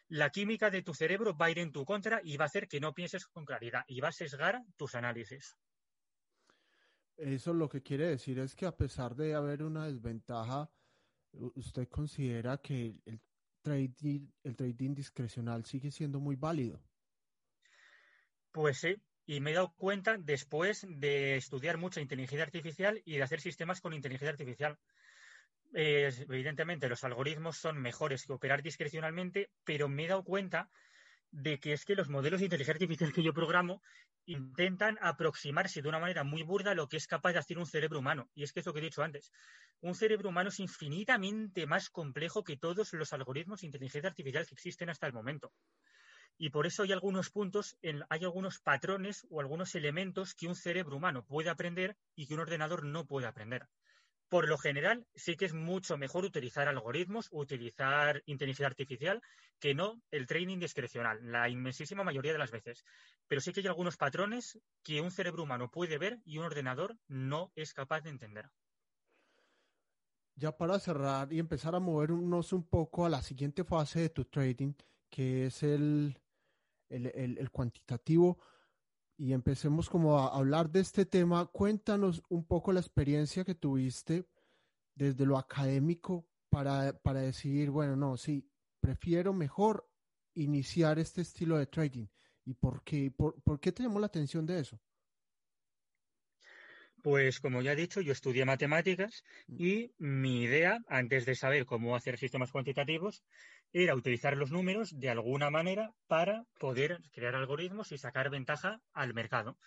la 0.08 0.30
química 0.30 0.70
de 0.70 0.82
tu 0.82 0.94
cerebro 0.94 1.36
va 1.36 1.46
a 1.46 1.50
ir 1.50 1.58
en 1.58 1.70
tu 1.70 1.84
contra 1.84 2.20
y 2.24 2.38
va 2.38 2.44
a 2.44 2.46
hacer 2.46 2.66
que 2.66 2.80
no 2.80 2.94
pienses 2.94 3.26
con 3.26 3.44
claridad 3.44 3.84
y 3.86 4.00
va 4.00 4.08
a 4.08 4.12
sesgar 4.12 4.62
tus 4.78 4.94
análisis. 4.94 5.54
Eso 7.18 7.52
lo 7.52 7.68
que 7.68 7.82
quiere 7.82 8.06
decir 8.08 8.38
es 8.38 8.54
que 8.54 8.64
a 8.64 8.76
pesar 8.76 9.14
de 9.14 9.34
haber 9.34 9.62
una 9.62 9.86
desventaja, 9.86 10.70
usted 11.32 11.88
considera 11.88 12.56
que 12.58 12.94
el 13.04 13.20
trading, 13.60 14.28
el 14.44 14.56
trading 14.56 14.94
discrecional 14.94 15.66
sigue 15.66 15.90
siendo 15.90 16.20
muy 16.20 16.36
válido. 16.36 16.82
Pues 18.52 18.78
sí, 18.78 18.96
y 19.26 19.40
me 19.40 19.50
he 19.50 19.54
dado 19.54 19.74
cuenta 19.76 20.16
después 20.18 20.86
de 20.88 21.36
estudiar 21.36 21.78
mucho 21.78 22.00
inteligencia 22.00 22.44
artificial 22.44 23.02
y 23.04 23.16
de 23.16 23.22
hacer 23.22 23.40
sistemas 23.40 23.80
con 23.80 23.92
inteligencia 23.92 24.30
artificial. 24.30 24.78
evidentemente, 25.72 26.88
los 26.88 27.02
algoritmos 27.04 27.58
son 27.58 27.78
mejores 27.78 28.24
que 28.24 28.32
operar 28.32 28.62
discrecionalmente, 28.62 29.50
pero 29.64 29.88
me 29.88 30.04
he 30.04 30.08
dado 30.08 30.22
cuenta 30.22 30.70
de 31.32 31.58
que 31.58 31.72
es 31.72 31.84
que 31.84 31.96
los 31.96 32.08
modelos 32.08 32.40
de 32.40 32.46
inteligencia 32.46 32.74
artificial 32.74 33.12
que 33.12 33.22
yo 33.22 33.34
programo 33.34 33.82
intentan 34.26 34.96
aproximarse 35.02 35.82
de 35.82 35.88
una 35.88 35.98
manera 35.98 36.24
muy 36.24 36.42
burda 36.42 36.70
a 36.70 36.74
lo 36.74 36.88
que 36.88 36.96
es 36.96 37.06
capaz 37.06 37.32
de 37.32 37.40
hacer 37.40 37.58
un 37.58 37.66
cerebro 37.66 37.98
humano. 37.98 38.30
Y 38.34 38.44
es 38.44 38.52
que 38.52 38.60
es 38.60 38.66
lo 38.66 38.72
que 38.72 38.78
he 38.78 38.82
dicho 38.82 39.02
antes. 39.02 39.32
Un 39.80 39.94
cerebro 39.94 40.30
humano 40.30 40.48
es 40.48 40.60
infinitamente 40.60 41.66
más 41.66 41.90
complejo 41.90 42.42
que 42.42 42.56
todos 42.56 42.92
los 42.94 43.12
algoritmos 43.12 43.60
de 43.60 43.66
inteligencia 43.66 44.08
artificial 44.08 44.46
que 44.46 44.54
existen 44.54 44.88
hasta 44.88 45.06
el 45.06 45.12
momento. 45.12 45.52
Y 46.38 46.50
por 46.50 46.66
eso 46.66 46.82
hay 46.82 46.92
algunos 46.92 47.30
puntos, 47.30 47.78
hay 47.82 48.24
algunos 48.24 48.58
patrones 48.58 49.26
o 49.30 49.40
algunos 49.40 49.74
elementos 49.74 50.34
que 50.34 50.46
un 50.46 50.54
cerebro 50.54 50.96
humano 50.96 51.24
puede 51.24 51.50
aprender 51.50 51.96
y 52.14 52.26
que 52.26 52.34
un 52.34 52.40
ordenador 52.40 52.84
no 52.84 53.06
puede 53.06 53.26
aprender 53.26 53.68
por 54.28 54.48
lo 54.48 54.58
general 54.58 55.06
sí 55.14 55.36
que 55.36 55.44
es 55.44 55.54
mucho 55.54 55.96
mejor 55.96 56.24
utilizar 56.24 56.68
algoritmos, 56.68 57.28
utilizar 57.30 58.22
inteligencia 58.26 58.66
artificial, 58.66 59.22
que 59.58 59.74
no 59.74 60.02
el 60.10 60.26
training 60.26 60.58
discrecional, 60.58 61.18
la 61.22 61.48
inmensísima 61.48 62.04
mayoría 62.04 62.32
de 62.32 62.38
las 62.38 62.50
veces. 62.50 62.84
Pero 63.28 63.40
sí 63.40 63.52
que 63.52 63.60
hay 63.60 63.66
algunos 63.66 63.96
patrones 63.96 64.58
que 64.82 65.00
un 65.00 65.10
cerebro 65.10 65.44
humano 65.44 65.70
puede 65.70 65.98
ver 65.98 66.20
y 66.24 66.38
un 66.38 66.44
ordenador 66.44 66.96
no 67.08 67.52
es 67.54 67.72
capaz 67.72 68.02
de 68.02 68.10
entender. 68.10 68.50
Ya 70.34 70.56
para 70.56 70.78
cerrar 70.78 71.32
y 71.32 71.38
empezar 71.38 71.74
a 71.74 71.80
movernos 71.80 72.52
un 72.52 72.64
poco 72.64 73.06
a 73.06 73.08
la 73.08 73.22
siguiente 73.22 73.64
fase 73.64 74.00
de 74.00 74.10
tu 74.10 74.26
trading, 74.26 74.74
que 75.08 75.46
es 75.46 75.62
el, 75.62 76.18
el 76.88 77.50
cuantitativo 77.50 78.38
y 79.16 79.32
empecemos 79.32 79.88
como 79.88 80.18
a 80.18 80.36
hablar 80.36 80.70
de 80.70 80.80
este 80.80 81.06
tema. 81.06 81.46
Cuéntanos 81.46 82.22
un 82.28 82.44
poco 82.44 82.72
la 82.72 82.80
experiencia 82.80 83.44
que 83.44 83.54
tuviste 83.54 84.26
desde 84.94 85.26
lo 85.26 85.38
académico 85.38 86.26
para, 86.48 86.92
para 87.00 87.20
decidir, 87.20 87.70
bueno, 87.70 87.96
no, 87.96 88.16
sí, 88.16 88.48
prefiero 88.80 89.32
mejor 89.32 89.88
iniciar 90.34 90.98
este 90.98 91.22
estilo 91.22 91.56
de 91.58 91.66
trading. 91.66 92.06
¿Y 92.44 92.54
por 92.54 92.82
qué, 92.84 93.10
por, 93.10 93.40
por 93.42 93.58
qué 93.58 93.72
te 93.72 93.82
llamó 93.82 93.98
la 93.98 94.06
atención 94.06 94.46
de 94.46 94.60
eso? 94.60 94.80
Pues 97.02 97.40
como 97.40 97.62
ya 97.62 97.72
he 97.72 97.76
dicho, 97.76 98.00
yo 98.00 98.12
estudié 98.12 98.44
matemáticas 98.44 99.24
mm. 99.46 99.56
y 99.58 99.92
mi 99.98 100.42
idea, 100.42 100.78
antes 100.88 101.24
de 101.24 101.34
saber 101.34 101.64
cómo 101.64 101.94
hacer 101.94 102.18
sistemas 102.18 102.52
cuantitativos, 102.52 103.22
era 103.72 103.94
utilizar 103.94 104.36
los 104.36 104.50
números 104.50 104.98
de 104.98 105.10
alguna 105.10 105.50
manera 105.50 105.92
para 106.06 106.44
poder 106.58 107.00
crear 107.12 107.34
algoritmos 107.34 107.92
y 107.92 107.98
sacar 107.98 108.30
ventaja 108.30 108.80
al 108.92 109.14
mercado. 109.14 109.58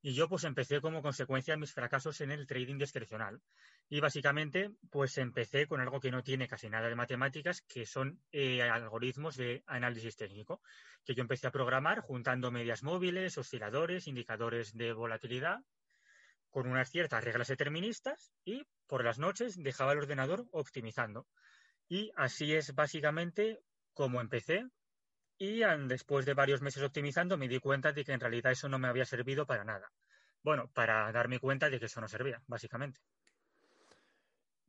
Y 0.00 0.14
yo 0.14 0.28
pues 0.28 0.44
empecé 0.44 0.80
como 0.80 1.02
consecuencia 1.02 1.54
de 1.54 1.60
mis 1.60 1.72
fracasos 1.72 2.20
en 2.20 2.30
el 2.30 2.46
trading 2.46 2.78
discrecional. 2.78 3.42
Y 3.88 4.00
básicamente 4.00 4.70
pues 4.90 5.18
empecé 5.18 5.66
con 5.66 5.80
algo 5.80 6.00
que 6.00 6.12
no 6.12 6.22
tiene 6.22 6.46
casi 6.46 6.70
nada 6.70 6.88
de 6.88 6.94
matemáticas, 6.94 7.62
que 7.62 7.84
son 7.84 8.20
eh, 8.30 8.62
algoritmos 8.62 9.36
de 9.36 9.64
análisis 9.66 10.16
técnico, 10.16 10.62
que 11.04 11.14
yo 11.14 11.22
empecé 11.22 11.48
a 11.48 11.52
programar 11.52 12.00
juntando 12.00 12.52
medias 12.52 12.84
móviles, 12.84 13.38
osciladores, 13.38 14.06
indicadores 14.06 14.72
de 14.76 14.92
volatilidad 14.92 15.60
con 16.50 16.68
unas 16.68 16.90
ciertas 16.90 17.24
reglas 17.24 17.48
deterministas 17.48 18.32
y 18.44 18.64
por 18.86 19.04
las 19.04 19.18
noches 19.18 19.62
dejaba 19.62 19.92
el 19.92 19.98
ordenador 19.98 20.46
optimizando. 20.52 21.26
Y 21.88 22.12
así 22.16 22.54
es 22.54 22.74
básicamente 22.74 23.60
como 23.94 24.20
empecé. 24.20 24.68
Y 25.38 25.60
después 25.86 26.26
de 26.26 26.34
varios 26.34 26.62
meses 26.62 26.82
optimizando 26.82 27.38
me 27.38 27.48
di 27.48 27.60
cuenta 27.60 27.92
de 27.92 28.04
que 28.04 28.12
en 28.12 28.20
realidad 28.20 28.52
eso 28.52 28.68
no 28.68 28.78
me 28.78 28.88
había 28.88 29.04
servido 29.04 29.46
para 29.46 29.64
nada. 29.64 29.90
Bueno, 30.42 30.70
para 30.72 31.10
darme 31.12 31.38
cuenta 31.38 31.70
de 31.70 31.78
que 31.78 31.86
eso 31.86 32.00
no 32.00 32.08
servía, 32.08 32.42
básicamente. 32.46 33.00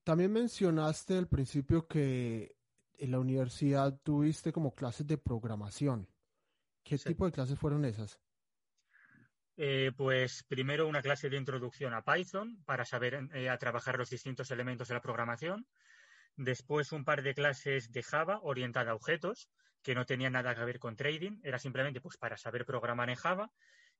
También 0.04 0.32
mencionaste 0.32 1.18
al 1.18 1.28
principio 1.28 1.88
que 1.88 2.56
en 2.98 3.12
la 3.12 3.20
universidad 3.20 4.00
tuviste 4.04 4.52
como 4.52 4.74
clases 4.74 5.08
de 5.08 5.18
programación. 5.18 6.08
¿Qué 6.84 6.98
tipo 6.98 7.26
de 7.26 7.32
clases 7.32 7.58
fueron 7.58 7.86
esas? 7.86 8.20
Eh, 9.56 9.92
pues 9.96 10.46
primero 10.48 10.88
una 10.88 11.02
clase 11.02 11.30
de 11.30 11.38
introducción 11.38 11.94
a 11.94 12.04
Python 12.04 12.64
para 12.66 12.86
saber 12.86 13.30
eh, 13.34 13.50
a 13.50 13.58
trabajar 13.58 13.98
los 13.98 14.10
distintos 14.10 14.50
elementos 14.52 14.88
de 14.88 14.94
la 14.94 15.02
programación. 15.02 15.68
Después 16.36 16.92
un 16.92 17.04
par 17.04 17.22
de 17.22 17.34
clases 17.34 17.92
de 17.92 18.04
Java 18.04 18.39
orientada 18.42 18.92
a 18.92 18.96
objetos, 18.96 19.50
que 19.82 19.96
no 19.96 20.06
tenían 20.06 20.34
nada 20.34 20.56
que 20.56 20.65
ver 20.65 20.80
con 20.80 20.96
trading, 20.96 21.39
era 21.44 21.60
simplemente 21.60 22.02
pues 22.02 22.18
para 22.18 22.38
saber 22.38 22.65
programar 22.65 23.10
en 23.10 23.15
Java. 23.15 23.52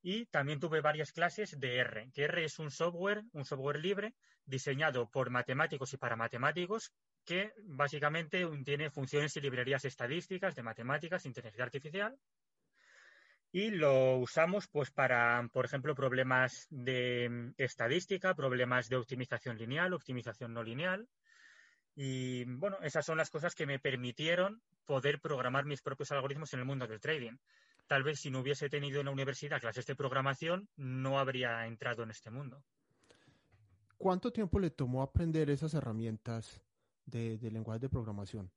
Y 0.02 0.26
también 0.28 0.60
tuve 0.60 0.80
varias 0.80 1.12
clases 1.12 1.60
de 1.60 1.78
R, 1.78 2.10
que 2.14 2.24
R 2.24 2.44
es 2.46 2.58
un 2.60 2.72
software, 2.72 3.24
un 3.34 3.44
software 3.44 3.80
libre 3.80 4.16
diseñado 4.46 5.10
por 5.10 5.30
matemáticos 5.30 5.94
y 5.94 5.98
para 5.98 6.16
matemáticos, 6.16 6.94
que 7.26 7.52
básicamente 7.66 8.48
tiene 8.64 8.90
funciones 8.90 9.36
y 9.36 9.42
librerías 9.42 9.84
estadísticas 9.84 10.56
de 10.56 10.64
matemáticas, 10.64 11.26
inteligencia 11.26 11.66
artificial 11.66 12.18
y 13.52 13.72
lo 13.72 14.18
usamos 14.18 14.68
pues 14.68 14.92
para, 14.92 15.48
por 15.52 15.66
ejemplo, 15.66 15.96
problemas 15.96 16.68
de 16.70 17.54
estadística, 17.58 18.36
problemas 18.36 18.90
de 18.90 18.98
optimización 18.98 19.58
lineal, 19.58 19.94
optimización 19.94 20.54
no 20.54 20.64
lineal. 20.64 21.08
Y 22.02 22.46
bueno, 22.46 22.78
esas 22.82 23.06
son 23.06 23.18
las 23.18 23.30
cosas 23.30 23.56
que 23.56 23.66
me 23.66 23.78
permitieron 23.78 24.62
poder 24.86 25.20
programar 25.20 25.66
mis 25.66 25.82
propios 25.82 26.12
algoritmos 26.14 26.54
en 26.54 26.60
el 26.62 26.66
mundo 26.66 26.88
del 26.88 27.02
trading. 27.02 27.36
Tal 27.88 28.04
vez 28.04 28.22
si 28.22 28.32
no 28.32 28.40
hubiese 28.40 28.70
tenido 28.70 29.02
en 29.02 29.08
la 29.08 29.12
universidad 29.12 29.60
clases 29.60 29.86
de 29.86 29.96
programación, 29.96 30.70
no 30.78 31.20
habría 31.20 31.66
entrado 31.66 32.04
en 32.04 32.12
este 32.12 32.30
mundo. 32.30 32.64
¿Cuánto 33.98 34.32
tiempo 34.32 34.60
le 34.60 34.70
tomó 34.70 35.02
aprender 35.02 35.50
esas 35.50 35.74
herramientas 35.74 36.62
de, 37.06 37.38
de 37.38 37.52
lenguaje 37.52 37.80
de 37.80 37.90
programación? 37.90 38.50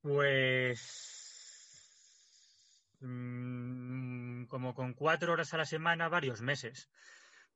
Pues 0.00 1.24
Mm, 3.06 4.46
como 4.46 4.74
con 4.74 4.94
cuatro 4.94 5.34
horas 5.34 5.52
a 5.52 5.58
la 5.58 5.66
semana 5.66 6.08
varios 6.08 6.40
meses, 6.40 6.88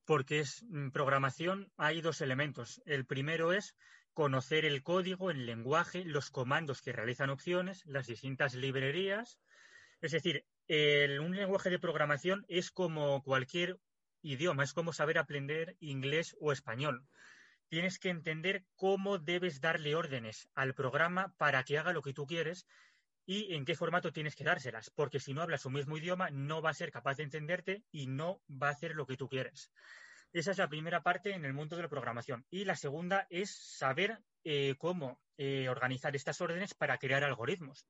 porque 0.05 0.41
es 0.41 0.63
mm, 0.65 0.91
programación, 0.91 1.73
hay 1.79 2.03
dos 2.03 2.21
elementos. 2.21 2.83
El 2.85 3.07
primero 3.07 3.53
es 3.53 3.75
conocer 4.19 4.65
el 4.65 4.83
código, 4.83 5.31
el 5.31 5.47
lenguaje, 5.47 6.05
los 6.05 6.31
comandos 6.31 6.83
que 6.83 6.91
realizan 6.91 7.31
opciones, 7.31 7.87
las 7.87 8.09
distintas 8.09 8.57
librerías. 8.57 9.39
Es 10.01 10.11
decir, 10.11 10.45
un 11.21 11.37
lenguaje 11.37 11.71
de 11.71 11.79
programación 11.79 12.45
es 12.49 12.73
como 12.73 13.23
cualquier 13.23 13.79
idioma, 14.21 14.65
es 14.65 14.73
como 14.73 14.93
saber 14.93 15.19
aprender 15.19 15.77
inglés 15.79 16.37
o 16.41 16.51
español. 16.51 17.07
Tienes 17.69 18.01
que 18.01 18.11
entender 18.11 18.65
cómo 18.75 19.19
debes 19.19 19.61
darle 19.61 19.95
órdenes 19.95 20.49
al 20.57 20.75
programa 20.75 21.33
para 21.37 21.63
que 21.63 21.79
haga 21.79 21.93
lo 21.93 22.03
que 22.03 22.13
tú 22.13 22.27
quieres 22.27 22.67
y 23.25 23.55
en 23.55 23.65
qué 23.65 23.77
formato 23.77 24.11
tienes 24.13 24.35
que 24.35 24.43
dárselas, 24.43 24.91
porque 24.91 25.21
si 25.21 25.33
no 25.33 25.43
hablas 25.43 25.63
su 25.63 25.71
mismo 25.71 25.97
idioma 25.97 26.29
no 26.31 26.61
va 26.61 26.71
a 26.71 26.75
ser 26.75 26.91
capaz 26.91 27.19
de 27.19 27.23
entenderte 27.23 27.85
y 27.93 28.09
no 28.09 28.43
va 28.51 28.67
a 28.67 28.73
hacer 28.73 28.97
lo 28.97 29.07
que 29.07 29.17
tú 29.17 29.29
quieres. 29.29 29.71
Esa 30.33 30.51
es 30.51 30.59
la 30.59 30.69
primera 30.69 31.03
parte 31.03 31.33
en 31.33 31.45
el 31.45 31.55
mundo 31.55 31.77
de 31.77 31.83
la 31.83 31.89
programación. 31.89 32.45
Y 32.51 32.65
la 32.65 32.77
segunda 32.77 33.27
es 33.31 33.51
saber 33.51 34.19
eh, 34.45 34.75
cómo 34.79 35.21
eh, 35.39 35.69
organizar 35.69 36.15
estas 36.15 36.41
órdenes 36.41 36.75
para 36.75 36.99
crear 36.99 37.25
algoritmos. 37.25 37.87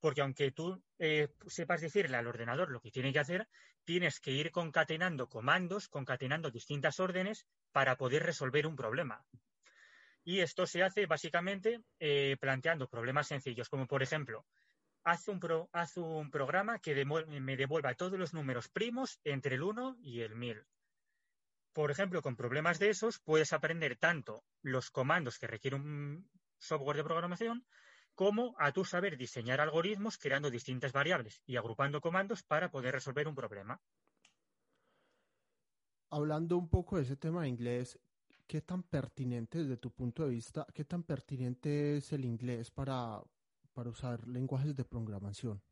Porque 0.00 0.22
aunque 0.22 0.50
tú 0.50 0.82
eh, 0.98 1.28
sepas 1.46 1.80
decirle 1.80 2.16
al 2.16 2.26
ordenador 2.26 2.70
lo 2.70 2.80
que 2.80 2.90
tiene 2.90 3.12
que 3.12 3.20
hacer, 3.20 3.48
tienes 3.84 4.18
que 4.18 4.32
ir 4.32 4.50
concatenando 4.50 5.28
comandos, 5.28 5.88
concatenando 5.88 6.50
distintas 6.50 6.98
órdenes 6.98 7.46
para 7.70 7.96
poder 7.96 8.24
resolver 8.24 8.66
un 8.66 8.76
problema. 8.76 9.24
Y 10.24 10.40
esto 10.40 10.66
se 10.66 10.82
hace 10.82 11.06
básicamente 11.06 11.80
planteando 12.38 12.88
problemas 12.88 13.26
sencillos, 13.28 13.70
como 13.70 13.86
por 13.86 14.02
ejemplo, 14.02 14.44
haz 15.02 15.28
un, 15.28 15.40
un 15.96 16.30
programa 16.30 16.78
que 16.78 17.04
me 17.04 17.56
devuelva 17.56 17.94
todos 17.94 18.18
los 18.18 18.34
números 18.34 18.68
primos 18.68 19.18
entre 19.24 19.54
el 19.54 19.62
1 19.62 19.98
y 20.02 20.20
el 20.20 20.34
1000. 20.34 20.62
Por 21.72 21.90
ejemplo, 21.90 22.22
con 22.22 22.36
problemas 22.36 22.78
de 22.78 22.90
esos 22.90 23.20
puedes 23.20 23.52
aprender 23.52 23.96
tanto 23.96 24.44
los 24.62 24.90
comandos 24.90 25.38
que 25.38 25.46
requiere 25.46 25.76
un 25.76 26.28
software 26.58 26.96
de 26.96 27.04
programación 27.04 27.64
como 28.14 28.54
a 28.58 28.72
tu 28.72 28.84
saber 28.84 29.16
diseñar 29.16 29.60
algoritmos 29.60 30.18
creando 30.18 30.50
distintas 30.50 30.92
variables 30.92 31.42
y 31.46 31.56
agrupando 31.56 32.00
comandos 32.00 32.42
para 32.42 32.70
poder 32.70 32.94
resolver 32.94 33.26
un 33.28 33.34
problema. 33.34 33.80
Hablando 36.10 36.56
un 36.56 36.68
poco 36.68 36.96
de 36.96 37.02
ese 37.02 37.16
tema 37.16 37.42
de 37.42 37.48
inglés, 37.48 37.98
¿qué 38.48 38.60
tan 38.60 38.82
pertinente 38.82 39.58
desde 39.58 39.76
tu 39.76 39.92
punto 39.92 40.24
de 40.24 40.30
vista, 40.30 40.66
qué 40.74 40.84
tan 40.84 41.04
pertinente 41.04 41.96
es 41.96 42.12
el 42.12 42.24
inglés 42.24 42.70
para, 42.72 43.22
para 43.72 43.90
usar 43.90 44.26
lenguajes 44.26 44.74
de 44.74 44.84
programación? 44.84 45.62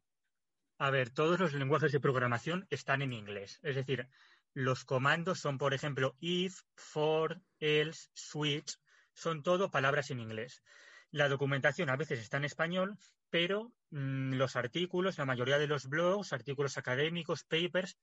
A 0.79 0.91
ver, 0.91 1.11
todos 1.11 1.41
los 1.41 1.53
lenguajes 1.55 1.91
de 1.91 1.99
programación 1.99 2.69
están 2.71 3.03
en 3.03 3.13
inglés. 3.13 3.59
Es 3.65 3.75
decir, 3.75 4.09
los 4.55 4.85
comandos 4.85 5.41
son, 5.41 5.59
por 5.59 5.75
ejemplo, 5.75 6.17
if, 6.21 6.61
for, 6.75 7.41
else, 7.61 8.09
switch, 8.15 8.79
son 9.13 9.43
todo 9.43 9.71
palabras 9.71 10.11
en 10.11 10.21
inglés. 10.21 10.63
La 11.11 11.29
documentación 11.29 11.91
a 11.91 11.97
veces 11.97 12.21
está 12.21 12.37
en 12.37 12.45
español, 12.45 12.99
pero 13.31 13.73
mm, 13.91 14.35
los 14.35 14.57
artículos, 14.57 15.19
la 15.19 15.25
mayoría 15.25 15.59
de 15.59 15.67
los 15.67 15.89
blogs, 15.89 16.33
artículos 16.33 16.79
académicos, 16.79 17.45
papers 17.45 17.99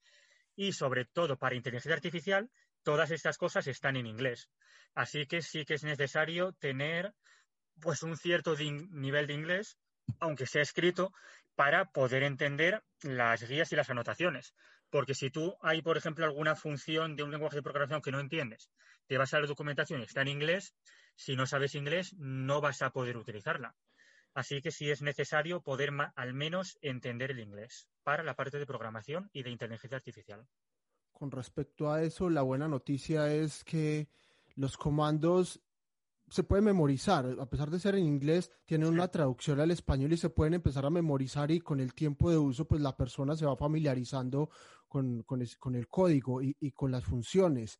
y 0.56 0.74
sobre 0.74 1.06
todo 1.06 1.38
para 1.38 1.56
inteligencia 1.56 1.94
artificial, 1.94 2.50
todas 2.84 3.12
estas 3.12 3.38
cosas 3.38 3.68
están 3.68 3.96
en 3.96 4.08
inglés. 4.08 4.50
Así 4.94 5.26
que 5.28 5.42
sí 5.42 5.66
que 5.66 5.76
es 5.76 5.84
necesario 5.84 6.54
tener 6.54 7.14
pues 7.80 8.04
un 8.04 8.16
cierto 8.18 8.56
nivel 8.58 9.28
de 9.28 9.34
inglés 9.34 9.78
aunque 10.20 10.46
sea 10.46 10.62
escrito, 10.62 11.14
para 11.56 11.86
poder 11.86 12.24
entender 12.24 12.84
las 13.02 13.48
guías 13.48 13.72
y 13.72 13.76
las 13.76 13.90
anotaciones. 13.90 14.54
Porque 14.96 15.14
si 15.14 15.30
tú 15.30 15.58
hay, 15.60 15.82
por 15.82 15.98
ejemplo, 15.98 16.24
alguna 16.24 16.56
función 16.56 17.18
de 17.18 17.24
un 17.24 17.30
lenguaje 17.30 17.58
de 17.58 17.62
programación 17.62 18.02
que 18.02 18.14
no 18.14 18.22
entiendes, 18.22 18.72
te 19.08 19.18
vas 19.18 19.34
a 19.34 19.42
la 19.42 19.46
documentación 19.46 20.00
y 20.00 20.06
está 20.06 20.22
en 20.22 20.30
inglés, 20.30 20.74
si 21.18 21.36
no 21.36 21.46
sabes 21.46 21.76
inglés 21.76 22.14
no 22.18 22.62
vas 22.62 22.82
a 22.82 22.92
poder 22.92 23.18
utilizarla. 23.18 23.76
Así 24.34 24.62
que 24.62 24.72
sí 24.72 24.90
es 24.90 25.02
necesario 25.02 25.60
poder 25.60 25.92
al 26.16 26.34
menos 26.34 26.78
entender 26.82 27.32
el 27.32 27.42
inglés 27.42 27.90
para 28.04 28.24
la 28.24 28.36
parte 28.36 28.58
de 28.58 28.66
programación 28.66 29.30
y 29.34 29.44
de 29.44 29.50
inteligencia 29.50 29.98
artificial. 29.98 30.48
Con 31.12 31.30
respecto 31.30 31.92
a 31.92 32.02
eso, 32.02 32.30
la 32.30 32.44
buena 32.44 32.70
noticia 32.70 33.30
es 33.34 33.66
que 33.66 34.08
los 34.56 34.78
comandos 34.78 35.60
se 36.30 36.44
pueden 36.44 36.66
memorizar, 36.66 37.38
a 37.40 37.50
pesar 37.50 37.70
de 37.70 37.80
ser 37.80 37.96
en 37.96 38.06
inglés, 38.06 38.52
tienen 38.66 38.90
una 38.90 39.08
traducción 39.08 39.60
al 39.60 39.72
español 39.72 40.14
y 40.14 40.18
se 40.18 40.30
pueden 40.30 40.56
empezar 40.56 40.86
a 40.86 40.90
memorizar 40.90 41.52
y 41.52 41.60
con 41.60 41.80
el 41.80 41.94
tiempo 41.94 42.32
de 42.32 42.38
uso, 42.38 42.68
pues 42.68 42.82
la 42.82 42.98
persona 42.98 43.36
se 43.36 43.46
va 43.46 43.56
familiarizando 43.56 44.50
con, 44.88 45.26
el 45.76 45.88
código 45.88 46.42
y, 46.42 46.72
con 46.72 46.92
las 46.92 47.04
funciones. 47.04 47.80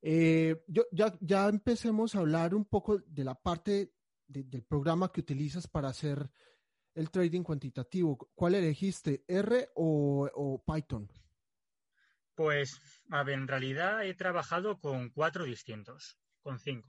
Eh, 0.00 0.62
yo, 0.66 0.84
ya, 0.92 1.16
ya 1.20 1.48
empecemos 1.48 2.14
a 2.14 2.20
hablar 2.20 2.54
un 2.54 2.64
poco 2.64 2.98
de 2.98 3.24
la 3.24 3.34
parte 3.34 3.92
del 4.26 4.62
programa 4.62 5.10
que 5.10 5.20
utilizas 5.20 5.66
para 5.66 5.88
hacer 5.88 6.30
el 6.94 7.10
trading 7.10 7.42
cuantitativo. 7.42 8.18
¿Cuál 8.34 8.56
elegiste, 8.56 9.24
R 9.26 9.70
o, 9.74 10.62
Python? 10.66 11.10
Pues, 12.34 12.80
a 13.10 13.22
ver, 13.22 13.38
en 13.38 13.48
realidad 13.48 14.04
he 14.04 14.14
trabajado 14.14 14.78
con 14.78 15.10
cuatro 15.10 15.44
distintos, 15.44 16.18
con 16.42 16.58
cinco. 16.58 16.88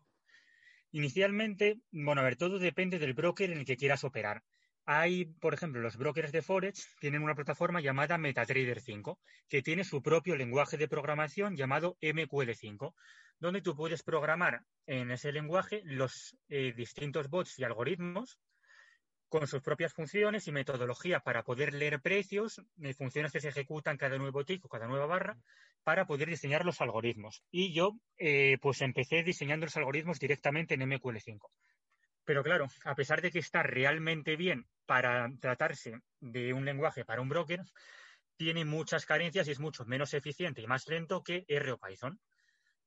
Inicialmente, 0.92 1.80
bueno, 1.92 2.22
a 2.22 2.24
ver, 2.24 2.36
todo 2.36 2.58
depende 2.58 3.00
del 3.00 3.14
broker 3.14 3.52
en 3.52 3.60
el 3.60 3.66
que 3.66 3.78
quieras 3.78 4.04
operar. 4.04 4.44
Hay, 4.86 5.26
por 5.26 5.54
ejemplo, 5.54 5.82
los 5.82 5.98
brokers 5.98 6.32
de 6.32 6.42
Forex 6.42 6.96
tienen 7.00 7.22
una 7.22 7.36
plataforma 7.36 7.80
llamada 7.80 8.18
MetaTrader 8.18 8.82
5, 8.82 9.20
que 9.48 9.62
tiene 9.62 9.84
su 9.84 10.02
propio 10.02 10.36
lenguaje 10.36 10.78
de 10.78 10.88
programación 10.88 11.56
llamado 11.56 11.96
MQL5, 12.02 12.96
donde 13.40 13.62
tú 13.62 13.76
puedes 13.76 14.02
programar 14.02 14.64
en 14.88 15.12
ese 15.12 15.32
lenguaje 15.32 15.82
los 15.86 16.36
eh, 16.48 16.74
distintos 16.76 17.30
bots 17.30 17.60
y 17.60 17.64
algoritmos 17.64 18.40
con 19.30 19.48
sus 19.48 19.62
propias 19.62 19.94
funciones 19.94 20.48
y 20.48 20.52
metodología 20.52 21.20
para 21.22 21.44
poder 21.44 21.74
leer 21.74 22.02
precios, 22.02 22.62
eh, 22.82 22.94
funciones 22.94 23.32
que 23.32 23.40
se 23.40 23.50
ejecutan 23.50 23.98
cada 23.98 24.18
nuevo 24.18 24.44
tico, 24.44 24.68
cada 24.68 24.88
nueva 24.88 25.06
barra, 25.06 25.38
para 25.84 26.06
poder 26.06 26.30
diseñar 26.30 26.66
los 26.66 26.82
algoritmos. 26.82 27.44
Y 27.52 27.72
yo, 27.74 27.96
eh, 28.18 28.58
pues 28.62 28.82
empecé 28.82 29.24
diseñando 29.24 29.68
los 29.68 29.78
algoritmos 29.78 30.20
directamente 30.20 30.74
en 30.74 30.82
MQL5. 30.82 31.40
Pero 32.26 32.44
claro, 32.44 32.68
a 32.84 32.96
pesar 32.96 33.22
de 33.22 33.32
que 33.32 33.40
está 33.40 33.64
realmente 33.64 34.36
bien 34.36 34.68
para 34.86 35.32
tratarse 35.40 36.00
de 36.20 36.54
un 36.54 36.66
lenguaje 36.66 37.06
para 37.06 37.22
un 37.22 37.30
broker, 37.30 37.62
tiene 38.36 38.66
muchas 38.66 39.06
carencias 39.06 39.48
y 39.48 39.52
es 39.52 39.60
mucho 39.60 39.86
menos 39.86 40.14
eficiente 40.14 40.62
y 40.62 40.68
más 40.68 40.88
lento 40.88 41.24
que 41.24 41.46
R 41.48 41.72
o 41.72 41.78
Python. 41.78 42.20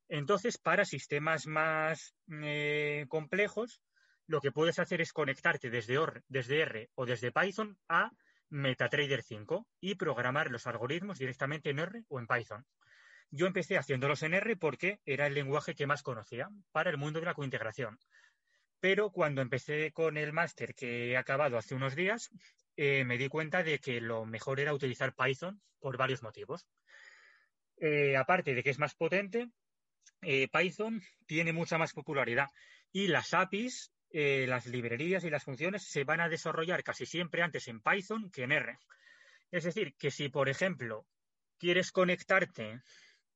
Entonces, 0.08 0.58
para 0.58 0.84
sistemas 0.84 1.46
más 1.46 2.14
eh, 2.30 3.06
complejos, 3.08 3.80
lo 4.26 4.40
que 4.40 4.52
puedes 4.52 4.78
hacer 4.78 5.00
es 5.00 5.12
conectarte 5.12 5.70
desde, 5.70 5.98
desde 6.28 6.60
R 6.60 6.90
o 6.94 7.06
desde 7.06 7.32
Python 7.32 7.78
a 7.88 8.10
MetaTrader 8.50 9.22
5 9.22 9.66
y 9.80 9.94
programar 9.94 10.50
los 10.50 10.66
algoritmos 10.66 11.18
directamente 11.18 11.70
en 11.70 11.78
R 11.78 12.04
o 12.08 12.18
en 12.18 12.26
Python. 12.26 12.66
Yo 13.30 13.46
empecé 13.46 13.78
haciéndolos 13.78 14.22
en 14.22 14.34
R 14.34 14.56
porque 14.56 15.00
era 15.06 15.26
el 15.26 15.34
lenguaje 15.34 15.74
que 15.74 15.86
más 15.86 16.02
conocía 16.02 16.50
para 16.70 16.90
el 16.90 16.98
mundo 16.98 17.18
de 17.20 17.26
la 17.26 17.34
cointegración. 17.34 17.98
Pero 18.78 19.10
cuando 19.10 19.40
empecé 19.40 19.92
con 19.92 20.16
el 20.16 20.32
máster 20.32 20.74
que 20.74 21.12
he 21.12 21.16
acabado 21.16 21.56
hace 21.56 21.74
unos 21.74 21.94
días, 21.94 22.30
eh, 22.76 23.04
me 23.04 23.16
di 23.16 23.28
cuenta 23.28 23.62
de 23.62 23.78
que 23.78 24.00
lo 24.00 24.26
mejor 24.26 24.60
era 24.60 24.74
utilizar 24.74 25.14
Python 25.14 25.62
por 25.78 25.96
varios 25.96 26.22
motivos. 26.22 26.66
Eh, 27.78 28.16
aparte 28.16 28.54
de 28.54 28.62
que 28.62 28.70
es 28.70 28.78
más 28.78 28.94
potente, 28.94 29.48
eh, 30.20 30.48
Python 30.48 31.00
tiene 31.26 31.52
mucha 31.52 31.78
más 31.78 31.92
popularidad 31.92 32.48
y 32.92 33.08
las 33.08 33.34
APIs, 33.34 33.92
eh, 34.12 34.46
las 34.46 34.66
librerías 34.66 35.24
y 35.24 35.30
las 35.30 35.44
funciones 35.44 35.84
se 35.84 36.04
van 36.04 36.20
a 36.20 36.28
desarrollar 36.28 36.82
casi 36.82 37.06
siempre 37.06 37.42
antes 37.42 37.68
en 37.68 37.80
Python 37.80 38.30
que 38.30 38.44
en 38.44 38.52
R. 38.52 38.78
Es 39.50 39.64
decir, 39.64 39.94
que 39.96 40.10
si, 40.10 40.28
por 40.28 40.48
ejemplo, 40.48 41.06
quieres 41.58 41.92
conectarte 41.92 42.82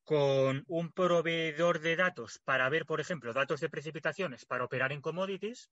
con 0.05 0.65
un 0.69 0.93
proveedor 0.93 1.81
de 1.81 1.97
datos 1.97 2.41
para 2.45 2.69
ver, 2.69 2.87
por 2.87 3.01
ejemplo, 3.01 3.33
datos 3.33 3.61
de 3.61 3.69
precipitaciones 3.69 4.45
para 4.45 4.65
operar 4.65 4.93
en 4.93 5.01
commodities, 5.01 5.71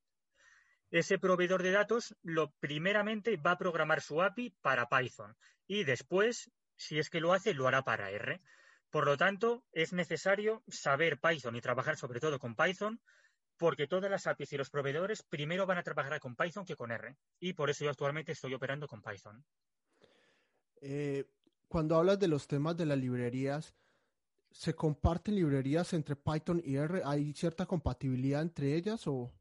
ese 0.90 1.19
proveedor 1.19 1.62
de 1.62 1.71
datos 1.71 2.17
lo 2.23 2.53
primeramente 2.61 3.37
va 3.37 3.53
a 3.53 3.59
programar 3.59 4.01
su 4.01 4.23
API 4.23 4.55
para 4.61 4.88
Python 4.88 5.37
y 5.67 5.85
después, 5.85 6.51
si 6.77 6.99
es 6.99 7.11
que 7.11 7.21
lo 7.21 7.33
hace, 7.33 7.55
lo 7.55 7.69
hará 7.69 7.83
para 7.83 8.11
R. 8.11 8.40
Por 8.90 9.07
lo 9.07 9.17
tanto, 9.17 9.64
es 9.73 9.93
necesario 9.93 10.62
saber 10.69 11.19
Python 11.19 11.57
y 11.57 11.61
trabajar 11.61 11.97
sobre 11.97 12.21
todo 12.21 12.38
con 12.38 12.55
Python, 12.55 13.01
porque 13.57 13.87
todas 13.87 14.11
las 14.11 14.27
APIs 14.27 14.53
y 14.53 14.57
los 14.57 14.71
proveedores 14.71 15.23
primero 15.23 15.67
van 15.67 15.79
a 15.79 15.83
trabajar 15.83 16.19
con 16.21 16.37
Python 16.37 16.64
que 16.64 16.77
con 16.77 16.90
R. 16.90 17.17
Y 17.40 17.53
por 17.53 17.71
eso 17.71 17.85
yo 17.85 17.90
actualmente 17.90 18.33
estoy 18.33 18.55
operando 18.55 18.87
con 18.87 19.03
Python. 19.03 19.45
Eh, 20.81 21.25
cuando 21.69 21.97
hablas 21.97 22.19
de 22.19 22.29
los 22.29 22.47
temas 22.47 22.77
de 22.77 22.87
las 22.87 22.99
librerías, 22.99 23.75
¿se 24.51 24.75
comparten 24.75 25.37
librerías 25.37 25.93
entre 25.93 26.17
Python 26.17 26.61
y 26.64 26.77
R? 26.77 27.03
¿Hay 27.05 27.33
cierta 27.33 27.67
compatibilidad 27.67 28.43
entre 28.43 28.75
ellas 28.75 29.07
o...? 29.07 29.33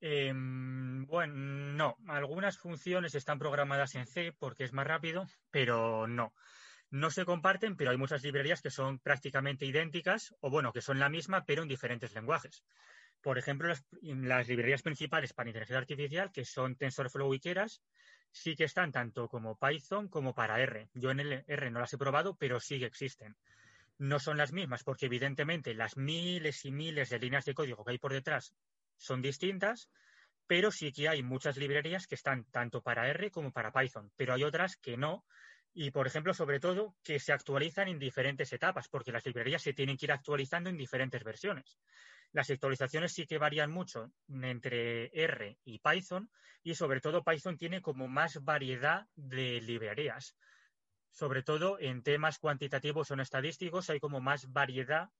Em, 0.00 1.06
bueno, 1.06 1.34
no. 1.34 1.96
Algunas 2.08 2.58
funciones 2.58 3.14
están 3.14 3.38
programadas 3.38 3.94
en 3.94 4.06
C 4.06 4.34
porque 4.38 4.64
es 4.64 4.72
más 4.72 4.86
rápido, 4.86 5.26
pero 5.50 6.06
no 6.06 6.34
no 6.94 7.10
se 7.10 7.24
comparten, 7.24 7.76
pero 7.76 7.90
hay 7.90 7.96
muchas 7.96 8.22
librerías 8.22 8.62
que 8.62 8.70
son 8.70 9.00
prácticamente 9.00 9.66
idénticas 9.66 10.32
o, 10.38 10.48
bueno, 10.48 10.72
que 10.72 10.80
son 10.80 11.00
la 11.00 11.08
misma, 11.08 11.44
pero 11.44 11.62
en 11.62 11.68
diferentes 11.68 12.14
lenguajes. 12.14 12.64
Por 13.24 13.38
ejemplo, 13.38 13.72
las, 14.02 14.48
librerías 14.48 14.82
principales 14.82 15.32
para 15.32 15.48
inteligencia 15.48 15.78
artificial, 15.78 16.30
que 16.30 16.44
son 16.44 16.76
TensorFlow 16.76 17.32
y 17.32 17.40
Keras, 17.40 17.80
sí 18.30 18.54
que 18.54 18.64
están 18.64 18.92
tanto 18.92 19.28
como 19.28 19.58
Python 19.58 20.08
como 20.08 20.34
para 20.34 20.60
R. 20.60 20.90
Yo 20.92 21.10
en 21.10 21.20
el 21.20 21.44
R 21.46 21.70
no 21.70 21.80
las 21.80 21.94
he 21.94 21.96
probado, 21.96 22.36
pero 22.36 22.60
sí 22.60 22.78
que 22.78 22.84
existen. 22.84 23.34
No 23.96 24.18
son 24.18 24.36
las 24.36 24.52
mismas 24.52 24.84
porque 24.84 25.06
evidentemente 25.06 25.72
las 25.72 25.96
miles 25.96 26.66
y 26.66 26.70
miles 26.70 27.08
de 27.08 27.18
líneas 27.18 27.46
de 27.46 27.54
código 27.54 27.82
que 27.82 27.92
hay 27.92 27.98
por 27.98 28.12
detrás 28.12 28.54
son 28.98 29.22
distintas, 29.22 29.88
pero 30.46 30.70
sí 30.70 30.92
que 30.92 31.08
hay 31.08 31.22
muchas 31.22 31.56
librerías 31.56 32.06
que 32.06 32.16
están 32.16 32.44
tanto 32.50 32.82
para 32.82 33.08
R 33.08 33.30
como 33.30 33.52
para 33.52 33.72
Python, 33.72 34.12
pero 34.16 34.34
hay 34.34 34.44
otras 34.44 34.76
que 34.76 34.98
no, 34.98 35.24
y, 35.72 35.92
por 35.92 36.06
ejemplo, 36.06 36.34
sobre 36.34 36.60
todo, 36.60 36.94
que 37.02 37.18
se 37.18 37.32
actualizan 37.32 37.88
en 37.88 37.98
diferentes 37.98 38.52
etapas, 38.52 38.88
porque 38.90 39.12
las 39.12 39.24
librerías 39.24 39.62
se 39.62 39.72
tienen 39.72 39.96
que 39.96 40.04
ir 40.04 40.12
actualizando 40.12 40.68
en 40.68 40.76
diferentes 40.76 41.24
versiones. 41.24 41.78
Las 42.34 42.50
actualizaciones 42.50 43.12
sí 43.12 43.26
que 43.26 43.38
varían 43.38 43.70
mucho 43.70 44.12
entre 44.28 45.06
R 45.14 45.56
y 45.64 45.78
Python, 45.78 46.28
y 46.64 46.74
sobre 46.74 47.00
todo 47.00 47.22
Python 47.22 47.56
tiene 47.56 47.80
como 47.80 48.08
más 48.08 48.42
variedad 48.42 49.06
de 49.14 49.60
librerías. 49.60 50.36
Sobre 51.12 51.44
todo 51.44 51.78
en 51.78 52.02
temas 52.02 52.40
cuantitativos 52.40 53.12
o 53.12 53.14
estadísticos 53.14 53.88
hay 53.88 54.00
como 54.00 54.20
más 54.20 54.50
variedad 54.50 55.10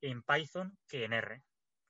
en 0.00 0.24
Python 0.24 0.76
que 0.88 1.04
en 1.04 1.12
R 1.12 1.42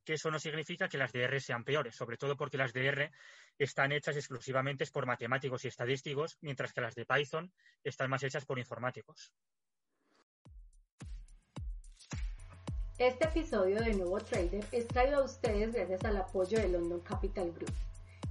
que 0.05 0.15
eso 0.15 0.31
no 0.31 0.39
significa 0.39 0.89
que 0.89 0.99
las 0.99 1.11
de 1.11 1.25
R 1.25 1.41
sean 1.41 1.65
peores, 1.65 1.97
sobre 1.97 2.17
todo 2.17 2.37
porque 2.37 2.57
las 2.57 2.73
de 2.73 2.87
R 2.87 3.11
están 3.59 3.91
hechas 3.91 4.17
exclusivamente 4.17 4.87
por 4.87 5.05
matemáticos 5.05 5.65
y 5.65 5.69
estadísticos, 5.69 6.39
mientras 6.43 6.73
que 6.73 6.81
las 6.81 6.95
de 6.95 7.05
Python 7.05 7.53
están 7.83 8.09
más 8.09 8.23
hechas 8.23 8.47
por 8.47 8.61
informáticos. 8.61 9.33
Este 12.99 13.27
episodio 13.27 13.83
de 13.83 13.93
Nuevo 13.93 14.19
Trader 14.21 14.65
es 14.73 14.89
traído 14.89 15.19
a 15.19 15.25
ustedes 15.25 15.75
gracias 15.75 16.03
al 16.07 16.17
apoyo 16.17 16.59
de 16.59 16.71
London 16.71 17.01
Capital 17.01 17.53
Group. 17.53 17.75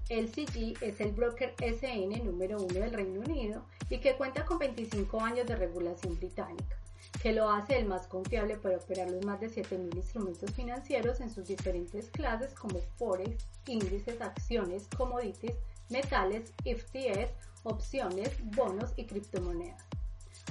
LCG 0.10 0.84
es 0.84 1.00
el 1.02 1.12
broker 1.12 1.54
SN 1.60 2.24
número 2.24 2.58
uno 2.58 2.74
del 2.74 2.92
Reino 2.92 3.20
Unido 3.20 3.64
y 3.92 4.00
que 4.00 4.16
cuenta 4.16 4.44
con 4.44 4.58
25 4.58 5.22
años 5.22 5.46
de 5.46 5.56
regulación 5.56 6.18
británica 6.18 6.76
que 7.22 7.32
lo 7.32 7.48
hace 7.48 7.78
el 7.78 7.86
más 7.86 8.08
confiable 8.08 8.58
para 8.58 8.78
operar 8.78 9.12
los 9.12 9.24
más 9.24 9.40
de 9.40 9.52
7.000 9.52 9.96
instrumentos 9.98 10.52
financieros 10.52 11.22
en 11.22 11.30
sus 11.30 11.48
diferentes 11.48 12.10
clases 12.10 12.52
como 12.56 12.80
forex, 12.98 13.46
índices, 13.68 14.20
acciones, 14.20 14.88
commodities, 14.98 15.58
metales, 15.90 16.54
FTS, 16.64 17.32
opciones, 17.64 18.32
bonos 18.56 18.94
y 18.96 19.06
criptomonedas. 19.06 19.86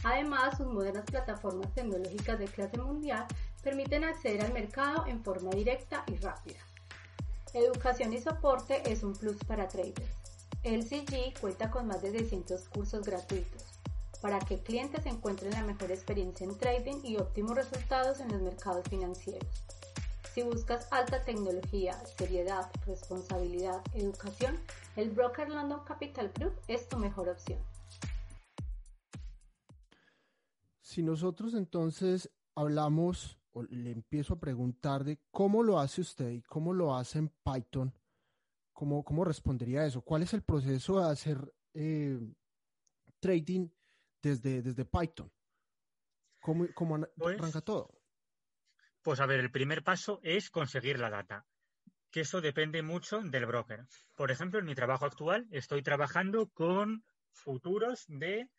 Además, 0.04 0.58
sus 0.58 0.66
modernas 0.66 1.04
plataformas 1.06 1.72
tecnológicas 1.74 2.38
de 2.38 2.46
clase 2.46 2.78
mundial 2.78 3.26
permiten 3.64 4.04
acceder 4.04 4.42
al 4.42 4.52
mercado 4.52 5.06
en 5.06 5.24
forma 5.24 5.50
directa 5.50 6.04
y 6.06 6.16
rápida. 6.16 6.60
Educación 7.54 8.12
y 8.12 8.20
soporte 8.20 8.92
es 8.92 9.02
un 9.02 9.14
plus 9.14 9.38
para 9.44 9.66
traders. 9.66 10.10
LCG 10.62 11.40
cuenta 11.40 11.70
con 11.70 11.86
más 11.86 12.02
de 12.02 12.12
600 12.12 12.68
cursos 12.68 13.04
gratuitos 13.04 13.64
para 14.20 14.38
que 14.38 14.62
clientes 14.62 15.04
encuentren 15.04 15.52
la 15.52 15.64
mejor 15.64 15.90
experiencia 15.90 16.46
en 16.46 16.56
trading 16.56 17.00
y 17.04 17.16
óptimos 17.16 17.54
resultados 17.56 18.20
en 18.20 18.28
los 18.28 18.40
mercados 18.40 18.88
financieros. 18.88 19.64
Si 20.32 20.42
buscas 20.42 20.90
alta 20.90 21.22
tecnología, 21.24 21.92
seriedad, 22.16 22.70
responsabilidad, 22.86 23.82
educación, 23.92 24.58
el 24.96 25.10
broker 25.10 25.50
London 25.50 25.84
Capital 25.84 26.32
Group 26.34 26.54
es 26.68 26.88
tu 26.88 26.98
mejor 26.98 27.28
opción. 27.28 27.60
Si 30.80 31.02
nosotros 31.02 31.54
entonces 31.54 32.30
hablamos 32.54 33.38
o 33.54 33.62
le 33.62 33.92
empiezo 33.92 34.34
a 34.34 34.40
preguntar 34.40 35.04
de 35.04 35.20
cómo 35.30 35.62
lo 35.62 35.78
hace 35.78 36.00
usted 36.00 36.30
y 36.30 36.42
cómo 36.42 36.72
lo 36.72 36.94
hace 36.94 37.20
en 37.20 37.28
Python, 37.28 37.94
¿cómo, 38.72 39.04
cómo 39.04 39.24
respondería 39.24 39.86
eso? 39.86 40.02
¿Cuál 40.02 40.24
es 40.24 40.34
el 40.34 40.42
proceso 40.42 40.98
de 41.00 41.10
hacer 41.10 41.54
eh, 41.72 42.18
trading 43.20 43.68
desde, 44.20 44.60
desde 44.60 44.84
Python? 44.84 45.32
¿Cómo, 46.40 46.66
cómo 46.74 47.06
pues 47.16 47.38
arranca 47.38 47.60
todo? 47.60 48.02
Pues 49.02 49.20
a 49.20 49.26
ver, 49.26 49.38
el 49.38 49.52
primer 49.52 49.84
paso 49.84 50.18
es 50.22 50.50
conseguir 50.50 50.98
la 50.98 51.10
data, 51.10 51.46
que 52.10 52.22
eso 52.22 52.40
depende 52.40 52.82
mucho 52.82 53.20
del 53.20 53.46
broker. 53.46 53.86
Por 54.16 54.32
ejemplo, 54.32 54.58
en 54.58 54.66
mi 54.66 54.74
trabajo 54.74 55.04
actual 55.04 55.46
estoy 55.50 55.82
trabajando 55.82 56.48
con 56.48 57.04
futuros 57.30 58.04
de 58.08 58.50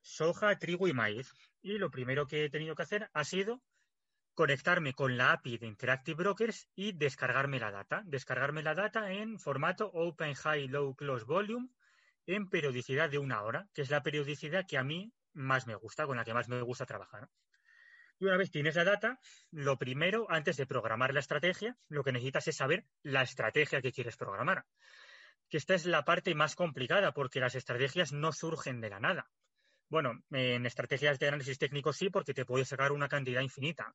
soja, 0.00 0.58
trigo 0.58 0.88
y 0.88 0.92
maíz. 0.92 1.32
Y 1.62 1.78
lo 1.78 1.90
primero 1.90 2.26
que 2.26 2.44
he 2.44 2.50
tenido 2.50 2.74
que 2.74 2.82
hacer 2.82 3.10
ha 3.12 3.24
sido 3.24 3.62
conectarme 4.40 4.94
con 4.94 5.18
la 5.18 5.32
API 5.32 5.58
de 5.58 5.66
Interactive 5.66 6.22
Brokers 6.22 6.66
y 6.74 6.92
descargarme 6.92 7.60
la 7.60 7.70
data. 7.70 8.00
Descargarme 8.06 8.62
la 8.62 8.74
data 8.74 9.12
en 9.12 9.38
formato 9.38 9.90
Open 9.92 10.32
High 10.32 10.66
Low 10.68 10.96
Close 10.96 11.26
Volume 11.26 11.68
en 12.24 12.48
periodicidad 12.48 13.10
de 13.10 13.18
una 13.18 13.42
hora, 13.42 13.68
que 13.74 13.82
es 13.82 13.90
la 13.90 14.02
periodicidad 14.02 14.64
que 14.66 14.78
a 14.78 14.82
mí 14.82 15.12
más 15.34 15.66
me 15.66 15.74
gusta, 15.74 16.06
con 16.06 16.16
la 16.16 16.24
que 16.24 16.32
más 16.32 16.48
me 16.48 16.62
gusta 16.62 16.86
trabajar. 16.86 17.28
Y 18.18 18.24
una 18.24 18.38
vez 18.38 18.50
tienes 18.50 18.76
la 18.76 18.84
data, 18.84 19.20
lo 19.50 19.76
primero, 19.76 20.24
antes 20.30 20.56
de 20.56 20.64
programar 20.64 21.12
la 21.12 21.20
estrategia, 21.20 21.76
lo 21.90 22.02
que 22.02 22.12
necesitas 22.12 22.48
es 22.48 22.56
saber 22.56 22.86
la 23.02 23.20
estrategia 23.20 23.82
que 23.82 23.92
quieres 23.92 24.16
programar. 24.16 24.64
Que 25.50 25.58
esta 25.58 25.74
es 25.74 25.84
la 25.84 26.06
parte 26.06 26.34
más 26.34 26.56
complicada, 26.56 27.12
porque 27.12 27.40
las 27.40 27.56
estrategias 27.56 28.14
no 28.14 28.32
surgen 28.32 28.80
de 28.80 28.88
la 28.88 29.00
nada. 29.00 29.30
Bueno, 29.90 30.22
en 30.30 30.64
estrategias 30.64 31.18
de 31.18 31.28
análisis 31.28 31.58
técnico 31.58 31.92
sí, 31.92 32.08
porque 32.08 32.32
te 32.32 32.46
puedes 32.46 32.68
sacar 32.68 32.92
una 32.92 33.08
cantidad 33.08 33.42
infinita. 33.42 33.94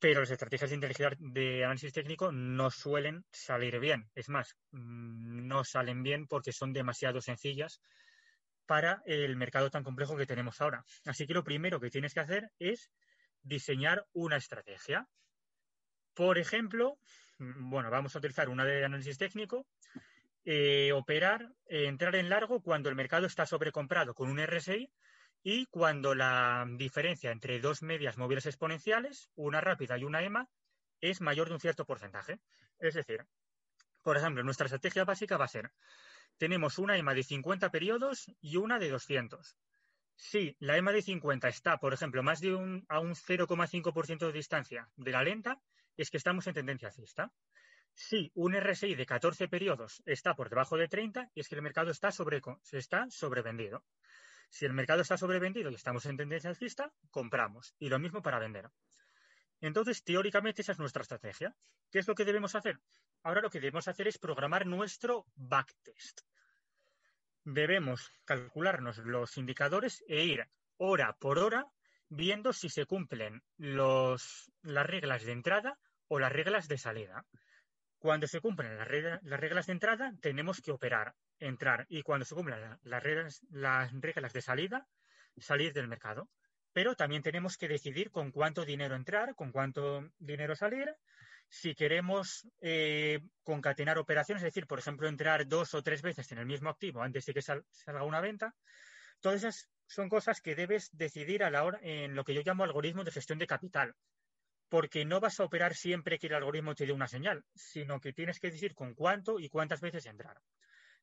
Pero 0.00 0.20
las 0.20 0.30
estrategias 0.30 0.70
de, 0.70 0.76
inteligencia 0.76 1.16
de 1.18 1.64
análisis 1.64 1.92
técnico 1.92 2.32
no 2.32 2.70
suelen 2.70 3.24
salir 3.30 3.78
bien. 3.78 4.10
Es 4.14 4.28
más, 4.28 4.56
mm, 4.72 5.46
no 5.46 5.62
salen 5.62 6.02
bien 6.02 6.26
porque 6.26 6.52
son 6.52 6.72
demasiado 6.72 7.20
sencillas 7.20 7.80
para 8.66 9.02
el 9.04 9.36
mercado 9.36 9.70
tan 9.70 9.84
complejo 9.84 10.16
que 10.16 10.26
tenemos 10.26 10.60
ahora. 10.60 10.84
Así 11.04 11.26
que 11.26 11.34
lo 11.34 11.44
primero 11.44 11.80
que 11.80 11.90
tienes 11.90 12.14
que 12.14 12.20
hacer 12.20 12.50
es 12.58 12.90
diseñar 13.42 14.06
una 14.12 14.36
estrategia. 14.36 15.06
Por 16.14 16.38
ejemplo, 16.38 16.98
bueno, 17.38 17.90
vamos 17.90 18.14
a 18.14 18.18
utilizar 18.18 18.48
una 18.48 18.64
de 18.64 18.84
análisis 18.84 19.18
técnico, 19.18 19.66
eh, 20.44 20.92
operar, 20.92 21.52
eh, 21.66 21.86
entrar 21.86 22.14
en 22.16 22.28
largo 22.28 22.62
cuando 22.62 22.88
el 22.88 22.96
mercado 22.96 23.26
está 23.26 23.44
sobrecomprado 23.44 24.14
con 24.14 24.30
un 24.30 24.38
RSI 24.38 24.90
y 25.42 25.66
cuando 25.66 26.14
la 26.14 26.66
diferencia 26.68 27.30
entre 27.30 27.60
dos 27.60 27.82
medias 27.82 28.18
móviles 28.18 28.46
exponenciales, 28.46 29.30
una 29.34 29.60
rápida 29.60 29.96
y 29.98 30.04
una 30.04 30.22
EMA, 30.22 30.48
es 31.00 31.20
mayor 31.20 31.48
de 31.48 31.54
un 31.54 31.60
cierto 31.60 31.86
porcentaje. 31.86 32.40
Es 32.78 32.94
decir, 32.94 33.26
por 34.02 34.16
ejemplo, 34.16 34.42
nuestra 34.42 34.66
estrategia 34.66 35.04
básica 35.04 35.36
va 35.36 35.46
a 35.46 35.48
ser, 35.48 35.72
tenemos 36.36 36.78
una 36.78 36.96
EMA 36.96 37.14
de 37.14 37.22
50 37.22 37.70
periodos 37.70 38.30
y 38.40 38.56
una 38.56 38.78
de 38.78 38.90
200. 38.90 39.56
Si 40.16 40.56
la 40.58 40.76
EMA 40.76 40.92
de 40.92 41.02
50 41.02 41.48
está, 41.48 41.78
por 41.78 41.94
ejemplo, 41.94 42.22
más 42.22 42.40
de 42.40 42.54
un, 42.54 42.84
a 42.88 43.00
un 43.00 43.14
0,5% 43.14 44.26
de 44.26 44.32
distancia 44.32 44.88
de 44.96 45.12
la 45.12 45.22
lenta, 45.22 45.60
es 45.96 46.10
que 46.10 46.18
estamos 46.18 46.46
en 46.46 46.54
tendencia 46.54 46.88
alcista. 46.88 47.32
Si 47.94 48.30
un 48.34 48.54
RSI 48.54 48.94
de 48.94 49.06
14 49.06 49.48
periodos 49.48 50.02
está 50.06 50.34
por 50.34 50.50
debajo 50.50 50.76
de 50.76 50.88
30, 50.88 51.30
es 51.34 51.48
que 51.48 51.54
el 51.54 51.62
mercado 51.62 51.90
está, 51.90 52.12
sobre, 52.12 52.40
está 52.72 53.06
sobrevendido. 53.10 53.84
Si 54.50 54.66
el 54.66 54.74
mercado 54.74 55.00
está 55.00 55.16
sobrevendido 55.16 55.70
y 55.70 55.74
estamos 55.74 56.04
en 56.06 56.18
tendencia 56.18 56.50
alcista, 56.50 56.92
compramos. 57.10 57.74
Y 57.78 57.88
lo 57.88 57.98
mismo 57.98 58.20
para 58.22 58.38
vender. 58.38 58.68
Entonces, 59.60 60.04
teóricamente, 60.04 60.62
esa 60.62 60.72
es 60.72 60.78
nuestra 60.78 61.02
estrategia. 61.02 61.56
¿Qué 61.90 62.00
es 62.00 62.08
lo 62.08 62.14
que 62.14 62.24
debemos 62.24 62.54
hacer? 62.54 62.78
Ahora 63.22 63.40
lo 63.40 63.50
que 63.50 63.60
debemos 63.60 63.88
hacer 63.88 64.08
es 64.08 64.18
programar 64.18 64.66
nuestro 64.66 65.26
backtest 65.34 66.20
debemos 67.44 68.12
calcularnos 68.24 68.98
los 68.98 69.36
indicadores 69.36 70.04
e 70.08 70.24
ir 70.24 70.48
hora 70.76 71.16
por 71.18 71.38
hora 71.38 71.66
viendo 72.08 72.52
si 72.52 72.68
se 72.68 72.86
cumplen 72.86 73.42
las 73.56 74.50
reglas 74.62 75.24
de 75.24 75.32
entrada 75.32 75.78
o 76.08 76.18
las 76.18 76.32
reglas 76.32 76.68
de 76.68 76.78
salida. 76.78 77.24
Cuando 78.00 78.26
se 78.26 78.40
cumplen 78.40 78.78
las, 78.78 78.88
reglas, 78.88 79.66
de 79.66 79.72
entrada, 79.72 80.14
tenemos 80.22 80.62
que 80.62 80.72
operar, 80.72 81.14
entrar, 81.38 81.84
y 81.90 82.02
cuando 82.02 82.24
se 82.24 82.34
cumplen 82.34 82.78
las 82.82 83.02
reglas, 83.02 83.42
las 83.50 83.92
reglas 83.92 84.32
de 84.32 84.40
salida, 84.40 84.88
salir 85.36 85.74
del 85.74 85.86
mercado. 85.86 86.30
Pero 86.72 86.94
también 86.94 87.22
tenemos 87.22 87.58
que 87.58 87.68
decidir 87.68 88.10
con 88.10 88.32
cuánto 88.32 88.64
dinero 88.64 88.96
entrar, 88.96 89.34
con 89.34 89.52
cuánto 89.52 90.08
dinero 90.18 90.56
salir. 90.56 90.96
Si 91.50 91.74
queremos 91.74 92.48
eh, 92.62 93.20
concatenar 93.42 93.98
operaciones, 93.98 94.42
es 94.44 94.54
decir, 94.54 94.66
por 94.66 94.78
ejemplo, 94.78 95.06
entrar 95.06 95.46
dos 95.46 95.74
o 95.74 95.82
tres 95.82 96.00
veces 96.00 96.32
en 96.32 96.38
el 96.38 96.46
mismo 96.46 96.70
activo 96.70 97.02
antes 97.02 97.26
de 97.26 97.34
que 97.34 97.42
salga 97.42 98.02
una 98.04 98.22
venta, 98.22 98.54
todas 99.20 99.44
esas 99.44 99.68
son 99.86 100.08
cosas 100.08 100.40
que 100.40 100.54
debes 100.54 100.88
decidir 100.96 101.44
a 101.44 101.50
la 101.50 101.64
hora 101.64 101.78
en 101.82 102.14
lo 102.14 102.24
que 102.24 102.32
yo 102.32 102.40
llamo 102.42 102.64
algoritmo 102.64 103.04
de 103.04 103.10
gestión 103.10 103.38
de 103.38 103.46
capital, 103.46 103.94
porque 104.70 105.04
no 105.04 105.20
vas 105.20 105.40
a 105.40 105.44
operar 105.44 105.74
siempre 105.74 106.18
que 106.18 106.28
el 106.28 106.34
algoritmo 106.34 106.74
te 106.74 106.86
dé 106.86 106.92
una 106.92 107.08
señal, 107.08 107.44
sino 107.54 108.00
que 108.00 108.12
tienes 108.12 108.38
que 108.38 108.52
decir 108.52 108.74
con 108.74 108.94
cuánto 108.94 109.40
y 109.40 109.48
cuántas 109.48 109.80
veces 109.80 110.06
entrar. 110.06 110.40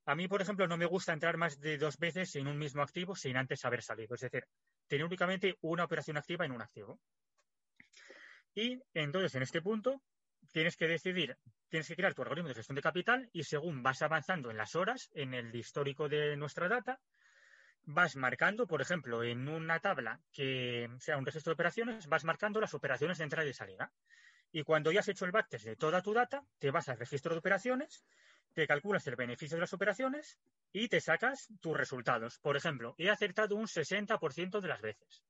A 0.05 0.15
mí, 0.15 0.29
por 0.29 0.41
ejemplo, 0.41 0.67
no 0.67 0.77
me 0.77 0.85
gusta 0.85 1.11
entrar 1.11 1.35
más 1.35 1.59
de 1.59 1.77
dos 1.77 1.97
veces 1.97 2.33
en 2.37 2.47
un 2.47 2.57
mismo 2.57 2.81
activo 2.81 3.13
sin 3.13 3.35
antes 3.35 3.65
haber 3.65 3.83
salido, 3.83 4.15
es 4.15 4.21
decir, 4.21 4.45
tener 4.87 5.05
únicamente 5.05 5.57
una 5.61 5.83
operación 5.83 6.15
activa 6.15 6.45
en 6.45 6.53
un 6.53 6.61
activo. 6.61 7.01
Y 8.55 8.81
entonces, 8.93 9.35
en 9.35 9.43
este 9.43 9.61
punto, 9.61 10.01
tienes 10.53 10.77
que 10.77 10.87
decidir, 10.87 11.37
tienes 11.67 11.89
que 11.89 11.95
crear 11.97 12.13
tu 12.13 12.21
algoritmo 12.21 12.47
de 12.47 12.55
gestión 12.55 12.77
de 12.77 12.81
capital 12.81 13.29
y 13.33 13.43
según 13.43 13.83
vas 13.83 14.01
avanzando 14.01 14.49
en 14.49 14.55
las 14.55 14.75
horas, 14.75 15.09
en 15.13 15.33
el 15.33 15.53
histórico 15.53 16.07
de 16.07 16.37
nuestra 16.37 16.69
data, 16.69 17.01
vas 17.87 18.15
marcando, 18.15 18.67
por 18.67 18.81
ejemplo, 18.81 19.23
en 19.23 19.49
una 19.49 19.79
tabla 19.79 20.21
que 20.31 20.87
sea 20.99 21.17
un 21.17 21.25
registro 21.25 21.51
de 21.51 21.55
operaciones, 21.55 22.07
vas 22.07 22.23
marcando 22.23 22.61
las 22.61 22.75
operaciones 22.75 23.17
de 23.17 23.23
entrada 23.23 23.49
y 23.49 23.53
salida. 23.53 23.91
Y 24.51 24.61
cuando 24.63 24.91
ya 24.91 24.99
has 24.99 25.07
hecho 25.07 25.25
el 25.25 25.31
backtest 25.31 25.65
de 25.65 25.75
toda 25.75 26.03
tu 26.03 26.13
data, 26.13 26.43
te 26.59 26.69
vas 26.69 26.87
al 26.89 26.99
registro 26.99 27.33
de 27.33 27.39
operaciones, 27.39 28.05
te 28.53 28.67
calculas 28.67 29.07
el 29.07 29.15
beneficio 29.15 29.57
de 29.57 29.61
las 29.61 29.73
operaciones 29.73 30.37
y 30.71 30.87
te 30.87 31.01
sacas 31.01 31.49
tus 31.59 31.75
resultados. 31.75 32.37
Por 32.37 32.55
ejemplo, 32.55 32.93
he 32.99 33.09
acertado 33.09 33.55
un 33.55 33.65
60% 33.65 34.61
de 34.61 34.67
las 34.67 34.81
veces 34.81 35.23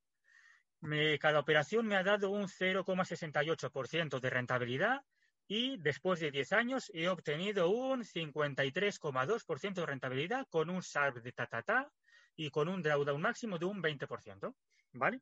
cada 1.19 1.39
operación 1.39 1.87
me 1.87 1.95
ha 1.95 2.03
dado 2.03 2.29
un 2.29 2.47
0,68% 2.47 4.19
de 4.19 4.29
rentabilidad 4.29 5.01
y 5.47 5.77
después 5.77 6.19
de 6.19 6.31
10 6.31 6.53
años 6.53 6.91
he 6.93 7.07
obtenido 7.07 7.69
un 7.69 8.03
53,2% 8.03 9.73
de 9.73 9.85
rentabilidad 9.85 10.47
con 10.49 10.69
un 10.69 10.83
SARP 10.83 11.17
de 11.17 11.31
ta, 11.31 11.91
y 12.37 12.49
con 12.49 12.69
un 12.69 12.81
drawdown 12.81 13.21
máximo 13.21 13.57
de 13.57 13.65
un 13.65 13.81
20%. 13.81 14.55
¿Vale? 14.93 15.21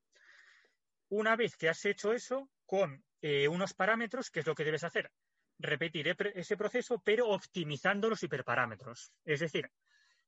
Una 1.10 1.36
vez 1.36 1.56
que 1.58 1.70
has 1.70 1.84
hecho 1.86 2.14
eso 2.14 2.50
con 2.66 3.04
eh, 3.22 3.48
unos 3.48 3.74
parámetros, 3.74 4.30
¿qué 4.30 4.42
es 4.42 4.46
lo 4.46 4.54
que 4.54 4.64
debes 4.64 4.84
hacer? 4.84 5.12
Repetir 5.58 6.16
ese 6.36 6.58
proceso, 6.58 7.02
pero 7.04 7.30
optimizando 7.30 8.10
los 8.10 8.22
hiperparámetros. 8.22 9.12
Es 9.24 9.40
decir, 9.40 9.72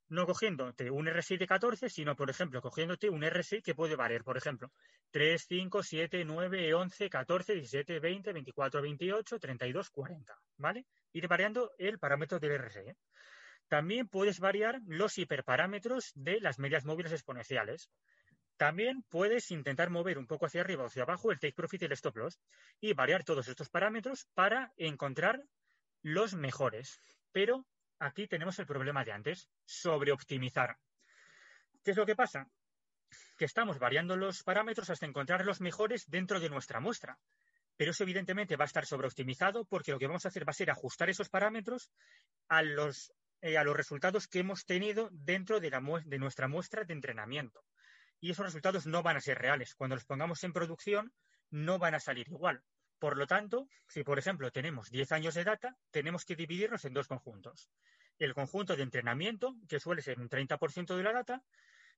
no 0.10 0.26
cogiéndote 0.26 0.90
un 0.90 1.08
RSI 1.08 1.38
de 1.38 1.48
14, 1.48 1.90
sino, 1.90 2.16
por 2.16 2.30
ejemplo, 2.30 2.62
cogiéndote 2.62 3.10
un 3.10 3.24
RSI 3.24 3.62
que 3.62 3.76
puede 3.76 3.98
variar, 3.98 4.24
por 4.24 4.38
ejemplo, 4.38 4.72
3, 5.12 5.46
5, 5.48 5.84
7, 5.84 6.24
9, 6.24 6.74
11, 6.74 7.10
14, 7.10 7.54
17, 7.56 8.00
20, 8.00 8.34
24, 8.34 8.82
28, 8.82 9.40
32, 9.40 9.90
40, 9.90 10.40
¿vale? 10.58 10.86
Ir 11.12 11.28
variando 11.28 11.74
el 11.78 12.00
parámetro 12.00 12.40
del 12.40 12.58
RSI. 12.58 12.80
¿eh? 12.80 12.96
También 13.68 14.08
puedes 14.08 14.40
variar 14.40 14.82
los 14.86 15.18
hiperparámetros 15.18 16.12
de 16.16 16.40
las 16.40 16.58
medias 16.58 16.86
móviles 16.86 17.12
exponenciales. 17.12 17.90
También 18.56 19.04
puedes 19.10 19.52
intentar 19.52 19.90
mover 19.90 20.18
un 20.18 20.26
poco 20.26 20.46
hacia 20.46 20.62
arriba 20.62 20.84
o 20.84 20.88
hacia 20.88 21.04
abajo 21.04 21.32
el 21.32 21.40
take 21.40 21.54
profit 21.54 21.82
y 21.82 21.86
el 21.86 21.92
stop 21.92 22.18
loss 22.18 22.40
y 22.80 22.94
variar 22.94 23.24
todos 23.24 23.48
estos 23.48 23.70
parámetros 23.70 24.28
para 24.34 24.74
encontrar 24.78 25.44
los 26.02 26.34
mejores. 26.34 27.00
Pero 27.32 27.68
aquí 28.00 28.28
tenemos 28.28 28.58
el 28.60 28.66
problema 28.66 29.04
de 29.04 29.12
antes, 29.12 29.50
sobreoptimizar. 29.66 30.78
¿Qué 31.84 31.92
es 31.92 31.98
lo 31.98 32.06
que 32.06 32.16
pasa? 32.16 32.50
Que 33.38 33.46
estamos 33.46 33.80
variando 33.80 34.16
los 34.16 34.44
parámetros 34.44 34.90
hasta 34.90 35.06
encontrar 35.06 35.46
los 35.46 35.62
mejores 35.62 36.10
dentro 36.10 36.40
de 36.40 36.50
nuestra 36.50 36.80
muestra. 36.80 37.20
Pero 37.76 37.92
eso 37.92 38.04
evidentemente 38.04 38.56
va 38.56 38.66
a 38.66 38.68
estar 38.68 38.86
sobreoptimizado 38.88 39.66
porque 39.66 39.92
lo 39.92 40.00
que 40.00 40.08
vamos 40.08 40.26
a 40.26 40.30
hacer 40.30 40.48
va 40.48 40.52
a 40.52 40.54
ser 40.54 40.72
ajustar 40.72 41.12
esos 41.12 41.30
parámetros 41.30 41.92
a 42.50 42.64
los, 42.64 43.14
eh, 43.42 43.58
a 43.58 43.64
los 43.64 43.76
resultados 43.76 44.28
que 44.28 44.40
hemos 44.40 44.66
tenido 44.66 45.10
dentro 45.12 45.60
de, 45.60 45.70
la 45.70 45.82
de 46.06 46.20
nuestra 46.20 46.48
muestra 46.48 46.84
de 46.84 46.94
entrenamiento. 46.94 47.64
Y 48.20 48.32
esos 48.32 48.46
resultados 48.46 48.88
no 48.88 49.04
van 49.04 49.18
a 49.18 49.22
ser 49.22 49.38
reales. 49.38 49.76
Cuando 49.76 49.96
los 49.96 50.06
pongamos 50.06 50.44
en 50.44 50.54
producción, 50.54 51.14
no 51.50 51.78
van 51.78 51.96
a 51.96 52.00
salir 52.00 52.28
igual. 52.30 52.64
Por 53.00 53.16
lo 53.16 53.28
tanto, 53.28 53.68
si 53.88 54.04
por 54.04 54.18
ejemplo 54.18 54.52
tenemos 54.52 54.90
10 54.90 55.12
años 55.12 55.36
de 55.36 55.44
data, 55.44 55.78
tenemos 55.92 56.26
que 56.26 56.36
dividirlos 56.36 56.84
en 56.86 56.94
dos 56.94 57.08
conjuntos. 57.08 57.70
El 58.18 58.34
conjunto 58.34 58.76
de 58.76 58.84
entrenamiento, 58.84 59.56
que 59.70 59.80
suele 59.80 60.02
ser 60.02 60.20
un 60.20 60.30
30% 60.30 60.96
de 60.96 61.04
la 61.04 61.14
data, 61.14 61.44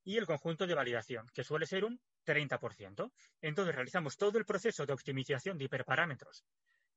y 0.04 0.18
el 0.18 0.26
conjunto 0.26 0.68
de 0.68 0.76
validación, 0.76 1.26
que 1.34 1.44
suele 1.44 1.66
ser 1.66 1.86
un 1.86 2.02
30%. 2.26 3.12
Entonces 3.42 3.76
realizamos 3.76 4.18
todo 4.18 4.38
el 4.38 4.46
proceso 4.46 4.86
de 4.86 4.94
optimización 4.94 5.58
de 5.58 5.66
hiperparámetros 5.66 6.44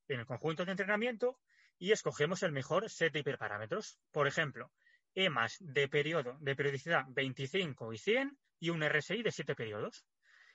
en 0.07 0.19
el 0.19 0.25
conjunto 0.25 0.65
de 0.65 0.71
entrenamiento 0.71 1.39
y 1.83 1.91
escogemos 1.91 2.43
el 2.43 2.53
mejor 2.53 2.89
set 2.89 3.11
de 3.11 3.19
hiperparámetros. 3.19 3.99
Por 4.13 4.25
ejemplo, 4.25 4.71
EMAS 5.15 5.57
de 5.59 5.89
periodo 5.89 6.37
de 6.39 6.55
periodicidad 6.55 7.03
25 7.09 7.91
y 7.91 7.97
100 7.97 8.37
y 8.61 8.69
un 8.69 8.87
RSI 8.87 9.21
de 9.21 9.33
7 9.33 9.53
periodos. 9.53 10.05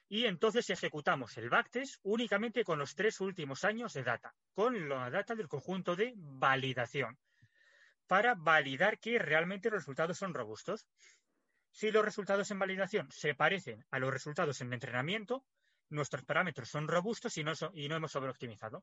Y 0.09 0.25
entonces 0.25 0.71
ejecutamos 0.71 1.37
el 1.37 1.51
backtest 1.51 1.97
únicamente 2.03 2.65
con 2.65 2.79
los 2.79 2.95
tres 2.95 3.21
últimos 3.21 3.65
años 3.65 3.93
de 3.93 4.05
data, 4.05 4.35
con 4.55 4.89
la 4.89 5.11
data 5.11 5.35
del 5.35 5.49
conjunto 5.49 5.97
de 5.97 6.15
validación, 6.17 7.19
para 8.07 8.35
validar 8.35 8.99
que 8.99 9.19
realmente 9.19 9.69
los 9.69 9.81
resultados 9.81 10.17
son 10.17 10.33
robustos. 10.33 10.87
Si 11.71 11.91
los 11.91 12.07
resultados 12.07 12.51
en 12.51 12.59
validación 12.59 13.07
se 13.11 13.35
parecen 13.35 13.85
a 13.91 13.99
los 13.99 14.11
resultados 14.11 14.63
en 14.63 14.73
entrenamiento, 14.73 15.45
nuestros 15.91 16.25
parámetros 16.25 16.71
son 16.71 16.89
robustos 16.89 17.37
y 17.37 17.45
no, 17.45 17.53
y 17.75 17.87
no 17.91 17.97
hemos 17.97 18.13
sobreoptimizado. 18.13 18.83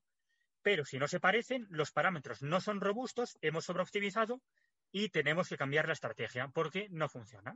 Pero 0.65 0.83
si 0.83 0.97
no 0.97 1.07
se 1.07 1.19
parecen, 1.19 1.67
los 1.69 1.91
parámetros 1.91 2.41
no 2.41 2.59
son 2.59 2.81
robustos, 2.81 3.37
hemos 3.41 3.65
sobreoptimizado 3.65 4.41
y 4.91 5.09
tenemos 5.09 5.47
que 5.47 5.57
cambiar 5.57 5.85
la 5.85 5.93
estrategia 5.93 6.47
porque 6.47 6.87
no 6.89 7.07
funciona. 7.07 7.55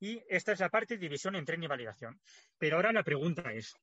Y 0.00 0.20
esta 0.28 0.50
es 0.50 0.58
la 0.58 0.70
parte 0.70 0.94
de 0.94 1.02
división 1.02 1.36
en 1.36 1.44
tren 1.44 1.62
y 1.62 1.68
validación. 1.68 2.20
Pero 2.58 2.74
ahora 2.74 2.92
la 2.92 3.04
pregunta 3.04 3.52
es, 3.52 3.76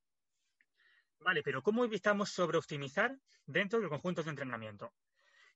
vale, 1.20 1.42
pero 1.42 1.64
¿cómo 1.64 1.86
evitamos 1.86 2.32
sobreoptimizar 2.32 3.18
dentro 3.46 3.80
del 3.80 3.88
conjunto 3.88 4.24
de 4.24 4.32
entrenamiento? 4.32 4.94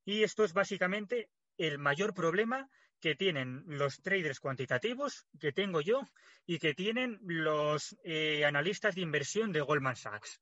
Y 0.06 0.24
esto 0.24 0.46
es 0.46 0.54
básicamente 0.54 1.30
el 1.58 1.78
mayor 1.78 2.14
problema 2.14 2.70
que 3.02 3.16
tienen 3.16 3.66
los 3.68 4.02
traders 4.02 4.40
cuantitativos, 4.40 5.28
que 5.42 5.52
tengo 5.52 5.82
yo, 5.82 6.08
y 6.46 6.60
que 6.60 6.74
tienen 6.74 7.20
los 7.22 7.98
eh, 8.06 8.46
analistas 8.46 8.96
de 8.96 9.02
inversión 9.02 9.52
de 9.52 9.60
Goldman 9.60 9.98
Sachs, 9.98 10.40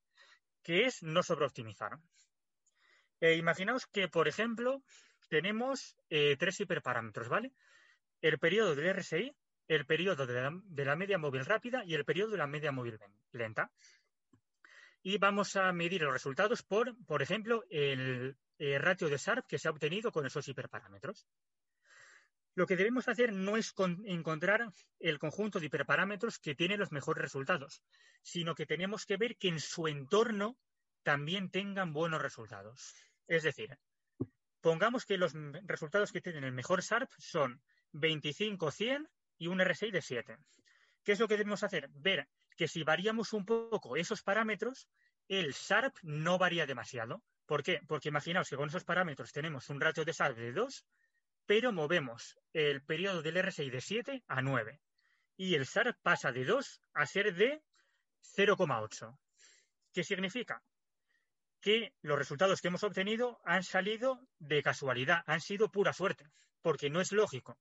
que 0.63 0.85
es 0.85 1.03
no 1.03 1.21
sobreoptimizar. 1.21 1.99
Eh, 3.19 3.35
imaginaos 3.35 3.85
que, 3.85 4.07
por 4.07 4.27
ejemplo, 4.27 4.81
tenemos 5.29 5.95
eh, 6.09 6.35
tres 6.37 6.59
hiperparámetros, 6.59 7.29
¿vale? 7.29 7.53
El 8.21 8.39
periodo 8.39 8.75
del 8.75 8.95
RSI, 8.95 9.35
el 9.67 9.85
periodo 9.85 10.25
de 10.25 10.85
la, 10.85 10.95
media 10.95 11.17
móvil 11.17 11.45
rápida 11.45 11.83
y 11.85 11.93
el 11.93 12.05
periodo 12.05 12.31
de 12.31 12.37
la 12.37 12.47
media 12.47 12.71
móvil 12.71 12.99
lenta. 13.31 13.71
Y 15.01 15.17
vamos 15.17 15.55
a 15.55 15.71
medir 15.73 16.01
los 16.01 16.13
resultados 16.13 16.63
por, 16.63 16.95
por 17.05 17.21
ejemplo, 17.21 17.63
el, 17.69 18.37
el 18.57 18.81
ratio 18.81 19.09
de 19.09 19.17
SARP 19.17 19.47
que 19.47 19.59
se 19.59 19.67
ha 19.67 19.71
obtenido 19.71 20.11
con 20.11 20.25
esos 20.25 20.47
hiperparámetros. 20.47 21.27
Lo 22.55 22.67
que 22.67 22.75
debemos 22.75 23.07
hacer 23.07 23.33
no 23.33 23.57
es 23.57 23.73
encontrar 24.05 24.71
el 24.99 25.17
conjunto 25.17 25.59
de 25.59 25.65
hiperparámetros 25.65 26.37
que 26.37 26.53
tiene 26.53 26.77
los 26.77 26.91
mejores 26.91 27.21
resultados, 27.21 27.81
sino 28.21 28.53
que 28.53 28.67
tenemos 28.67 29.05
que 29.05 29.17
ver 29.17 29.37
que 29.37 29.47
en 29.47 29.59
su 29.59 29.87
entorno 29.87 30.57
también 31.01 31.49
tengan 31.49 31.93
buenos 31.93 32.21
resultados. 32.21 32.95
Es 33.27 33.43
decir, 33.43 33.77
pongamos 34.61 35.05
que 35.05 35.17
los 35.17 35.33
resultados 35.63 36.11
que 36.11 36.21
tienen 36.21 36.43
el 36.43 36.51
mejor 36.51 36.83
SARP 36.83 37.11
son 37.17 37.61
25, 37.93 38.71
100 38.71 39.09
y 39.39 39.47
un 39.47 39.59
RSI 39.59 39.89
de 39.89 40.01
7. 40.01 40.37
¿Qué 41.03 41.13
es 41.13 41.19
lo 41.19 41.27
que 41.27 41.37
debemos 41.37 41.63
hacer? 41.63 41.89
Ver 41.89 42.27
que 42.55 42.67
si 42.67 42.83
variamos 42.83 43.33
un 43.33 43.45
poco 43.45 43.97
esos 43.97 44.21
parámetros, 44.21 44.87
el 45.27 45.53
SARP 45.55 45.97
no 46.03 46.37
varía 46.37 46.67
demasiado. 46.67 47.23
¿Por 47.45 47.63
qué? 47.63 47.81
Porque 47.87 48.09
imaginaos 48.09 48.49
que 48.49 48.55
con 48.55 48.69
esos 48.69 48.85
parámetros 48.85 49.31
tenemos 49.31 49.69
un 49.69 49.81
ratio 49.81 50.05
de 50.05 50.13
SARP 50.13 50.37
de 50.37 50.53
2 50.53 50.85
pero 51.45 51.71
movemos 51.71 52.37
el 52.53 52.81
periodo 52.83 53.21
del 53.21 53.41
RSI 53.41 53.69
de 53.69 53.81
7 53.81 54.23
a 54.27 54.41
9 54.41 54.79
y 55.35 55.55
el 55.55 55.65
SAR 55.65 55.97
pasa 56.01 56.31
de 56.31 56.45
2 56.45 56.81
a 56.93 57.05
ser 57.05 57.33
de 57.33 57.61
0,8. 58.35 59.17
¿Qué 59.91 60.03
significa? 60.03 60.63
Que 61.59 61.93
los 62.01 62.17
resultados 62.17 62.61
que 62.61 62.67
hemos 62.67 62.83
obtenido 62.83 63.41
han 63.45 63.63
salido 63.63 64.27
de 64.39 64.61
casualidad, 64.61 65.23
han 65.27 65.41
sido 65.41 65.71
pura 65.71 65.93
suerte, 65.93 66.25
porque 66.61 66.89
no 66.89 67.01
es 67.01 67.11
lógico 67.11 67.57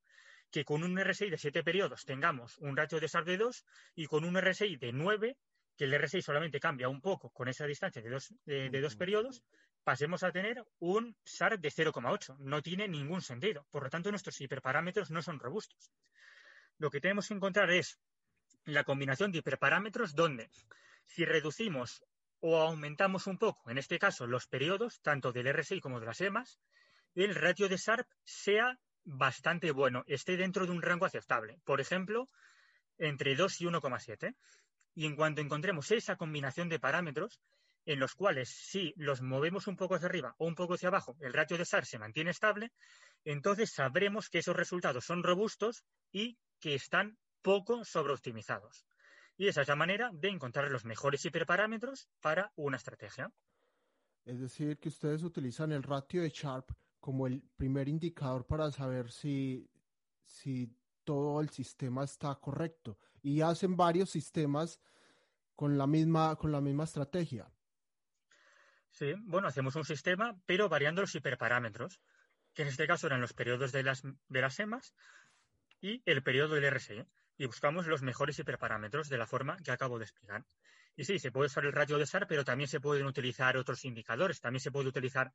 que 0.51 0.64
con 0.64 0.85
un 0.85 0.99
RSI 1.03 1.30
de 1.30 1.39
7 1.39 1.64
periodos 1.64 2.05
tengamos 2.05 2.59
un 2.59 2.76
ratio 2.76 3.01
de 3.01 3.09
SAR 3.09 3.24
de 3.24 3.39
2 3.39 3.64
y 3.95 4.07
con 4.07 4.24
un 4.24 4.39
RSI 4.39 4.76
de 4.76 4.93
9, 4.93 5.37
que 5.76 5.85
el 5.85 5.99
RSI 5.99 6.20
solamente 6.20 6.61
cambia 6.61 6.91
un 6.91 7.01
poco 7.01 7.30
con 7.30 7.49
esa 7.49 7.66
distancia 7.66 8.03
de 8.03 8.11
dos, 8.11 8.35
de 8.45 8.80
dos 8.80 8.95
periodos, 8.97 9.43
pasemos 9.85 10.22
a 10.22 10.33
tener 10.33 10.64
un 10.78 11.16
SAR 11.24 11.59
de 11.59 11.70
0,8. 11.70 12.37
No 12.39 12.62
tiene 12.62 12.89
ningún 12.89 13.22
sentido. 13.22 13.66
Por 13.70 13.85
lo 13.85 13.91
tanto, 13.91 14.11
nuestros 14.11 14.41
hiperparámetros 14.41 15.11
no 15.11 15.22
son 15.22 15.39
robustos. 15.39 15.91
Lo 16.78 16.91
que 16.91 17.01
tenemos 17.01 17.28
que 17.28 17.35
encontrar 17.35 17.70
es 17.70 17.99
la 18.64 18.85
combinación 18.85 19.33
de 19.33 19.39
hiperparámetros 19.39 20.14
donde 20.14 20.51
si 21.07 21.24
reducimos 21.24 22.05
o 22.41 22.61
aumentamos 22.61 23.26
un 23.26 23.39
poco, 23.39 23.70
en 23.70 23.78
este 23.78 23.99
caso, 23.99 24.26
los 24.26 24.47
periodos, 24.47 25.01
tanto 25.01 25.33
del 25.33 25.53
RSI 25.53 25.80
como 25.80 26.01
de 26.01 26.07
las 26.07 26.20
EMAs, 26.20 26.59
el 27.14 27.35
ratio 27.35 27.68
de 27.68 27.78
SARP 27.78 28.09
sea 28.24 28.78
bastante 29.05 29.70
bueno, 29.70 30.05
esté 30.07 30.37
dentro 30.37 30.66
de 30.66 30.72
un 30.72 30.83
rango 30.83 31.07
aceptable. 31.07 31.61
Por 31.64 31.80
ejemplo, 31.80 32.28
entre 32.99 33.35
2 33.35 33.61
y 33.61 33.64
1,7. 33.66 34.35
Y 34.95 35.07
en 35.07 35.16
cuanto 35.16 35.41
encontremos 35.41 35.91
esa 35.91 36.16
combinación 36.16 36.68
de 36.68 36.78
parámetros, 36.78 37.41
en 37.85 37.99
los 37.99 38.14
cuales 38.14 38.49
si 38.49 38.95
los 38.97 39.22
movemos 39.22 39.66
un 39.66 39.76
poco 39.76 39.95
hacia 39.95 40.09
arriba 40.09 40.35
o 40.39 40.47
un 40.47 40.55
poco 40.55 40.74
hacia 40.74 40.89
abajo, 40.89 41.16
el 41.20 41.33
ratio 41.33 41.59
de 41.59 41.64
SAR 41.64 41.85
se 41.85 41.99
mantiene 41.99 42.30
estable, 42.30 42.72
entonces 43.24 43.72
sabremos 43.72 44.28
que 44.28 44.39
esos 44.39 44.57
resultados 44.57 45.05
son 45.05 45.22
robustos 45.22 45.85
y 46.11 46.39
que 46.61 46.74
están 46.74 47.18
poco 47.43 47.85
sobreoptimizados. 47.85 48.87
Y 49.37 49.49
esa 49.49 49.62
es 49.62 49.68
la 49.68 49.76
manera 49.76 50.11
de 50.12 50.28
encontrar 50.28 50.70
los 50.70 50.85
mejores 50.85 51.24
hiperparámetros 51.24 52.09
para 52.20 52.53
una 52.55 52.76
estrategia. 52.76 53.33
Es 54.24 54.41
decir, 54.41 54.78
que 54.78 54.89
ustedes 54.89 55.22
utilizan 55.24 55.72
el 55.72 55.83
ratio 55.83 56.22
de 56.22 56.30
Sharp 56.30 56.70
como 57.01 57.26
el 57.26 57.43
primer 57.57 57.89
indicador 57.89 58.47
para 58.47 58.70
saber 58.70 59.11
si, 59.11 59.68
si 60.24 60.72
todo 61.03 61.41
el 61.41 61.51
sistema 61.51 62.05
está 62.05 62.35
correcto. 62.37 62.97
Y 63.22 63.41
hacen 63.41 63.76
varios 63.76 64.11
sistemas 64.11 64.80
con 65.57 65.76
la 65.76 65.87
misma, 65.87 66.37
con 66.37 66.53
la 66.53 66.61
misma 66.61 66.85
estrategia. 66.85 67.51
Sí, 68.93 69.14
bueno, 69.20 69.49
hacemos 69.49 69.74
un 69.76 69.84
sistema, 69.84 70.36
pero 70.45 70.68
variando 70.68 71.01
los 71.01 71.14
hiperparámetros, 71.14 71.99
que 72.53 72.62
en 72.62 72.68
este 72.68 72.86
caso 72.86 73.07
eran 73.07 73.22
los 73.22 73.32
periodos 73.32 73.72
de 73.72 73.82
las, 73.82 74.03
de 74.03 74.40
las 74.40 74.61
EMAs 74.61 74.95
y 75.80 76.03
el 76.05 76.22
periodo 76.22 76.55
del 76.55 76.70
RSI. 76.70 77.05
Y 77.38 77.47
buscamos 77.47 77.86
los 77.86 78.03
mejores 78.03 78.38
hiperparámetros 78.38 79.09
de 79.09 79.16
la 79.16 79.26
forma 79.26 79.57
que 79.57 79.72
acabo 79.72 79.99
de 79.99 80.05
explicar. 80.05 80.45
Y 80.95 81.05
sí, 81.05 81.18
se 81.18 81.32
puede 81.32 81.47
usar 81.47 81.64
el 81.64 81.72
ratio 81.72 81.97
de 81.97 82.05
SAR, 82.05 82.26
pero 82.26 82.45
también 82.45 82.68
se 82.68 82.80
pueden 82.80 83.07
utilizar 83.07 83.57
otros 83.57 83.82
indicadores. 83.86 84.40
También 84.40 84.61
se 84.61 84.70
puede 84.70 84.88
utilizar 84.88 85.32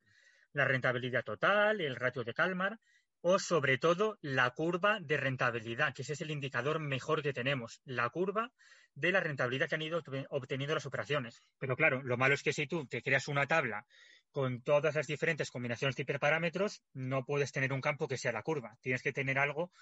la 0.52 0.64
rentabilidad 0.64 1.24
total, 1.24 1.80
el 1.80 1.96
ratio 1.96 2.22
de 2.22 2.32
Kalmar 2.32 2.78
o 3.20 3.38
sobre 3.38 3.78
todo 3.78 4.18
la 4.20 4.50
curva 4.50 4.98
de 5.00 5.16
rentabilidad, 5.16 5.94
que 5.94 6.02
ese 6.02 6.12
es 6.12 6.20
el 6.20 6.30
indicador 6.30 6.78
mejor 6.78 7.22
que 7.22 7.32
tenemos, 7.32 7.80
la 7.84 8.08
curva 8.10 8.52
de 8.94 9.12
la 9.12 9.20
rentabilidad 9.20 9.68
que 9.68 9.76
han 9.76 9.82
ido 9.82 10.02
obteniendo 10.30 10.74
las 10.74 10.86
operaciones. 10.86 11.42
Pero 11.58 11.76
claro, 11.76 12.02
lo 12.02 12.16
malo 12.16 12.34
es 12.34 12.42
que 12.42 12.52
si 12.52 12.66
tú 12.66 12.86
te 12.86 13.02
creas 13.02 13.28
una 13.28 13.46
tabla 13.46 13.86
con 14.30 14.60
todas 14.62 14.94
las 14.94 15.06
diferentes 15.06 15.50
combinaciones 15.50 15.96
de 15.96 16.02
hiperparámetros, 16.02 16.82
no 16.92 17.24
puedes 17.24 17.52
tener 17.52 17.72
un 17.72 17.80
campo 17.80 18.08
que 18.08 18.18
sea 18.18 18.32
la 18.32 18.42
curva. 18.42 18.76
Tienes 18.80 19.02
que 19.02 19.12
tener 19.12 19.38
algo 19.38 19.72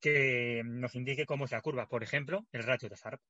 que 0.00 0.62
nos 0.64 0.94
indique 0.94 1.26
cómo 1.26 1.46
es 1.46 1.50
la 1.50 1.60
curva. 1.60 1.88
Por 1.88 2.02
ejemplo, 2.02 2.46
el 2.52 2.62
ratio 2.62 2.88
de 2.88 2.96
Sharp. 2.96 3.20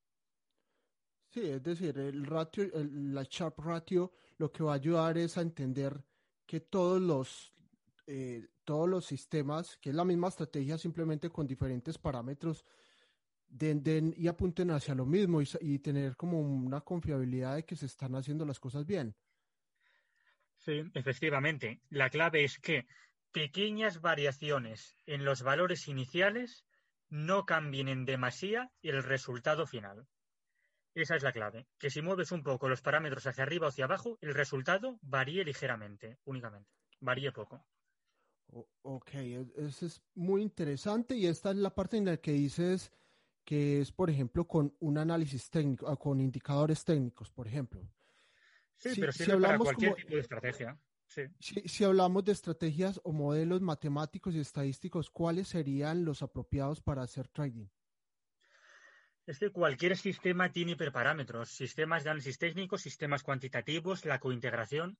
Sí, 1.30 1.50
es 1.50 1.62
decir, 1.62 1.98
el 1.98 2.24
ratio, 2.24 2.70
la 2.74 3.22
Sharp 3.22 3.58
ratio 3.58 4.12
lo 4.38 4.50
que 4.50 4.62
va 4.62 4.72
a 4.72 4.76
ayudar 4.76 5.18
es 5.18 5.36
a 5.36 5.42
entender 5.42 6.04
que 6.46 6.60
todos 6.60 7.00
los, 7.00 7.52
eh, 8.10 8.48
todos 8.64 8.88
los 8.88 9.04
sistemas, 9.04 9.76
que 9.76 9.90
es 9.90 9.94
la 9.94 10.02
misma 10.02 10.28
estrategia 10.28 10.78
simplemente 10.78 11.28
con 11.28 11.46
diferentes 11.46 11.98
parámetros, 11.98 12.64
den, 13.46 14.14
y 14.16 14.28
apunten 14.28 14.70
hacia 14.70 14.94
lo 14.94 15.04
mismo 15.04 15.42
y, 15.42 15.78
tener 15.80 16.16
como 16.16 16.40
una 16.40 16.80
confiabilidad 16.80 17.56
de 17.56 17.66
que 17.66 17.76
se 17.76 17.84
están 17.84 18.14
haciendo 18.14 18.46
las 18.46 18.58
cosas 18.58 18.86
bien. 18.86 19.14
Sí, 20.56 20.82
efectivamente. 20.94 21.82
La 21.90 22.08
clave 22.08 22.44
es 22.44 22.58
que 22.58 22.86
pequeñas 23.30 24.00
variaciones 24.00 24.96
en 25.04 25.26
los 25.26 25.42
valores 25.42 25.86
iniciales 25.86 26.64
no 27.10 27.44
cambien 27.44 27.88
en 27.88 28.06
demasía 28.06 28.70
el 28.80 29.02
resultado 29.02 29.66
final. 29.66 30.06
Esa 30.94 31.14
es 31.14 31.22
la 31.22 31.32
clave, 31.32 31.66
que 31.78 31.90
si 31.90 32.00
mueves 32.00 32.32
un 32.32 32.42
poco 32.42 32.70
los 32.70 32.80
parámetros 32.80 33.26
hacia 33.26 33.44
arriba 33.44 33.66
o 33.66 33.68
hacia 33.68 33.84
abajo, 33.84 34.16
el 34.22 34.32
resultado 34.32 34.98
varíe 35.02 35.44
ligeramente, 35.44 36.16
únicamente, 36.24 36.70
varíe 37.00 37.32
poco. 37.32 37.66
Ok, 38.82 39.14
e, 39.14 39.46
eso 39.56 39.86
es 39.86 40.02
muy 40.14 40.42
interesante 40.42 41.16
y 41.16 41.26
esta 41.26 41.50
es 41.50 41.56
la 41.56 41.74
parte 41.74 41.96
en 41.96 42.04
la 42.06 42.16
que 42.16 42.32
dices 42.32 42.92
que 43.44 43.80
es, 43.80 43.92
por 43.92 44.10
ejemplo, 44.10 44.46
con 44.46 44.74
un 44.80 44.98
análisis 44.98 45.48
técnico, 45.48 45.88
ah, 45.88 45.96
con 45.96 46.20
indicadores 46.20 46.84
técnicos, 46.84 47.30
por 47.30 47.46
ejemplo. 47.46 47.80
Sí, 48.76 48.90
pero 49.00 49.10
sirve 49.10 49.40
para 49.40 49.58
cualquier 49.58 49.94
tipo 49.94 50.14
de 50.14 50.20
estrategia. 50.20 50.78
Si, 51.40 51.84
hablamos 51.84 52.24
de 52.24 52.32
estrategias 52.32 53.00
o 53.02 53.12
modelos 53.12 53.62
matemáticos 53.62 54.34
y 54.34 54.40
estadísticos, 54.40 55.08
¿cuáles 55.08 55.48
serían 55.48 56.04
los 56.04 56.22
apropiados 56.22 56.82
para 56.82 57.02
hacer 57.02 57.28
trading? 57.28 57.66
Es 59.26 59.38
que 59.38 59.50
cualquier 59.50 59.96
sistema 59.96 60.52
tiene 60.52 60.72
hiperparámetros, 60.72 61.48
sistemas 61.48 62.04
de 62.04 62.10
análisis 62.10 62.38
técnico, 62.38 62.76
sistemas 62.76 63.22
cuantitativos, 63.22 64.04
la 64.04 64.18
cointegración. 64.20 64.98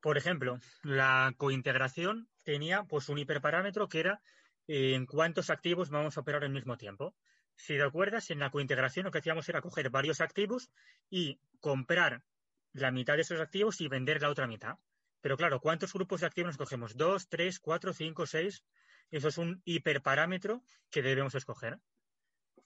Por 0.00 0.16
ejemplo, 0.16 0.60
la 0.82 1.34
cointegración 1.36 2.28
tenía 2.44 2.84
pues 2.84 3.08
un 3.08 3.18
hiperparámetro 3.18 3.88
que 3.88 4.00
era 4.00 4.22
eh, 4.68 4.94
en 4.94 5.06
cuántos 5.06 5.50
activos 5.50 5.90
vamos 5.90 6.16
a 6.16 6.20
operar 6.20 6.44
al 6.44 6.50
mismo 6.50 6.76
tiempo. 6.76 7.16
Si 7.56 7.76
te 7.76 7.82
acuerdas, 7.82 8.30
en 8.30 8.38
la 8.38 8.50
cointegración 8.50 9.06
lo 9.06 9.10
que 9.10 9.18
hacíamos 9.18 9.48
era 9.48 9.60
coger 9.60 9.90
varios 9.90 10.20
activos 10.20 10.70
y 11.10 11.40
comprar 11.58 12.22
la 12.72 12.92
mitad 12.92 13.16
de 13.16 13.22
esos 13.22 13.40
activos 13.40 13.80
y 13.80 13.88
vender 13.88 14.22
la 14.22 14.30
otra 14.30 14.46
mitad. 14.46 14.76
Pero 15.20 15.36
claro, 15.36 15.60
¿cuántos 15.60 15.92
grupos 15.92 16.20
de 16.20 16.26
activos 16.26 16.50
nos 16.50 16.56
cogemos? 16.56 16.96
¿Dos, 16.96 17.28
tres, 17.28 17.58
cuatro, 17.58 17.92
cinco, 17.92 18.26
seis? 18.26 18.64
Eso 19.10 19.28
es 19.28 19.38
un 19.38 19.60
hiperparámetro 19.64 20.62
que 20.90 21.02
debemos 21.02 21.34
escoger. 21.34 21.80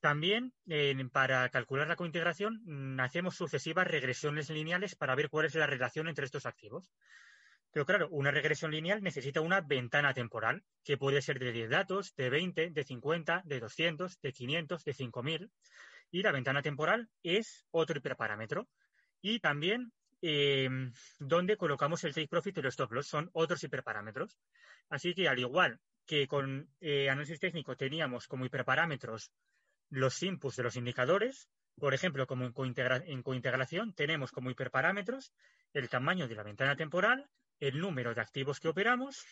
También, 0.03 0.53
para 1.13 1.49
calcular 1.49 1.89
la 1.89 1.97
cointegración, 1.97 2.61
mm, 2.65 3.01
hacemos 3.01 3.37
sucesivas 3.37 3.87
regresiones 3.87 4.51
lineales 4.51 4.95
para 4.95 5.15
ver 5.15 5.31
cuál 5.31 5.47
es 5.47 5.55
la 5.55 5.67
relación 5.67 6.09
entre 6.09 6.27
estos 6.27 6.45
activos. 6.45 6.93
Pero 7.71 7.87
claro, 7.87 8.09
una 8.11 8.31
regresión 8.31 8.71
lineal 8.71 9.03
necesita 9.03 9.41
una 9.41 9.63
ventana 9.63 10.13
temporal, 10.13 10.63
que 10.85 10.99
puede 10.99 11.23
ser 11.23 11.39
de 11.39 11.53
10 11.53 11.71
datos, 11.71 12.15
de 12.17 12.29
20, 12.29 12.71
de 12.71 12.85
50, 12.85 13.43
de 13.47 13.61
200, 13.61 14.21
de 14.21 14.33
500, 14.33 14.85
de 14.85 14.93
5000. 14.93 15.51
Y 16.11 16.23
la 16.23 16.33
ventana 16.33 16.61
temporal 16.61 17.09
es 17.23 17.65
otro 17.71 17.97
hiperparámetro. 17.97 18.69
Y 19.23 19.41
también 19.41 19.93
Em, 20.25 20.93
donde 21.19 21.57
colocamos 21.57 22.05
el 22.05 22.15
take 22.15 22.29
profit 22.29 22.57
y 22.57 22.63
los 22.63 22.75
stop 22.75 22.93
loss. 22.93 23.09
Son 23.09 23.29
otros 23.33 23.63
hiperparámetros. 23.65 24.39
Así 24.89 25.15
que 25.15 25.29
al 25.29 25.41
igual 25.41 25.81
que 26.07 26.29
con 26.29 26.69
eh, 26.81 27.11
análisis 27.11 27.41
técnico 27.41 27.77
teníamos 27.77 28.29
como 28.29 28.47
hiperparámetros 28.47 29.33
los 29.93 30.23
inputs 30.23 30.57
de 30.57 30.63
los 30.63 30.77
indicadores, 30.77 31.51
por 31.79 31.93
ejemplo, 31.93 32.27
como 32.27 32.47
en, 32.47 33.23
cointegración 33.23 33.93
tenemos 33.93 34.33
como 34.33 34.51
hiperparámetros 34.51 35.35
el 35.75 35.91
tamaño 35.91 36.27
de 36.29 36.35
la 36.35 36.43
ventana 36.43 36.77
temporal, 36.77 37.29
el 37.61 37.79
número 37.79 38.15
de 38.15 38.23
activos 38.23 38.59
que 38.59 38.69
operamos 38.69 39.23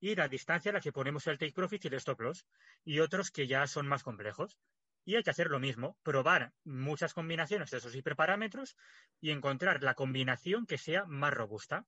y 0.00 0.16
la 0.16 0.26
distancia 0.26 0.72
a 0.72 0.74
la 0.74 0.80
que 0.80 0.90
ponemos 0.90 1.28
el 1.28 1.38
take 1.38 1.52
profit 1.52 1.84
y 1.84 1.88
el 1.88 1.94
stop 1.94 2.20
loss, 2.20 2.46
y 2.84 2.98
otros 2.98 3.30
que 3.30 3.46
ya 3.46 3.64
son 3.68 3.86
más 3.86 4.02
complejos. 4.02 4.58
Y 5.04 5.14
hay 5.14 5.22
que 5.22 5.30
hacer 5.30 5.50
lo 5.50 5.60
mismo, 5.60 5.96
probar 6.02 6.52
muchas 6.64 7.14
combinaciones 7.14 7.70
de 7.70 7.78
esos 7.78 7.94
hiperparámetros 7.94 8.76
y 9.20 9.30
encontrar 9.30 9.84
la 9.84 9.94
combinación 9.94 10.66
que 10.66 10.78
sea 10.78 11.04
más 11.06 11.32
robusta. 11.32 11.86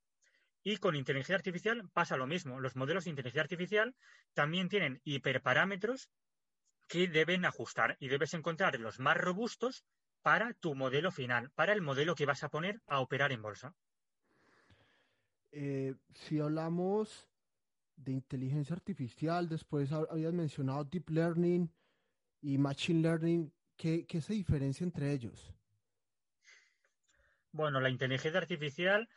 Y 0.63 0.77
con 0.77 0.95
inteligencia 0.95 1.35
artificial 1.35 1.89
pasa 1.93 2.17
lo 2.17 2.29
mismo. 2.29 2.61
Los 2.61 2.77
modelos 2.77 3.05
de 3.05 3.11
inteligencia 3.11 3.43
artificial 3.43 3.97
también 4.35 4.69
tienen 4.69 5.01
hiperparámetros 5.05 6.11
que 6.91 7.07
deben 7.07 7.45
ajustar 7.45 7.97
y 8.01 8.09
debes 8.09 8.35
encontrar 8.35 8.79
los 8.81 8.99
más 8.99 9.17
robustos 9.17 9.85
para 10.23 10.53
tu 10.55 10.75
modelo 10.75 11.13
final, 11.13 11.51
para 11.53 11.73
el 11.73 11.83
modelo 11.83 12.17
que 12.17 12.27
vas 12.27 12.43
a 12.43 12.49
poner 12.49 12.83
a 12.89 12.99
operar 12.99 13.31
en 13.31 13.41
bolsa. 13.41 13.77
Eh, 15.53 15.95
si 16.15 16.41
hablamos 16.41 17.29
de 17.95 18.11
inteligencia 18.11 18.75
artificial, 18.75 19.49
después 19.49 19.93
habías 19.93 20.33
mencionado 20.33 20.83
deep 20.83 21.09
learning, 21.11 21.71
y 22.43 22.59
Machine 22.59 23.03
Learning, 23.03 23.53
¿qué, 23.77 24.05
se 24.21 24.33
diferencia 24.33 24.83
entre 24.83 25.13
ellos? 25.13 25.55
Bueno, 27.53 27.81
la 27.81 27.91
inteligencia 27.91 28.41
artificial 28.41 29.09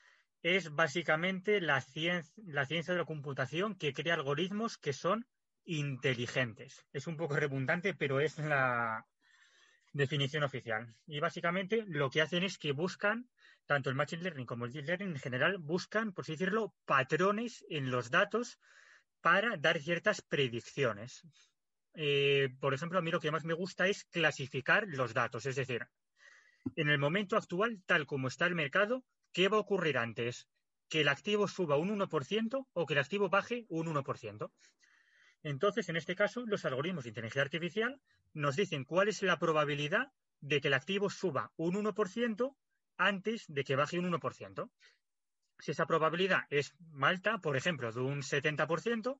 es 0.43 0.75
básicamente 0.75 1.59
la, 1.59 1.83
la 2.45 2.65
ciencia 2.65 2.93
de 2.93 2.99
la 2.99 3.05
computación 3.05 3.75
que 3.75 3.93
crea 3.93 4.13
algoritmos 4.13 4.77
que 4.77 4.93
son 4.93 5.25
inteligentes. 5.65 6.85
Es 6.93 7.07
un 7.07 7.17
poco 7.17 7.35
redundante, 7.35 7.93
pero 7.93 8.19
es 8.19 8.37
la 8.37 9.05
definición 9.93 10.43
oficial. 10.43 10.95
Y 11.05 11.19
básicamente 11.19 11.85
lo 11.87 12.09
que 12.09 12.21
hacen 12.21 12.43
es 12.43 12.57
que 12.57 12.71
buscan, 12.71 13.29
tanto 13.65 13.89
el 13.89 13.95
Machine 13.95 14.23
Learning 14.23 14.45
como 14.45 14.65
el 14.65 14.73
Deep 14.73 14.85
Learning 14.85 15.09
en 15.09 15.19
general, 15.19 15.57
buscan, 15.59 16.13
por 16.13 16.23
así 16.23 16.33
decirlo, 16.33 16.73
patrones 16.85 17.65
en 17.69 17.91
los 17.91 18.09
datos 18.09 18.59
para 19.21 19.55
dar 19.57 19.79
ciertas 19.79 20.21
predicciones. 20.21 21.21
Eh, 21.93 22.49
por 22.59 22.73
ejemplo, 22.73 22.99
a 22.99 23.01
mí 23.01 23.11
lo 23.11 23.19
que 23.19 23.31
más 23.31 23.45
me 23.45 23.53
gusta 23.53 23.87
es 23.87 24.03
clasificar 24.05 24.85
los 24.87 25.13
datos. 25.13 25.45
Es 25.45 25.55
decir, 25.55 25.87
en 26.75 26.89
el 26.89 26.97
momento 26.97 27.37
actual, 27.37 27.81
tal 27.85 28.05
como 28.05 28.27
está 28.27 28.47
el 28.47 28.55
mercado, 28.55 29.05
¿qué 29.31 29.47
va 29.47 29.57
a 29.57 29.61
ocurrir 29.61 29.97
antes? 29.97 30.47
¿Que 30.89 31.01
el 31.01 31.07
activo 31.07 31.47
suba 31.47 31.77
un 31.77 31.89
1% 31.89 32.67
o 32.73 32.85
que 32.85 32.93
el 32.93 32.99
activo 32.99 33.29
baje 33.29 33.65
un 33.69 33.87
1%? 33.87 34.51
Entonces, 35.43 35.89
en 35.89 35.97
este 35.97 36.15
caso, 36.15 36.45
los 36.45 36.65
algoritmos 36.65 37.03
de 37.03 37.09
inteligencia 37.09 37.41
artificial 37.41 38.01
nos 38.33 38.55
dicen 38.55 38.85
cuál 38.85 39.09
es 39.09 39.21
la 39.21 39.37
probabilidad 39.37 40.11
de 40.39 40.61
que 40.61 40.69
el 40.69 40.73
activo 40.73 41.09
suba 41.09 41.51
un 41.57 41.75
1% 41.75 42.55
antes 42.97 43.45
de 43.47 43.63
que 43.63 43.75
baje 43.75 43.99
un 43.99 44.11
1%. 44.11 44.71
Si 45.59 45.71
esa 45.71 45.85
probabilidad 45.85 46.41
es 46.49 46.73
alta, 47.01 47.37
por 47.39 47.57
ejemplo, 47.57 47.91
de 47.91 48.01
un 48.01 48.21
70%, 48.21 49.19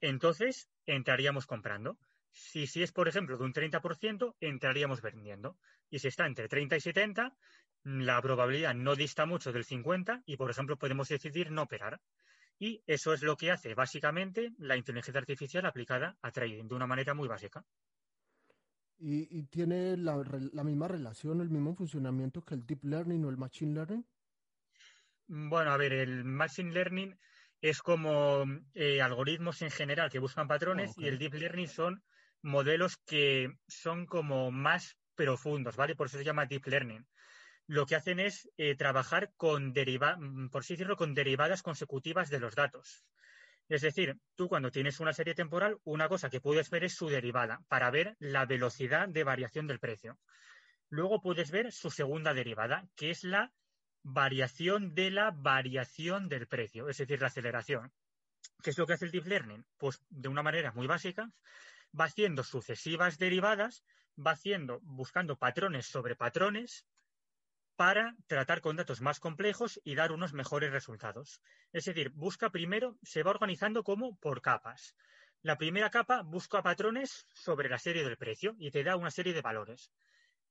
entonces 0.00 0.68
entraríamos 0.86 1.46
comprando. 1.46 1.98
Si, 2.30 2.66
si 2.66 2.82
es, 2.82 2.92
por 2.92 3.08
ejemplo, 3.08 3.38
de 3.38 3.44
un 3.44 3.52
30%, 3.52 4.34
entraríamos 4.40 5.02
vendiendo. 5.02 5.56
Y 5.90 6.00
si 6.00 6.08
está 6.08 6.26
entre 6.26 6.48
30 6.48 6.76
y 6.76 6.80
70, 6.80 7.36
la 7.84 8.20
probabilidad 8.20 8.74
no 8.74 8.96
dista 8.96 9.26
mucho 9.26 9.52
del 9.52 9.64
50 9.64 10.22
y, 10.26 10.36
por 10.36 10.50
ejemplo, 10.50 10.78
podemos 10.78 11.08
decidir 11.08 11.50
no 11.50 11.62
operar. 11.62 12.00
Y 12.58 12.82
eso 12.86 13.12
es 13.12 13.22
lo 13.22 13.36
que 13.36 13.50
hace 13.50 13.74
básicamente 13.74 14.52
la 14.58 14.76
inteligencia 14.76 15.18
artificial 15.18 15.66
aplicada 15.66 16.16
a 16.22 16.30
trading 16.30 16.68
de 16.68 16.74
una 16.74 16.86
manera 16.86 17.14
muy 17.14 17.28
básica. 17.28 17.64
¿Y, 18.96 19.42
tiene 19.44 19.96
la, 19.96 20.16
la, 20.52 20.64
misma 20.64 20.88
relación, 20.88 21.40
el 21.40 21.50
mismo 21.50 21.74
funcionamiento 21.74 22.44
que 22.44 22.54
el 22.54 22.64
deep 22.64 22.84
learning 22.84 23.24
o 23.24 23.28
el 23.28 23.36
machine 23.36 23.74
learning? 23.74 24.06
Bueno, 25.26 25.72
a 25.72 25.76
ver, 25.76 25.92
el 25.92 26.24
machine 26.24 26.72
learning 26.72 27.18
es 27.60 27.82
como 27.82 28.44
eh, 28.74 29.02
algoritmos 29.02 29.62
en 29.62 29.70
general 29.70 30.10
que 30.10 30.18
buscan 30.18 30.46
patrones 30.46 30.96
y 30.96 31.06
el 31.08 31.18
deep 31.18 31.34
learning 31.34 31.68
son 31.68 32.02
modelos 32.42 32.98
que 32.98 33.48
son 33.66 34.06
como 34.06 34.50
más 34.50 34.96
profundos, 35.14 35.76
¿vale? 35.76 35.96
Por 35.96 36.06
eso 36.06 36.18
se 36.18 36.24
llama 36.24 36.46
deep 36.46 36.66
learning. 36.66 37.06
Lo 37.66 37.86
que 37.86 37.96
hacen 37.96 38.20
es 38.20 38.50
eh, 38.56 38.76
trabajar 38.76 39.32
con 39.36 39.72
deriva 39.72 40.16
mm, 40.16 40.50
por 40.50 40.64
con 40.96 41.14
derivadas 41.14 41.62
consecutivas 41.62 42.28
de 42.30 42.40
los 42.40 42.54
datos. 42.54 43.04
Es 43.68 43.80
decir, 43.80 44.18
tú 44.34 44.48
cuando 44.48 44.70
tienes 44.70 45.00
una 45.00 45.14
serie 45.14 45.34
temporal, 45.34 45.78
una 45.84 46.08
cosa 46.08 46.28
que 46.28 46.40
puedes 46.40 46.68
ver 46.68 46.84
es 46.84 46.94
su 46.94 47.08
derivada 47.08 47.62
para 47.68 47.90
ver 47.90 48.16
la 48.18 48.44
velocidad 48.44 49.08
de 49.08 49.24
variación 49.24 49.66
del 49.66 49.80
precio. 49.80 50.18
Luego 50.90 51.22
puedes 51.22 51.50
ver 51.50 51.72
su 51.72 51.90
segunda 51.90 52.34
derivada, 52.34 52.86
que 52.94 53.10
es 53.10 53.24
la 53.24 53.52
variación 54.02 54.94
de 54.94 55.10
la 55.10 55.30
variación 55.30 56.28
del 56.28 56.46
precio, 56.46 56.90
es 56.90 56.98
decir, 56.98 57.22
la 57.22 57.28
aceleración. 57.28 57.90
¿Qué 58.62 58.70
es 58.70 58.78
lo 58.78 58.86
que 58.86 58.92
hace 58.92 59.06
el 59.06 59.10
deep 59.10 59.26
learning? 59.26 59.64
Pues 59.78 60.00
de 60.10 60.28
una 60.28 60.42
manera 60.42 60.72
muy 60.72 60.86
básica, 60.86 61.32
va 61.98 62.04
haciendo 62.04 62.44
sucesivas 62.44 63.18
derivadas, 63.18 63.82
va 64.14 64.32
haciendo, 64.32 64.80
buscando 64.82 65.38
patrones 65.38 65.86
sobre 65.86 66.16
patrones 66.16 66.86
para 67.76 68.16
tratar 68.26 68.60
con 68.60 68.76
datos 68.76 69.00
más 69.00 69.20
complejos 69.20 69.80
y 69.84 69.94
dar 69.94 70.12
unos 70.12 70.32
mejores 70.32 70.72
resultados. 70.72 71.40
Es 71.72 71.84
decir, 71.84 72.10
busca 72.10 72.50
primero, 72.50 72.96
se 73.02 73.22
va 73.22 73.30
organizando 73.30 73.82
como 73.82 74.16
por 74.18 74.42
capas. 74.42 74.94
La 75.42 75.58
primera 75.58 75.90
capa 75.90 76.22
busca 76.22 76.62
patrones 76.62 77.26
sobre 77.34 77.68
la 77.68 77.78
serie 77.78 78.04
del 78.04 78.16
precio 78.16 78.54
y 78.58 78.70
te 78.70 78.82
da 78.82 78.96
una 78.96 79.10
serie 79.10 79.34
de 79.34 79.42
valores. 79.42 79.90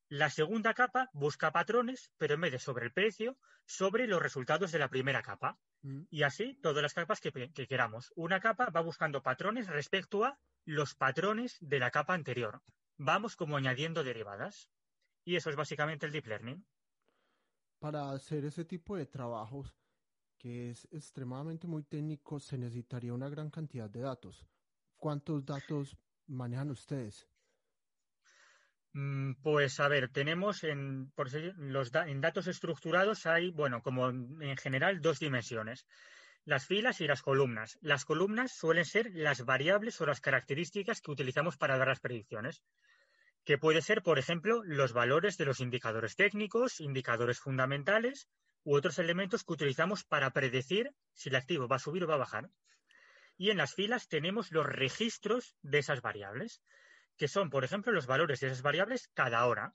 La 0.09 0.29
segunda 0.29 0.75
capa 0.75 1.09
busca 1.13 1.51
patrones, 1.51 2.11
pero 2.19 2.35
en 2.35 2.41
vez 2.41 2.51
de 2.51 2.59
sobre 2.59 2.85
el 2.85 2.91
precio, 2.91 3.35
sobre 3.65 4.05
los 4.05 4.21
resultados 4.21 4.71
de 4.71 4.77
la 4.77 4.89
primera 4.89 5.23
capa. 5.23 5.57
Mm. 5.81 6.03
Y 6.11 6.21
así 6.21 6.53
todas 6.61 6.83
las 6.83 6.93
capas 6.93 7.19
que, 7.19 7.31
queramos. 7.67 8.13
Una 8.15 8.39
capa 8.39 8.69
va 8.69 8.81
buscando 8.81 9.23
patrones 9.23 9.65
respecto 9.65 10.25
a 10.25 10.37
los 10.65 10.93
patrones 10.93 11.57
de 11.61 11.79
la 11.79 11.89
capa 11.89 12.13
anterior. 12.13 12.61
Vamos 12.97 13.35
como 13.35 13.57
añadiendo 13.57 14.03
derivadas. 14.03 14.69
Y 15.25 15.37
eso 15.37 15.49
es 15.49 15.55
básicamente 15.55 16.05
el 16.05 16.11
deep 16.11 16.27
learning. 16.27 16.63
Para 17.83 18.11
hacer 18.11 18.45
ese 18.45 18.63
tipo 18.63 18.95
de 18.95 19.05
trabajos, 19.05 19.75
que 20.37 20.69
es 20.69 20.87
extremadamente 20.89 21.67
muy 21.67 21.83
técnico, 21.83 22.39
se 22.39 22.57
necesitaría 22.57 23.13
una 23.13 23.27
gran 23.27 23.49
cantidad 23.49 23.89
de 23.89 23.99
datos. 23.99 24.45
¿Cuántos 24.95 25.45
datos 25.45 25.97
manejan 26.27 26.71
ustedes? 26.71 27.27
Mm, 28.93 29.33
pues 29.41 29.81
a 29.81 29.89
ver, 29.89 30.07
tenemos 30.07 30.63
en, 30.63 31.11
por 31.11 31.27
los 31.57 31.93
en 31.93 32.21
datos 32.21 32.47
estructurados 32.47 33.25
hay, 33.25 33.51
bueno, 33.51 33.81
como 33.83 34.07
en 34.07 34.55
general, 34.55 35.01
dos 35.01 35.19
dimensiones. 35.19 35.85
Las 36.45 36.65
filas 36.65 37.01
y 37.01 37.07
las 37.07 37.21
columnas. 37.21 37.77
Las 37.81 38.05
columnas 38.05 38.53
suelen 38.53 38.85
ser 38.85 39.11
las 39.13 39.43
variables 39.43 39.99
o 39.99 40.05
las 40.05 40.21
características 40.21 41.01
que 41.01 41.11
utilizamos 41.11 41.57
para 41.57 41.77
dar 41.77 41.89
las 41.89 41.99
predicciones, 41.99 42.63
que 43.45 43.57
puede 43.57 43.81
ser, 43.81 44.01
por 44.01 44.19
ejemplo, 44.19 44.63
los 44.63 44.93
valores 44.93 45.37
de 45.37 45.45
los 45.45 45.59
indicadores 45.59 46.15
técnicos, 46.15 46.79
indicadores 46.79 47.39
fundamentales 47.39 48.29
u 48.63 48.75
otros 48.75 48.99
elementos 48.99 49.43
que 49.43 49.53
utilizamos 49.53 50.05
para 50.05 50.31
predecir 50.31 50.91
si 51.13 51.29
el 51.29 51.35
activo 51.35 51.67
va 51.67 51.75
a 51.75 51.79
subir 51.79 52.03
o 52.03 52.07
va 52.07 52.15
a 52.15 52.19
bajar. 52.19 52.49
Y 53.37 53.49
en 53.49 53.57
las 53.57 53.73
filas 53.73 54.07
tenemos 54.07 54.51
los 54.51 54.65
registros 54.65 55.57
de 55.61 55.79
esas 55.79 56.01
variables, 56.01 56.61
que 57.17 57.27
son, 57.27 57.49
por 57.49 57.63
ejemplo, 57.63 57.91
los 57.91 58.07
valores 58.07 58.39
de 58.39 58.47
esas 58.47 58.61
variables 58.61 59.09
cada 59.13 59.45
hora. 59.45 59.73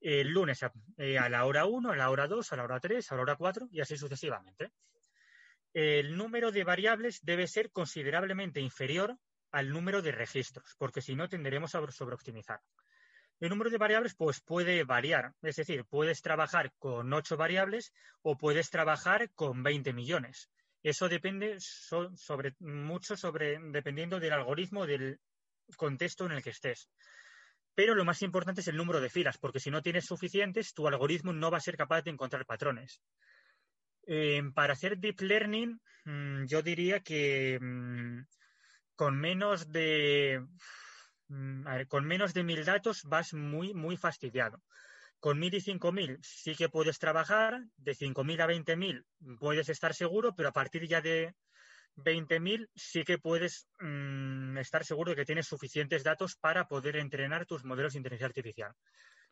El 0.00 0.28
lunes 0.28 0.62
a, 0.62 0.72
eh, 0.96 1.18
a 1.18 1.28
la 1.28 1.44
hora 1.44 1.66
1, 1.66 1.92
a 1.92 1.96
la 1.96 2.10
hora 2.10 2.26
2, 2.26 2.52
a 2.52 2.56
la 2.56 2.64
hora 2.64 2.80
3, 2.80 3.12
a 3.12 3.16
la 3.16 3.22
hora 3.22 3.36
4 3.36 3.68
y 3.70 3.80
así 3.80 3.96
sucesivamente. 3.96 4.72
El 5.72 6.16
número 6.16 6.50
de 6.50 6.64
variables 6.64 7.20
debe 7.22 7.46
ser 7.46 7.70
considerablemente 7.70 8.60
inferior 8.60 9.16
al 9.52 9.70
número 9.70 10.02
de 10.02 10.12
registros, 10.12 10.74
porque 10.78 11.00
si 11.00 11.14
no 11.14 11.28
tenderemos 11.28 11.74
a 11.74 11.90
sobreoptimizar. 11.90 12.60
El 13.40 13.50
número 13.50 13.70
de 13.70 13.78
variables 13.78 14.14
pues 14.14 14.40
puede 14.40 14.82
variar, 14.84 15.32
es 15.42 15.56
decir, 15.56 15.84
puedes 15.84 16.22
trabajar 16.22 16.72
con 16.78 17.12
8 17.12 17.36
variables 17.36 17.92
o 18.22 18.36
puedes 18.36 18.70
trabajar 18.70 19.30
con 19.34 19.62
20 19.62 19.92
millones. 19.92 20.50
Eso 20.82 21.08
depende 21.08 21.56
sobre, 21.60 22.54
mucho 22.58 23.16
sobre, 23.16 23.58
dependiendo 23.70 24.18
del 24.18 24.32
algoritmo, 24.32 24.86
del 24.86 25.20
contexto 25.76 26.26
en 26.26 26.32
el 26.32 26.42
que 26.42 26.50
estés. 26.50 26.88
Pero 27.74 27.94
lo 27.94 28.04
más 28.04 28.22
importante 28.22 28.60
es 28.60 28.68
el 28.68 28.76
número 28.76 29.00
de 29.00 29.10
filas, 29.10 29.38
porque 29.38 29.60
si 29.60 29.70
no 29.70 29.82
tienes 29.82 30.06
suficientes, 30.06 30.74
tu 30.74 30.88
algoritmo 30.88 31.32
no 31.32 31.50
va 31.50 31.58
a 31.58 31.60
ser 31.60 31.76
capaz 31.76 32.02
de 32.02 32.10
encontrar 32.10 32.44
patrones. 32.44 33.00
Eh, 34.06 34.42
para 34.54 34.72
hacer 34.72 34.98
deep 34.98 35.20
learning, 35.20 35.80
mm, 36.04 36.46
yo 36.46 36.62
diría 36.62 37.00
que 37.00 37.58
mm, 37.60 38.22
con 38.96 39.20
menos 39.20 39.70
de 39.70 40.44
mm, 41.28 41.86
con 41.88 42.06
menos 42.06 42.34
de 42.34 42.44
mil 42.44 42.64
datos 42.64 43.02
vas 43.04 43.34
muy, 43.34 43.74
muy 43.74 43.96
fastidiado. 43.96 44.62
Con 45.20 45.38
mil 45.38 45.54
y 45.54 45.60
cinco 45.60 45.90
mil 45.92 46.18
sí 46.22 46.54
que 46.54 46.68
puedes 46.68 46.98
trabajar, 46.98 47.60
de 47.76 47.94
cinco 47.94 48.24
mil 48.24 48.40
a 48.40 48.46
veinte 48.46 48.76
mil 48.76 49.04
puedes 49.40 49.68
estar 49.68 49.94
seguro, 49.94 50.34
pero 50.34 50.50
a 50.50 50.52
partir 50.52 50.86
ya 50.86 51.00
de 51.00 51.34
veinte 51.96 52.38
mil 52.38 52.70
sí 52.76 53.04
que 53.04 53.18
puedes 53.18 53.66
mm, 53.80 54.58
estar 54.58 54.84
seguro 54.84 55.10
de 55.10 55.16
que 55.16 55.24
tienes 55.24 55.48
suficientes 55.48 56.04
datos 56.04 56.36
para 56.36 56.68
poder 56.68 56.96
entrenar 56.96 57.46
tus 57.46 57.64
modelos 57.64 57.92
de 57.92 57.98
inteligencia 57.98 58.26
artificial. 58.26 58.72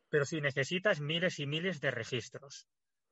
Pero 0.08 0.24
si 0.24 0.40
necesitas 0.40 1.00
miles 1.00 1.38
y 1.38 1.46
miles 1.46 1.80
de 1.80 1.90
registros. 1.90 2.66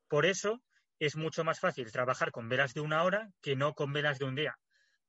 Por 0.08 0.26
eso 0.26 0.62
es 0.98 1.16
mucho 1.16 1.44
más 1.44 1.60
fácil 1.60 1.90
trabajar 1.92 2.30
con 2.30 2.48
velas 2.48 2.74
de 2.74 2.80
una 2.80 3.02
hora 3.02 3.30
que 3.40 3.56
no 3.56 3.74
con 3.74 3.92
velas 3.92 4.18
de 4.18 4.24
un 4.24 4.34
día. 4.34 4.58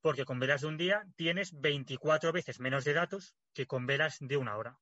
Porque 0.05 0.23
con 0.23 0.37
velas 0.39 0.61
de 0.61 0.67
un 0.67 0.77
día 0.77 1.03
tienes 1.15 1.59
24 1.59 2.31
veces 2.31 2.59
menos 2.59 2.83
de 2.83 2.93
datos 2.93 3.35
que 3.55 3.65
con 3.65 3.87
velas 3.87 4.17
de 4.19 4.37
una 4.37 4.55
hora. 4.55 4.77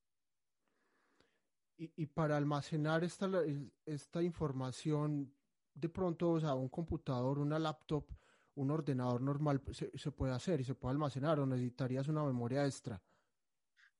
Y, 1.78 2.08
para 2.08 2.36
almacenar 2.36 3.06
esta, 3.06 3.30
esta 3.86 4.22
información, 4.22 5.34
de 5.74 5.88
pronto, 5.88 6.32
o 6.32 6.40
sea, 6.42 6.56
un 6.56 6.68
computador, 6.68 7.40
una 7.40 7.58
laptop, 7.58 8.06
un 8.56 8.70
ordenador 8.70 9.22
normal 9.22 9.62
se, 9.72 10.12
puede 10.12 10.34
hacer 10.34 10.60
y 10.60 10.66
se 10.66 10.76
puede 10.76 10.92
almacenar 10.92 11.40
o 11.40 11.46
necesitarías 11.46 12.10
una 12.10 12.26
memoria 12.26 12.66
extra. 12.66 13.02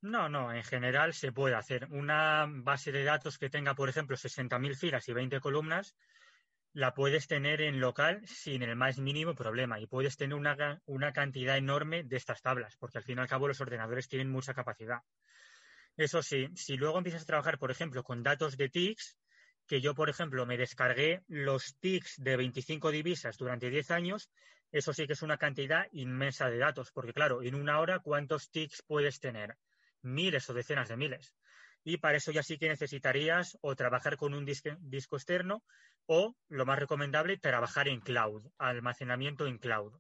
No, 0.02 0.28
no, 0.28 0.52
en 0.52 0.64
general 0.66 1.14
se 1.14 1.32
puede 1.32 1.56
hacer. 1.56 1.88
Una 1.92 2.48
base 2.50 2.92
de 2.92 3.06
datos 3.06 3.38
que 3.38 3.50
tenga, 3.50 3.76
por 3.76 3.88
ejemplo, 3.88 4.18
60.000 4.18 4.76
filas 4.76 5.08
y 5.08 5.14
20 5.14 5.40
columnas, 5.40 5.96
la 6.74 6.94
puedes 6.96 7.28
tener 7.28 7.62
en 7.62 7.80
local 7.80 8.22
sin 8.26 8.64
el 8.64 8.76
más 8.76 8.98
mínimo 8.98 9.36
problema 9.36 9.80
y 9.80 9.86
puedes 9.86 10.18
tener 10.18 10.36
una, 10.36 10.82
una 10.86 11.14
cantidad 11.14 11.56
enorme 11.56 12.04
de 12.04 12.18
estas 12.18 12.42
tablas, 12.42 12.76
porque 12.78 12.98
al 12.98 13.04
fin 13.04 13.20
y 13.20 13.22
al 13.22 13.28
cabo 13.28 13.48
los 13.48 13.62
ordenadores 13.62 14.08
tienen 14.08 14.32
mucha 14.32 14.54
capacidad. 14.54 15.00
Eso 15.96 16.24
sí, 16.24 16.48
si 16.56 16.76
luego 16.76 16.98
empiezas 16.98 17.22
a 17.22 17.28
trabajar, 17.28 17.60
por 17.60 17.70
ejemplo, 17.70 18.04
con 18.04 18.24
datos 18.24 18.58
de 18.58 18.70
TICs, 18.70 19.18
que 19.68 19.82
yo, 19.82 19.94
por 19.94 20.10
ejemplo, 20.10 20.46
me 20.48 20.58
descargué 20.58 21.22
los 21.28 21.78
TICs 21.80 22.16
de 22.18 22.38
25 22.38 22.92
divisas 22.92 23.38
durante 23.38 23.70
10 23.70 23.92
años, 23.92 24.32
eso 24.72 24.92
sí 24.92 25.06
que 25.06 25.14
es 25.14 25.22
una 25.22 25.38
cantidad 25.38 25.86
inmensa 25.92 26.50
de 26.50 26.58
datos, 26.58 26.92
porque 26.92 27.14
claro, 27.14 27.44
en 27.44 27.54
una 27.54 27.80
hora, 27.80 28.00
¿cuántos 28.00 28.50
TICs 28.50 28.84
puedes 28.88 29.20
tener? 29.20 29.56
Miles 30.02 30.50
o 30.50 30.54
decenas 30.56 30.90
de 30.90 30.98
miles. 30.98 31.36
Y 31.84 31.98
para 31.98 32.18
eso 32.18 32.32
ya 32.32 32.44
sí 32.44 32.58
que 32.58 32.70
necesitarías 32.70 33.58
o 33.62 33.76
trabajar 33.76 34.18
con 34.18 34.34
un 34.34 34.46
disco 34.46 35.16
externo 35.16 35.64
o, 36.06 36.36
lo 36.48 36.66
más 36.66 36.80
recomendable, 36.80 37.38
trabajar 37.38 37.88
en 37.88 38.00
cloud, 38.00 38.46
almacenamiento 38.58 39.48
en 39.48 39.58
cloud. 39.58 39.94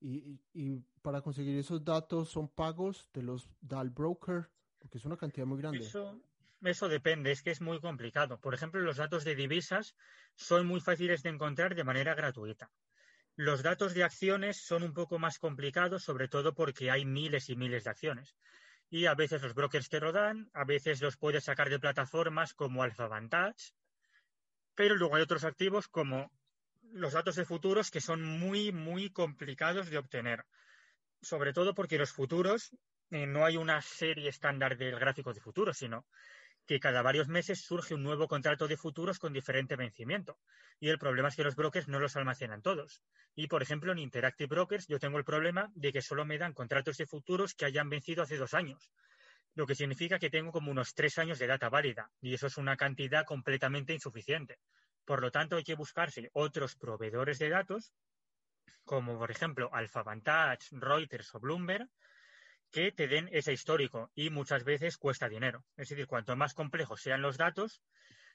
Y, 0.00 0.40
y, 0.52 0.80
para 1.00 1.20
conseguir 1.20 1.58
esos 1.58 1.84
datos 1.84 2.30
son 2.30 2.48
pagos, 2.48 3.08
de 3.12 3.22
los 3.22 3.48
da 3.60 3.82
broker, 3.84 4.50
porque 4.78 4.98
es 4.98 5.04
una 5.04 5.16
cantidad 5.16 5.46
muy 5.46 5.58
grande. 5.58 5.78
Eso, 5.78 6.20
eso 6.62 6.88
depende, 6.88 7.30
es 7.30 7.42
que 7.42 7.50
es 7.50 7.60
muy 7.60 7.80
complicado. 7.80 8.40
Por 8.40 8.54
ejemplo, 8.54 8.80
los 8.80 8.96
datos 8.96 9.24
de 9.24 9.34
divisas 9.34 9.94
son 10.34 10.66
muy 10.66 10.80
fáciles 10.80 11.22
de 11.22 11.30
encontrar 11.30 11.74
de 11.74 11.84
manera 11.84 12.14
gratuita. 12.14 12.70
Los 13.36 13.62
datos 13.62 13.94
de 13.94 14.04
acciones 14.04 14.58
son 14.58 14.82
un 14.82 14.92
poco 14.92 15.18
más 15.18 15.38
complicados, 15.38 16.02
sobre 16.02 16.28
todo 16.28 16.54
porque 16.54 16.90
hay 16.90 17.04
miles 17.04 17.48
y 17.48 17.56
miles 17.56 17.84
de 17.84 17.90
acciones. 17.90 18.36
Y 18.92 19.06
a 19.06 19.14
veces 19.14 19.40
los 19.40 19.54
brokers 19.54 19.88
te 19.88 20.00
lo 20.00 20.12
dan, 20.12 20.50
a 20.52 20.66
veces 20.66 21.00
los 21.00 21.16
puedes 21.16 21.44
sacar 21.44 21.70
de 21.70 21.78
plataformas 21.78 22.52
como 22.52 22.82
Alpha 22.82 23.08
Vantage, 23.08 23.72
pero 24.74 24.96
luego 24.96 25.16
hay 25.16 25.22
otros 25.22 25.44
activos 25.44 25.88
como 25.88 26.30
los 26.92 27.14
datos 27.14 27.36
de 27.36 27.46
futuros 27.46 27.90
que 27.90 28.02
son 28.02 28.22
muy, 28.22 28.70
muy 28.70 29.08
complicados 29.08 29.88
de 29.88 29.96
obtener. 29.96 30.44
Sobre 31.22 31.54
todo 31.54 31.74
porque 31.74 31.96
los 31.96 32.12
futuros 32.12 32.76
eh, 33.08 33.26
no 33.26 33.46
hay 33.46 33.56
una 33.56 33.80
serie 33.80 34.28
estándar 34.28 34.76
del 34.76 34.98
gráfico 34.98 35.32
de 35.32 35.40
futuros, 35.40 35.78
sino 35.78 36.04
que 36.66 36.80
cada 36.80 37.02
varios 37.02 37.28
meses 37.28 37.64
surge 37.64 37.94
un 37.94 38.02
nuevo 38.02 38.28
contrato 38.28 38.68
de 38.68 38.76
futuros 38.76 39.18
con 39.18 39.32
diferente 39.32 39.76
vencimiento. 39.76 40.38
Y 40.78 40.88
el 40.88 40.98
problema 40.98 41.28
es 41.28 41.36
que 41.36 41.44
los 41.44 41.56
brokers 41.56 41.88
no 41.88 41.98
los 41.98 42.16
almacenan 42.16 42.62
todos. 42.62 43.02
Y, 43.34 43.48
por 43.48 43.62
ejemplo, 43.62 43.92
en 43.92 43.98
Interactive 43.98 44.48
Brokers 44.48 44.86
yo 44.86 44.98
tengo 44.98 45.18
el 45.18 45.24
problema 45.24 45.70
de 45.74 45.92
que 45.92 46.02
solo 46.02 46.24
me 46.24 46.38
dan 46.38 46.52
contratos 46.52 46.96
de 46.96 47.06
futuros 47.06 47.54
que 47.54 47.64
hayan 47.64 47.88
vencido 47.88 48.22
hace 48.22 48.36
dos 48.36 48.54
años. 48.54 48.90
Lo 49.54 49.66
que 49.66 49.74
significa 49.74 50.18
que 50.18 50.30
tengo 50.30 50.52
como 50.52 50.70
unos 50.70 50.94
tres 50.94 51.18
años 51.18 51.38
de 51.38 51.46
data 51.46 51.68
válida. 51.68 52.10
Y 52.20 52.34
eso 52.34 52.46
es 52.46 52.56
una 52.56 52.76
cantidad 52.76 53.24
completamente 53.24 53.92
insuficiente. 53.92 54.58
Por 55.04 55.20
lo 55.20 55.30
tanto, 55.30 55.56
hay 55.56 55.64
que 55.64 55.74
buscarse 55.74 56.30
otros 56.32 56.76
proveedores 56.76 57.38
de 57.38 57.48
datos, 57.48 57.92
como 58.84 59.18
por 59.18 59.30
ejemplo 59.30 59.70
Vantage, 59.70 60.68
Reuters 60.72 61.34
o 61.34 61.40
Bloomberg, 61.40 61.88
que 62.72 62.90
te 62.90 63.06
den 63.06 63.28
ese 63.30 63.52
histórico 63.52 64.10
y 64.14 64.30
muchas 64.30 64.64
veces 64.64 64.96
cuesta 64.96 65.28
dinero. 65.28 65.64
Es 65.76 65.90
decir, 65.90 66.06
cuanto 66.06 66.34
más 66.34 66.54
complejos 66.54 67.02
sean 67.02 67.22
los 67.22 67.36
datos, 67.36 67.82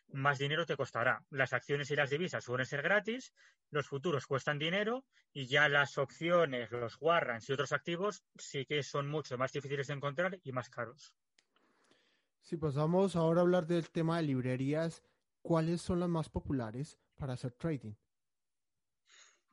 más 0.09 0.37
dinero 0.37 0.65
te 0.65 0.77
costará. 0.77 1.25
Las 1.29 1.53
acciones 1.53 1.91
y 1.91 1.95
las 1.95 2.11
divisas 2.11 2.43
suelen 2.43 2.65
ser 2.65 2.81
gratis, 2.81 3.33
los 3.71 3.87
futuros 3.87 4.25
cuestan 4.27 4.59
dinero 4.59 5.03
y 5.33 5.47
ya 5.47 5.67
las 5.67 5.97
opciones, 5.97 6.71
los 6.71 6.97
warrants 7.01 7.49
y 7.49 7.53
otros 7.53 7.73
activos 7.73 8.23
sí 8.37 8.65
que 8.65 8.83
son 8.83 9.09
mucho 9.09 9.37
más 9.37 9.51
difíciles 9.51 9.87
de 9.87 9.95
encontrar 9.95 10.39
y 10.43 10.51
más 10.51 10.69
caros. 10.69 11.13
Si 12.41 12.55
pasamos 12.55 13.15
ahora 13.15 13.41
a 13.41 13.43
hablar 13.43 13.65
del 13.65 13.89
tema 13.89 14.17
de 14.17 14.23
librerías, 14.23 15.03
¿cuáles 15.41 15.81
son 15.81 15.99
las 15.99 16.09
más 16.09 16.29
populares 16.29 16.97
para 17.15 17.33
hacer 17.33 17.53
trading? 17.53 17.95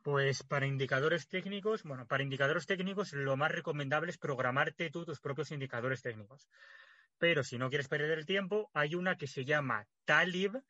Pues 0.04 0.42
para 0.42 0.66
indicadores 0.66 1.28
técnicos, 1.28 1.82
bueno, 1.82 2.06
para 2.06 2.22
indicadores 2.22 2.66
técnicos 2.66 3.14
lo 3.14 3.38
más 3.38 3.50
recomendable 3.50 4.10
es 4.10 4.18
programarte 4.18 4.90
tú 4.90 5.06
tus 5.06 5.18
propios 5.18 5.50
indicadores 5.50 6.02
técnicos. 6.02 6.46
Pero 7.16 7.42
si 7.42 7.56
no 7.56 7.70
quieres 7.70 7.88
perder 7.88 8.18
el 8.18 8.26
tiempo, 8.26 8.70
hay 8.74 8.96
una 8.96 9.16
que 9.16 9.26
se 9.26 9.46
llama 9.46 9.86
Talib, 10.04 10.62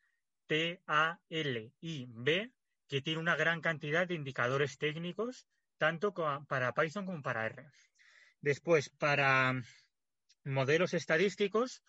T-A-L-I-B, 0.47 2.51
que 2.87 3.01
tiene 3.01 3.19
una 3.19 3.35
gran 3.35 3.59
cantidad 3.59 4.07
de 4.07 4.13
indicadores 4.13 4.77
técnicos, 4.77 5.45
tanto 5.77 6.13
para 6.13 6.73
Python 6.73 7.05
como 7.05 7.21
para 7.21 7.45
R. 7.45 7.67
Después, 8.39 8.89
para 8.89 9.53
modelos 10.45 10.93
estadísticos, 10.93 11.83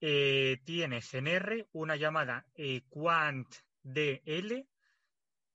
eh, 0.00 0.58
tienes 0.64 1.14
en 1.14 1.28
R 1.28 1.68
una 1.70 1.94
llamada 1.94 2.46
eh, 2.56 2.82
QuantDL 2.88 4.66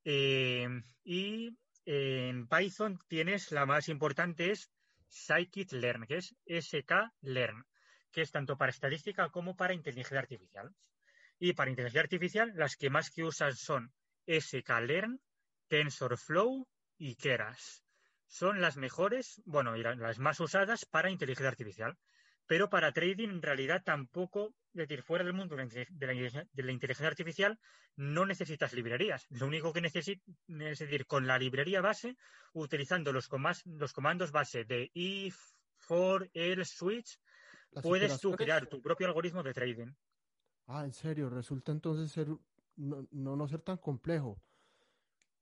eh, 0.03 0.67
y 1.03 1.57
en 1.85 2.47
Python 2.47 2.99
tienes 3.07 3.51
la 3.51 3.65
más 3.65 3.89
importante 3.89 4.51
es 4.51 4.71
Scikit-learn, 5.09 6.05
que 6.05 6.17
es 6.17 6.35
SK-learn, 6.45 7.65
que 8.11 8.21
es 8.21 8.31
tanto 8.31 8.57
para 8.57 8.71
estadística 8.71 9.29
como 9.29 9.55
para 9.55 9.73
inteligencia 9.73 10.19
artificial. 10.19 10.73
Y 11.39 11.53
para 11.53 11.69
inteligencia 11.69 12.01
artificial, 12.01 12.51
las 12.55 12.75
que 12.75 12.89
más 12.89 13.09
que 13.09 13.23
usan 13.23 13.55
son 13.55 13.91
SK-learn, 14.27 15.19
TensorFlow 15.67 16.67
y 16.97 17.15
Keras. 17.15 17.83
Son 18.27 18.61
las 18.61 18.77
mejores, 18.77 19.41
bueno, 19.45 19.75
y 19.75 19.81
las 19.81 20.19
más 20.19 20.39
usadas 20.39 20.85
para 20.85 21.09
inteligencia 21.09 21.49
artificial. 21.49 21.97
Pero 22.49 22.67
para 22.67 22.91
trading, 22.91 23.29
en 23.29 23.41
realidad, 23.43 23.83
tampoco, 23.85 24.55
es 24.73 24.87
decir, 24.87 25.03
fuera 25.03 25.23
del 25.23 25.35
mundo 25.35 25.55
de 25.55 25.85
la, 26.63 26.71
inteligencia 26.71 27.05
artificial, 27.05 27.59
no 27.95 28.25
necesitas 28.25 28.73
librerías. 28.73 29.27
Lo 29.29 29.45
único 29.45 29.71
que 29.71 29.81
necesitas, 29.81 30.25
es 30.47 30.79
decir, 30.79 31.05
con 31.05 31.27
la 31.27 31.37
librería 31.37 31.79
base, 31.79 32.17
utilizando 32.53 33.13
los, 33.13 33.29
los 33.65 33.93
comandos 33.93 34.31
base 34.31 34.65
de 34.65 34.89
if, 34.95 35.37
for, 35.77 36.27
else, 36.33 36.75
switch, 36.75 37.19
puedes 37.83 38.19
tú 38.19 38.31
crear 38.31 38.65
tu 38.65 38.81
propio 38.81 39.05
algoritmo 39.05 39.43
de 39.43 39.53
trading. 39.53 39.93
Ah, 40.65 40.85
en 40.85 40.93
serio, 40.93 41.29
resulta 41.29 41.71
entonces 41.71 42.11
ser 42.11 42.29
no, 42.77 43.05
no, 43.11 43.47
ser 43.47 43.61
tan 43.61 43.77
complejo. 43.77 44.41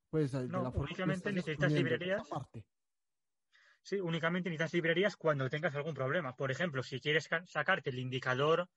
Pues 0.09 0.33
no, 0.33 0.71
únicamente 0.71 1.31
necesitas 1.31 1.71
librerías. 1.71 2.27
Sí, 3.87 4.01
únicamente 4.01 4.49
necesitas 4.49 4.73
librerías 4.73 5.15
cuando 5.15 5.49
tengas 5.49 5.73
algún 5.73 5.93
problema. 5.93 6.35
Por 6.35 6.51
ejemplo, 6.51 6.83
si 6.83 6.99
quieres 6.99 7.29
sacarte 7.45 7.89
el 7.89 7.99
indicador 7.99 8.67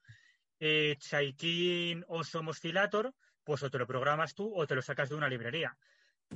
eh, 0.60 0.94
Chaikin 1.00 2.04
o 2.06 2.20
Oscillator, 2.20 3.12
pues 3.42 3.60
o 3.64 3.70
te 3.70 3.78
lo 3.78 3.88
programas 3.88 4.36
tú 4.36 4.54
o 4.54 4.68
te 4.68 4.76
lo 4.76 4.82
sacas 4.82 5.08
de 5.08 5.16
una 5.16 5.28
librería. 5.28 5.76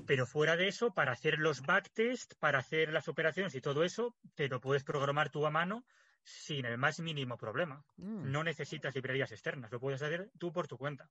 Pero 0.07 0.27
fuera 0.27 0.57
de 0.57 0.67
eso, 0.67 0.93
para 0.93 1.13
hacer 1.13 1.39
los 1.39 1.63
backtest, 1.63 2.35
para 2.41 2.59
hacer 2.59 2.93
las 2.93 3.07
operaciones 3.07 3.55
y 3.55 3.61
todo 3.61 3.85
eso, 3.85 4.17
te 4.35 4.49
lo 4.49 4.61
puedes 4.61 4.83
programar 4.83 5.31
tú 5.31 5.47
a 5.47 5.53
mano 5.53 5.85
sin 6.25 6.65
el 6.65 6.77
más 6.77 6.99
mínimo 6.99 7.37
problema. 7.37 7.85
Mm. 7.99 8.33
No 8.33 8.43
necesitas 8.43 8.93
librerías 8.97 9.31
externas, 9.31 9.71
lo 9.71 9.79
puedes 9.79 10.03
hacer 10.03 10.33
tú 10.37 10.53
por 10.53 10.67
tu 10.67 10.77
cuenta. 10.79 11.09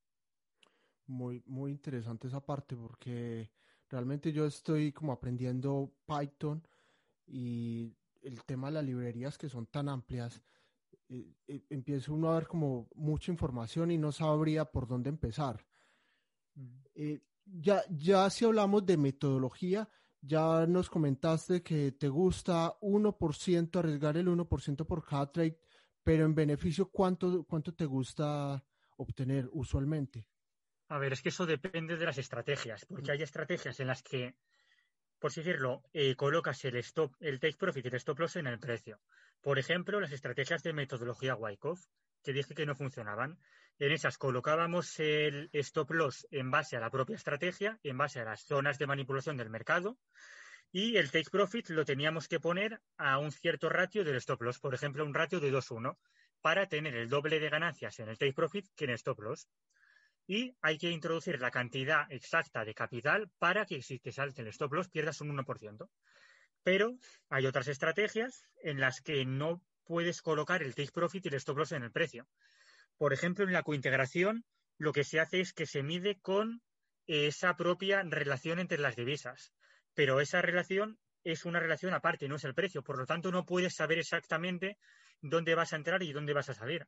Muy, 1.06 1.42
muy 1.46 1.72
interesante 1.72 2.28
esa 2.28 2.46
parte 2.46 2.76
porque 2.76 3.50
realmente 3.88 4.34
yo 4.34 4.46
estoy 4.46 4.92
como 4.92 5.14
aprendiendo 5.14 5.94
Python 6.06 6.62
y 7.26 7.96
el 8.22 8.44
tema 8.44 8.68
de 8.68 8.74
las 8.74 8.86
librerías 8.86 9.38
que 9.38 9.50
son 9.50 9.68
tan 9.68 9.90
amplias, 9.90 10.42
eh, 11.10 11.34
eh, 11.48 11.64
empieza 11.70 12.12
uno 12.12 12.32
a 12.32 12.36
ver 12.36 12.48
como 12.48 12.88
mucha 12.96 13.32
información 13.32 13.92
y 13.92 13.98
no 13.98 14.12
sabría 14.12 14.66
por 14.66 14.88
dónde 14.88 15.10
empezar. 15.10 15.66
Mm. 16.56 16.68
Eh, 16.96 17.22
ya, 17.46 17.84
ya 17.90 18.30
si 18.30 18.46
hablamos 18.46 18.86
de 18.86 18.98
metodología, 18.98 19.90
ya 20.22 20.66
nos 20.66 20.90
comentaste 20.90 21.62
que 21.62 21.92
te 21.92 22.08
gusta 22.08 22.74
1%, 22.80 23.80
arriesgar 23.80 24.18
el 24.18 24.28
1% 24.28 24.86
por 24.86 25.06
cada 25.06 25.32
trade, 25.32 25.60
pero 26.02 26.26
en 26.26 26.34
beneficio, 26.34 26.90
¿cuánto, 26.90 27.44
¿cuánto 27.44 27.74
te 27.74 27.86
gusta 27.86 28.64
obtener 28.98 29.50
usualmente? 29.52 30.26
A 30.88 30.98
ver, 30.98 31.14
es 31.14 31.22
que 31.22 31.30
eso 31.30 31.46
depende 31.46 31.98
de 31.98 32.06
las 32.06 32.18
estrategias, 32.18 32.86
porque 32.86 33.12
hay 33.12 33.22
estrategias 33.22 33.80
en 33.80 33.88
las 33.88 34.04
que, 34.04 34.36
por 35.24 35.32
así 35.32 35.42
decirlo, 35.42 35.86
eh, 35.94 36.18
colocas 36.18 36.66
el 36.66 36.76
stop, 36.76 37.16
el 37.22 37.40
take 37.40 37.56
profit 37.56 37.86
y 37.86 37.88
el 37.88 37.96
stop 37.96 38.20
loss 38.20 38.36
en 38.36 38.46
el 38.46 38.60
precio. 38.60 39.00
Por 39.40 39.58
ejemplo, 39.58 40.02
las 40.02 40.12
estrategias 40.12 40.64
de 40.64 40.74
metodología 40.74 41.34
Wyckoff, 41.34 41.80
que 42.22 42.34
dije 42.34 42.54
que 42.54 42.66
no 42.66 42.76
funcionaban. 42.76 43.40
En 43.80 43.94
esas 43.94 44.18
colocábamos 44.18 45.00
el 45.00 45.50
stop 45.54 45.92
loss 45.92 46.28
en 46.30 46.52
base 46.52 46.76
a 46.76 46.82
la 46.82 46.90
propia 46.90 47.16
estrategia, 47.16 47.80
en 47.84 47.98
base 47.98 48.20
a 48.20 48.26
las 48.26 48.42
zonas 48.42 48.78
de 48.80 48.86
manipulación 48.86 49.38
del 49.38 49.50
mercado, 49.50 49.98
y 50.74 50.98
el 50.98 51.10
take 51.10 51.32
profit 51.32 51.70
lo 51.70 51.86
teníamos 51.86 52.28
que 52.28 52.42
poner 52.42 52.82
a 52.98 53.18
un 53.18 53.32
cierto 53.32 53.70
ratio 53.70 54.04
del 54.04 54.18
stop 54.18 54.42
loss, 54.42 54.60
por 54.60 54.74
ejemplo, 54.74 55.06
un 55.06 55.14
ratio 55.14 55.40
de 55.40 55.54
2-1, 55.54 55.98
para 56.42 56.68
tener 56.68 56.98
el 56.98 57.08
doble 57.08 57.40
de 57.40 57.50
ganancias 57.50 57.98
en 58.00 58.10
el 58.10 58.18
take 58.18 58.34
profit 58.34 58.68
que 58.76 58.84
en 58.84 58.92
stop 58.92 59.22
loss. 59.22 59.48
Y 60.26 60.56
hay 60.62 60.78
que 60.78 60.90
introducir 60.90 61.40
la 61.40 61.52
cantidad 61.52 62.10
exacta 62.12 62.64
de 62.64 62.74
capital 62.74 63.30
para 63.40 63.66
que 63.66 63.82
si 63.82 64.00
te 64.00 64.12
salte 64.12 64.42
el 64.42 64.48
stop 64.48 64.74
loss 64.74 64.90
pierdas 64.90 65.22
un 65.22 65.38
1%. 65.38 65.90
Pero 66.64 66.98
hay 67.30 67.46
otras 67.46 67.68
estrategias 67.68 68.48
en 68.64 68.80
las 68.80 69.02
que 69.02 69.26
no 69.26 69.62
puedes 69.84 70.22
colocar 70.22 70.64
el 70.64 70.76
take 70.76 70.92
profit 70.94 71.26
y 71.26 71.30
el 71.30 71.36
stop 71.36 71.58
loss 71.58 71.74
en 71.74 71.84
el 71.84 71.92
precio. 71.92 72.28
Por 72.98 73.12
ejemplo, 73.12 73.46
en 73.46 73.52
la 73.52 73.64
cointegración, 73.64 74.46
lo 74.78 74.94
que 74.94 75.04
se 75.04 75.20
hace 75.20 75.42
es 75.42 75.54
que 75.54 75.66
se 75.66 75.84
mide 75.84 76.20
con 76.22 76.62
esa 77.06 77.56
propia 77.58 78.02
relación 78.04 78.60
entre 78.60 78.78
las 78.78 78.96
divisas. 78.96 79.52
Pero 79.94 80.22
esa 80.22 80.42
relación 80.42 80.98
es 81.24 81.46
una 81.46 81.60
relación 81.60 81.94
aparte, 81.94 82.28
no 82.28 82.36
es 82.36 82.44
el 82.44 82.54
precio. 82.54 82.84
Por 82.84 82.98
lo 82.98 83.06
tanto, 83.06 83.32
no 83.32 83.46
puedes 83.46 83.76
saber 83.76 84.00
exactamente 84.00 84.78
dónde 85.22 85.56
vas 85.56 85.74
a 85.74 85.78
entrar 85.78 86.04
y 86.04 86.14
dónde 86.14 86.34
vas 86.34 86.50
a 86.50 86.54
salir. 86.54 86.88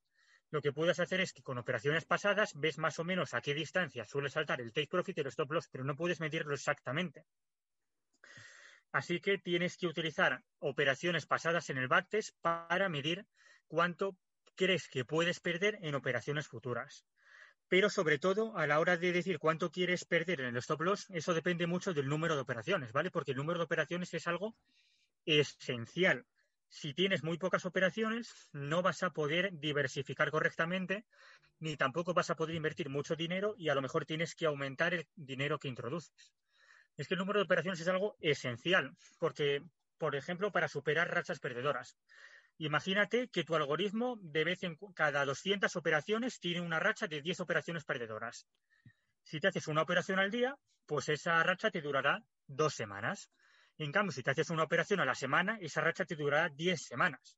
Lo 0.52 0.62
que 0.62 0.72
puedes 0.72 1.00
hacer 1.00 1.22
es 1.22 1.34
que 1.34 1.42
con 1.42 1.58
operaciones 1.58 2.06
pasadas 2.06 2.54
ves 2.56 2.78
más 2.78 3.00
o 3.00 3.04
menos 3.04 3.34
a 3.34 3.42
qué 3.42 3.54
distancia 3.54 4.06
suele 4.06 4.30
saltar 4.30 4.62
el 4.62 4.72
take 4.72 4.88
profit 4.88 5.18
y 5.18 5.22
el 5.22 5.28
stop 5.28 5.52
loss, 5.52 5.68
pero 5.70 5.84
no 5.84 5.96
puedes 5.96 6.20
medirlo 6.20 6.54
exactamente. 6.54 7.26
Así 8.92 9.20
que 9.20 9.38
tienes 9.38 9.76
que 9.78 9.88
utilizar 9.88 10.42
operaciones 10.60 11.26
pasadas 11.26 11.70
en 11.70 11.78
el 11.78 11.88
backtest 11.88 12.36
para 12.42 12.88
medir 12.88 13.26
cuánto 13.68 14.16
crees 14.56 14.88
que 14.88 15.04
puedes 15.04 15.40
perder 15.42 15.78
en 15.82 15.96
operaciones 15.96 16.48
futuras. 16.48 17.06
Pero 17.68 17.90
sobre 17.90 18.20
todo, 18.20 18.56
a 18.58 18.68
la 18.68 18.80
hora 18.80 18.96
de 18.96 19.12
decir 19.12 19.40
cuánto 19.40 19.72
quieres 19.72 20.06
perder 20.06 20.42
en 20.42 20.48
el 20.48 20.58
stop 20.58 20.82
loss, 20.82 21.08
eso 21.10 21.34
depende 21.34 21.68
mucho 21.68 21.94
del 21.94 22.08
número 22.08 22.36
de 22.36 22.42
operaciones, 22.42 22.94
¿vale? 22.94 23.12
Porque 23.12 23.32
el 23.32 23.38
número 23.38 23.60
de 23.60 23.66
operaciones 23.66 24.14
es 24.14 24.28
algo 24.28 24.56
esencial. 25.26 26.26
Si 26.70 26.94
tienes 26.94 27.24
muy 27.24 27.38
pocas 27.38 27.66
operaciones, 27.66 28.50
no 28.52 28.82
vas 28.82 29.04
a 29.04 29.12
poder 29.12 29.52
diversificar 29.54 30.32
correctamente, 30.32 31.06
ni 31.60 31.78
tampoco 31.78 32.14
vas 32.14 32.30
a 32.30 32.36
poder 32.36 32.56
invertir 32.56 32.90
mucho 32.90 33.16
dinero 33.16 33.56
y 33.58 33.70
a 33.70 33.76
lo 33.76 33.82
mejor 33.82 34.06
tienes 34.06 34.36
que 34.36 34.46
aumentar 34.46 34.94
el 34.94 35.08
dinero 35.16 35.60
que 35.60 35.70
introduces 35.70 36.34
es 36.98 37.08
que 37.08 37.16
el 37.16 37.20
número 37.20 37.40
de 37.40 37.46
operaciones 37.46 37.80
es 37.80 37.88
algo 37.88 38.16
esencial, 38.20 38.96
porque, 39.20 39.62
por 39.98 40.16
ejemplo, 40.16 40.52
para 40.52 40.68
superar 40.68 41.14
rachas 41.14 41.40
perdedoras. 41.40 41.98
Imagínate 42.58 43.28
que 43.28 43.44
tu 43.44 43.56
algoritmo 43.56 44.18
de 44.22 44.46
vez 44.46 44.64
en 44.64 44.78
cada 44.94 45.26
200 45.26 45.76
operaciones 45.76 46.40
tiene 46.40 46.62
una 46.62 46.80
racha 46.80 47.08
de 47.08 47.22
10 47.22 47.42
operaciones 47.42 47.84
perdedoras. 47.84 48.48
Si 49.24 49.40
te 49.40 49.50
haces 49.50 49.68
una 49.68 49.82
operación 49.82 50.20
al 50.20 50.32
día, 50.32 50.56
pues 50.86 51.10
esa 51.10 51.44
racha 51.44 51.70
te 51.70 51.82
durará 51.82 52.24
dos 52.48 52.74
semanas. 52.74 53.30
En 53.78 53.92
cambio, 53.92 54.14
si 54.14 54.24
te 54.24 54.32
haces 54.32 54.50
una 54.50 54.64
operación 54.64 55.02
a 55.02 55.06
la 55.06 55.16
semana, 55.16 55.58
esa 55.60 55.82
racha 55.82 56.06
te 56.06 56.16
durará 56.16 56.50
10 56.50 56.82
semanas. 56.82 57.38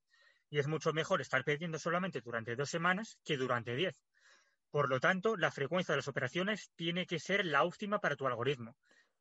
Y 0.50 0.60
es 0.60 0.68
mucho 0.68 0.94
mejor 0.94 1.20
estar 1.20 1.44
perdiendo 1.44 1.80
solamente 1.80 2.22
durante 2.22 2.56
dos 2.56 2.70
semanas 2.70 3.18
que 3.24 3.38
durante 3.38 3.76
10. 3.76 4.00
Por 4.70 4.90
lo 4.90 5.00
tanto, 5.00 5.36
la 5.36 5.52
frecuencia 5.52 5.94
de 5.94 5.98
las 5.98 6.08
operaciones 6.08 6.72
tiene 6.76 7.06
que 7.06 7.20
ser 7.20 7.46
la 7.46 7.64
óptima 7.64 8.00
para 8.00 8.16
tu 8.16 8.28
algoritmo. 8.28 8.76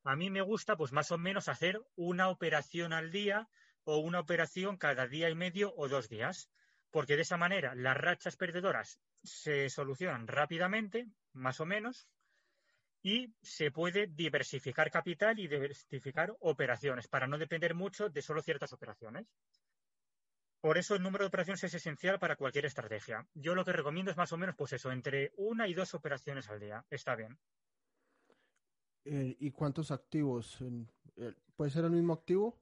A 0.05 0.15
mí 0.15 0.31
me 0.31 0.43
gusta, 0.43 0.77
pues 0.77 0.93
más 0.93 1.11
o 1.11 1.19
menos, 1.19 1.49
hacer 1.49 1.81
una 1.95 2.29
operación 2.29 2.93
al 2.93 3.11
día 3.11 3.49
o 3.85 3.99
una 3.99 4.21
operación 4.21 4.77
cada 4.77 5.07
día 5.07 5.31
y 5.31 5.35
medio 5.35 5.73
o 5.77 5.89
dos 5.89 6.09
días, 6.09 6.51
porque 6.91 7.17
de 7.17 7.23
esa 7.23 7.37
manera 7.37 7.75
las 7.75 7.97
rachas 7.97 8.37
perdedoras 8.37 9.01
se 9.23 9.69
solucionan 9.71 10.27
rápidamente, 10.27 11.07
más 11.33 11.61
o 11.61 11.67
menos, 11.67 12.09
y 13.07 13.33
se 13.41 13.71
puede 13.71 14.09
diversificar 14.09 14.91
capital 14.91 15.39
y 15.39 15.47
diversificar 15.47 16.37
operaciones 16.41 17.07
para 17.07 17.29
no 17.29 17.39
depender 17.39 17.73
mucho 17.73 18.09
de 18.09 18.21
solo 18.21 18.43
ciertas 18.43 18.73
operaciones. 18.73 19.29
Por 20.61 20.77
eso 20.77 20.97
el 20.97 21.05
número 21.05 21.23
de 21.23 21.29
operaciones 21.29 21.63
es 21.63 21.75
esencial 21.75 22.19
para 22.19 22.35
cualquier 22.35 22.67
estrategia. 22.67 23.25
Yo 23.33 23.55
lo 23.55 23.65
que 23.65 23.73
recomiendo 23.73 24.11
es 24.11 24.17
más 24.17 24.33
o 24.33 24.37
menos, 24.37 24.57
pues 24.57 24.73
eso, 24.73 24.91
entre 24.91 25.31
una 25.37 25.69
y 25.69 25.75
dos 25.75 25.95
operaciones 25.95 26.49
al 26.49 26.59
día. 26.59 26.85
Está 26.91 27.15
bien. 27.15 27.39
Eh, 29.05 29.37
¿Y 29.39 29.53
cuántos 29.53 29.93
activos? 29.93 30.59
Eh, 31.17 31.33
¿Puede 31.55 31.71
ser 31.71 31.85
el 31.85 31.93
mismo 31.93 32.13
activo 32.13 32.61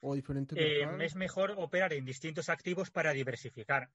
o 0.00 0.14
diferentes? 0.14 0.58
Eh, 0.58 0.86
es 1.00 1.16
mejor 1.16 1.54
operar 1.56 1.94
en 1.94 2.04
distintos 2.04 2.50
activos 2.50 2.90
para 2.90 3.12
diversificar, 3.12 3.90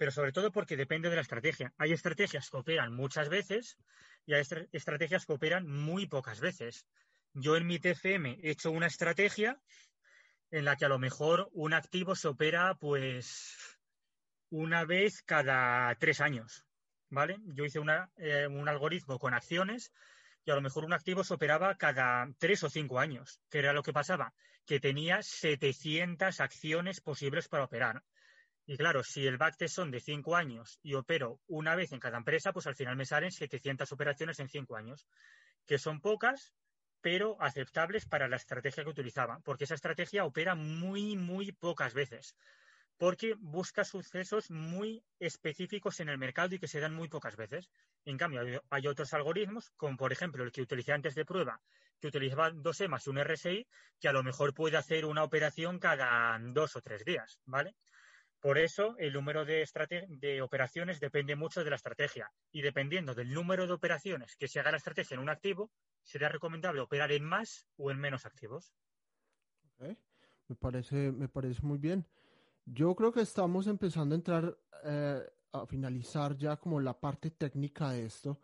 pero 0.00 0.12
sobre 0.12 0.32
todo 0.32 0.50
porque 0.50 0.78
depende 0.78 1.10
de 1.10 1.16
la 1.16 1.20
estrategia. 1.20 1.74
Hay 1.76 1.92
estrategias 1.92 2.48
que 2.48 2.56
operan 2.56 2.94
muchas 2.94 3.28
veces 3.28 3.76
y 4.24 4.32
hay 4.32 4.42
estrategias 4.72 5.26
que 5.26 5.34
operan 5.34 5.68
muy 5.68 6.06
pocas 6.06 6.40
veces. 6.40 6.86
Yo 7.34 7.54
en 7.54 7.66
mi 7.66 7.78
TFM 7.78 8.38
he 8.42 8.52
hecho 8.52 8.70
una 8.70 8.86
estrategia 8.86 9.60
en 10.50 10.64
la 10.64 10.76
que 10.76 10.86
a 10.86 10.88
lo 10.88 10.98
mejor 10.98 11.50
un 11.52 11.74
activo 11.74 12.16
se 12.16 12.28
opera 12.28 12.76
pues 12.76 13.78
una 14.48 14.86
vez 14.86 15.20
cada 15.20 15.94
tres 15.96 16.22
años, 16.22 16.64
¿vale? 17.10 17.36
Yo 17.48 17.66
hice 17.66 17.78
una, 17.78 18.10
un 18.48 18.70
algoritmo 18.70 19.18
con 19.18 19.34
acciones 19.34 19.92
y 20.46 20.50
a 20.50 20.54
lo 20.54 20.62
mejor 20.62 20.86
un 20.86 20.94
activo 20.94 21.24
se 21.24 21.34
operaba 21.34 21.76
cada 21.76 22.26
tres 22.38 22.64
o 22.64 22.70
cinco 22.70 23.00
años. 23.00 23.42
¿Qué 23.50 23.58
era 23.58 23.74
lo 23.74 23.82
que 23.82 23.92
pasaba? 23.92 24.32
Que 24.64 24.80
tenía 24.80 25.22
700 25.22 26.40
acciones 26.40 27.02
posibles 27.02 27.48
para 27.48 27.64
operar. 27.64 28.02
Y 28.66 28.76
claro, 28.76 29.02
si 29.02 29.26
el 29.26 29.38
backtest 29.38 29.74
son 29.74 29.90
de 29.90 30.00
cinco 30.00 30.36
años 30.36 30.78
y 30.82 30.94
opero 30.94 31.40
una 31.48 31.74
vez 31.74 31.92
en 31.92 32.00
cada 32.00 32.18
empresa, 32.18 32.52
pues 32.52 32.66
al 32.66 32.76
final 32.76 32.96
me 32.96 33.06
salen 33.06 33.32
700 33.32 33.90
operaciones 33.92 34.38
en 34.38 34.48
cinco 34.48 34.76
años, 34.76 35.06
que 35.66 35.78
son 35.78 36.00
pocas, 36.00 36.54
pero 37.00 37.36
aceptables 37.40 38.06
para 38.06 38.28
la 38.28 38.36
estrategia 38.36 38.84
que 38.84 38.90
utilizaba, 38.90 39.40
porque 39.44 39.64
esa 39.64 39.74
estrategia 39.74 40.24
opera 40.24 40.54
muy, 40.54 41.16
muy 41.16 41.52
pocas 41.52 41.94
veces 41.94 42.36
porque 43.00 43.34
busca 43.38 43.82
sucesos 43.82 44.50
muy 44.50 45.02
específicos 45.18 46.00
en 46.00 46.10
el 46.10 46.18
mercado 46.18 46.54
y 46.54 46.58
que 46.58 46.68
se 46.68 46.80
dan 46.80 46.94
muy 46.94 47.08
pocas 47.08 47.34
veces. 47.34 47.70
En 48.04 48.18
cambio, 48.18 48.62
hay, 48.68 48.86
otros 48.86 49.14
algoritmos, 49.14 49.70
como 49.78 49.96
por 49.96 50.12
ejemplo 50.12 50.44
el 50.44 50.52
que 50.52 50.60
utilicé 50.60 50.92
antes 50.92 51.14
de 51.14 51.24
prueba, 51.24 51.62
que 51.98 52.08
utilizaba 52.08 52.50
dos 52.50 52.78
EMAs 52.78 53.06
y 53.06 53.10
un 53.10 53.18
RSI, 53.24 53.66
que 53.98 54.08
a 54.08 54.12
lo 54.12 54.22
mejor 54.22 54.52
puede 54.52 54.76
hacer 54.76 55.06
una 55.06 55.24
operación 55.24 55.78
cada 55.78 56.38
dos 56.42 56.76
o 56.76 56.82
tres 56.82 57.02
días, 57.06 57.40
¿vale? 57.46 57.74
Por 58.40 58.56
eso, 58.56 58.96
el 58.98 59.12
número 59.12 59.44
de, 59.44 59.68
de 60.08 60.42
operaciones 60.42 60.98
depende 60.98 61.36
mucho 61.36 61.62
de 61.62 61.70
la 61.70 61.76
estrategia 61.76 62.32
y 62.50 62.62
dependiendo 62.62 63.14
del 63.14 63.32
número 63.32 63.66
de 63.66 63.74
operaciones 63.74 64.34
que 64.36 64.48
se 64.48 64.60
haga 64.60 64.70
la 64.70 64.78
estrategia 64.78 65.14
en 65.14 65.20
un 65.20 65.28
activo, 65.28 65.70
será 66.02 66.30
recomendable 66.30 66.80
operar 66.80 67.12
en 67.12 67.24
más 67.24 67.66
o 67.76 67.90
en 67.90 67.98
menos 67.98 68.24
activos. 68.24 68.72
Me, 69.78 70.56
parece, 70.58 71.12
me 71.12 71.28
parece 71.28 71.60
muy 71.62 71.78
bien. 71.78 72.06
Yo 72.64 72.94
creo 72.94 73.12
que 73.12 73.20
estamos 73.20 73.66
empezando 73.66 74.14
a 74.14 74.18
entrar 74.18 74.58
eh, 74.84 75.22
a 75.52 75.66
finalizar 75.66 76.36
ya 76.36 76.56
como 76.56 76.80
la 76.80 76.98
parte 76.98 77.30
técnica 77.30 77.90
de 77.90 78.06
esto, 78.06 78.40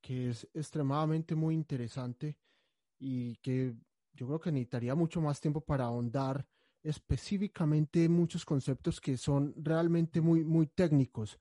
que 0.00 0.30
es 0.30 0.46
extremadamente 0.54 1.34
muy 1.34 1.54
interesante 1.54 2.36
y 2.98 3.36
que 3.36 3.74
yo 4.12 4.26
creo 4.26 4.40
que 4.40 4.52
necesitaría 4.52 4.94
mucho 4.94 5.20
más 5.20 5.40
tiempo 5.40 5.60
para 5.60 5.84
ahondar 5.84 6.46
específicamente 6.82 8.08
muchos 8.08 8.44
conceptos 8.44 9.00
que 9.00 9.16
son 9.16 9.54
realmente 9.56 10.20
muy, 10.20 10.44
muy 10.44 10.66
técnicos. 10.66 11.38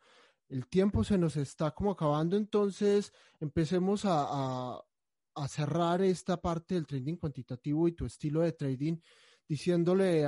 El 0.49 0.67
tiempo 0.67 1.03
se 1.03 1.17
nos 1.17 1.35
está 1.37 1.71
como 1.71 1.91
acabando, 1.91 2.37
entonces 2.37 3.13
empecemos 3.39 4.05
a, 4.05 4.79
a, 5.35 5.47
cerrar 5.47 6.01
esta 6.01 6.37
parte 6.41 6.75
del 6.75 6.87
trading 6.87 7.17
cuantitativo 7.17 7.87
y 7.87 7.91
tu 7.91 8.05
estilo 8.05 8.41
de 8.41 8.53
trading, 8.53 8.97
diciéndole, 9.47 10.25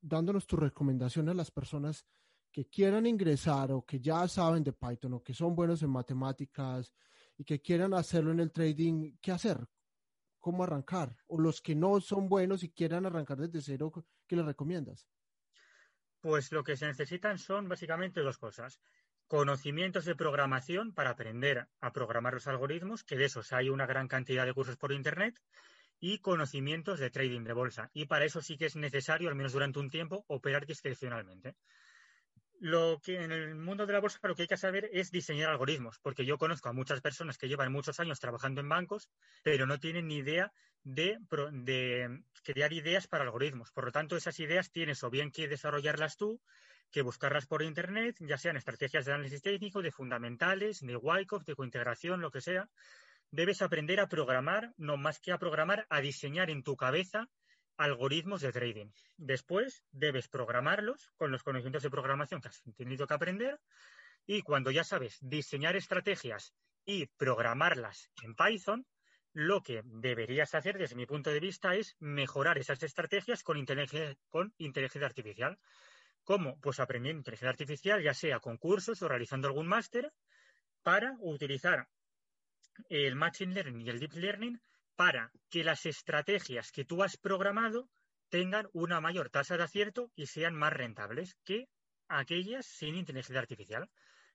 dándonos 0.00 0.46
tu 0.46 0.56
recomendación 0.56 1.28
a 1.28 1.34
las 1.34 1.50
personas 1.50 2.06
que 2.50 2.66
quieran 2.68 3.04
ingresar 3.04 3.72
o 3.72 3.84
que 3.84 4.00
ya 4.00 4.26
saben 4.28 4.64
de 4.64 4.72
Python 4.72 5.14
o 5.14 5.22
que 5.22 5.34
son 5.34 5.54
buenos 5.54 5.82
en 5.82 5.90
matemáticas 5.90 6.94
y 7.36 7.44
que 7.44 7.60
quieran 7.60 7.92
hacerlo 7.92 8.32
en 8.32 8.40
el 8.40 8.50
trading, 8.50 9.16
¿qué 9.20 9.32
hacer? 9.32 9.66
¿Cómo 10.46 10.62
arrancar? 10.62 11.16
O 11.26 11.40
los 11.40 11.60
que 11.60 11.74
no 11.74 12.00
son 12.00 12.28
buenos 12.28 12.62
y 12.62 12.70
quieran 12.70 13.04
arrancar 13.04 13.36
desde 13.36 13.60
cero, 13.60 13.92
¿qué 14.28 14.36
les 14.36 14.46
recomiendas? 14.46 15.08
Pues 16.20 16.52
lo 16.52 16.62
que 16.62 16.76
se 16.76 16.86
necesitan 16.86 17.36
son 17.36 17.68
básicamente 17.68 18.20
dos 18.20 18.38
cosas. 18.38 18.80
Conocimientos 19.26 20.04
de 20.04 20.14
programación 20.14 20.94
para 20.94 21.10
aprender 21.10 21.66
a 21.80 21.92
programar 21.92 22.34
los 22.34 22.46
algoritmos, 22.46 23.02
que 23.02 23.16
de 23.16 23.24
esos 23.24 23.52
hay 23.52 23.70
una 23.70 23.86
gran 23.86 24.06
cantidad 24.06 24.46
de 24.46 24.54
cursos 24.54 24.76
por 24.76 24.92
Internet, 24.92 25.42
y 25.98 26.20
conocimientos 26.20 27.00
de 27.00 27.10
trading 27.10 27.42
de 27.42 27.52
bolsa. 27.52 27.90
Y 27.92 28.06
para 28.06 28.24
eso 28.24 28.40
sí 28.40 28.56
que 28.56 28.66
es 28.66 28.76
necesario, 28.76 29.28
al 29.28 29.34
menos 29.34 29.52
durante 29.52 29.80
un 29.80 29.90
tiempo, 29.90 30.24
operar 30.28 30.64
discrecionalmente 30.64 31.56
lo 32.60 33.00
que 33.02 33.22
en 33.22 33.32
el 33.32 33.54
mundo 33.54 33.86
de 33.86 33.92
la 33.92 34.00
bolsa 34.00 34.18
lo 34.22 34.34
que 34.34 34.42
hay 34.42 34.48
que 34.48 34.56
saber 34.56 34.88
es 34.92 35.10
diseñar 35.10 35.50
algoritmos, 35.50 35.98
porque 36.00 36.24
yo 36.24 36.38
conozco 36.38 36.68
a 36.68 36.72
muchas 36.72 37.00
personas 37.00 37.38
que 37.38 37.48
llevan 37.48 37.72
muchos 37.72 38.00
años 38.00 38.20
trabajando 38.20 38.60
en 38.60 38.68
bancos, 38.68 39.10
pero 39.42 39.66
no 39.66 39.78
tienen 39.78 40.08
ni 40.08 40.16
idea 40.16 40.52
de, 40.82 41.18
crear 42.42 42.72
ideas 42.72 43.08
para 43.08 43.24
algoritmos. 43.24 43.72
Por 43.72 43.86
lo 43.86 43.92
tanto, 43.92 44.16
esas 44.16 44.38
ideas 44.40 44.70
tienes 44.70 45.02
o 45.04 45.10
bien 45.10 45.30
que 45.30 45.48
desarrollarlas 45.48 46.16
tú, 46.16 46.40
que 46.90 47.02
buscarlas 47.02 47.46
por 47.46 47.62
internet, 47.62 48.16
ya 48.20 48.38
sean 48.38 48.56
estrategias 48.56 49.04
de 49.04 49.12
análisis 49.12 49.42
técnico, 49.42 49.82
de 49.82 49.90
fundamentales, 49.90 50.80
de 50.80 50.96
Wyckoff, 50.96 51.44
de 51.44 51.56
cointegración, 51.56 52.20
lo 52.20 52.30
que 52.30 52.40
sea. 52.40 52.68
Debes 53.30 53.60
aprender 53.60 53.98
a 54.00 54.08
programar, 54.08 54.72
no 54.76 54.96
más 54.96 55.18
que 55.18 55.32
a 55.32 55.38
programar, 55.38 55.86
a 55.90 56.00
diseñar 56.00 56.48
en 56.50 56.62
tu 56.62 56.76
cabeza 56.76 57.28
algoritmos 57.76 58.40
de 58.40 58.52
trading. 58.52 58.90
Después 59.16 59.84
debes 59.90 60.28
programarlos 60.28 61.12
con 61.16 61.30
los 61.30 61.42
conocimientos 61.42 61.82
de 61.82 61.90
programación 61.90 62.40
que 62.40 62.48
has 62.48 62.62
tenido 62.76 63.06
que 63.06 63.14
aprender 63.14 63.60
y 64.26 64.42
cuando 64.42 64.70
ya 64.70 64.84
sabes 64.84 65.18
diseñar 65.20 65.76
estrategias 65.76 66.54
y 66.84 67.06
programarlas 67.06 68.10
en 68.22 68.34
Python, 68.34 68.86
lo 69.32 69.62
que 69.62 69.82
deberías 69.84 70.54
hacer 70.54 70.78
desde 70.78 70.96
mi 70.96 71.04
punto 71.04 71.30
de 71.30 71.40
vista 71.40 71.74
es 71.74 71.96
mejorar 71.98 72.58
esas 72.58 72.82
estrategias 72.82 73.42
con 73.42 73.58
inteligencia, 73.58 74.16
con 74.30 74.54
inteligencia 74.56 75.06
artificial. 75.06 75.58
¿Cómo? 76.24 76.58
Pues 76.60 76.80
aprendiendo 76.80 77.20
inteligencia 77.20 77.50
artificial, 77.50 78.02
ya 78.02 78.14
sea 78.14 78.40
con 78.40 78.56
cursos 78.56 79.02
o 79.02 79.08
realizando 79.08 79.46
algún 79.46 79.66
máster, 79.66 80.12
para 80.82 81.16
utilizar 81.20 81.88
el 82.88 83.14
Machine 83.14 83.54
Learning 83.54 83.80
y 83.80 83.90
el 83.90 84.00
Deep 84.00 84.14
Learning 84.14 84.60
para 84.96 85.30
que 85.50 85.62
las 85.62 85.86
estrategias 85.86 86.72
que 86.72 86.84
tú 86.84 87.02
has 87.02 87.16
programado 87.16 87.88
tengan 88.28 88.68
una 88.72 89.00
mayor 89.00 89.30
tasa 89.30 89.56
de 89.56 89.62
acierto 89.62 90.10
y 90.16 90.26
sean 90.26 90.54
más 90.54 90.72
rentables 90.72 91.36
que 91.44 91.68
aquellas 92.08 92.66
sin 92.66 92.96
inteligencia 92.96 93.38
artificial. 93.38 93.88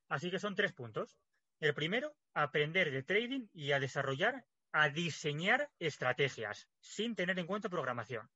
Así 0.07 0.29
que 0.31 0.39
son 0.39 0.55
tres 0.55 0.73
puntos. 0.73 1.17
El 1.59 1.73
primero, 1.73 2.15
aprender 2.33 2.91
de 2.91 3.03
trading 3.03 3.47
y 3.53 3.71
a 3.71 3.79
desarrollar, 3.79 4.45
a 4.71 4.89
diseñar 4.89 5.69
estrategias 5.79 6.67
sin 6.79 7.15
tener 7.15 7.37
en 7.39 7.47
cuenta 7.47 7.69
programación. 7.69 8.29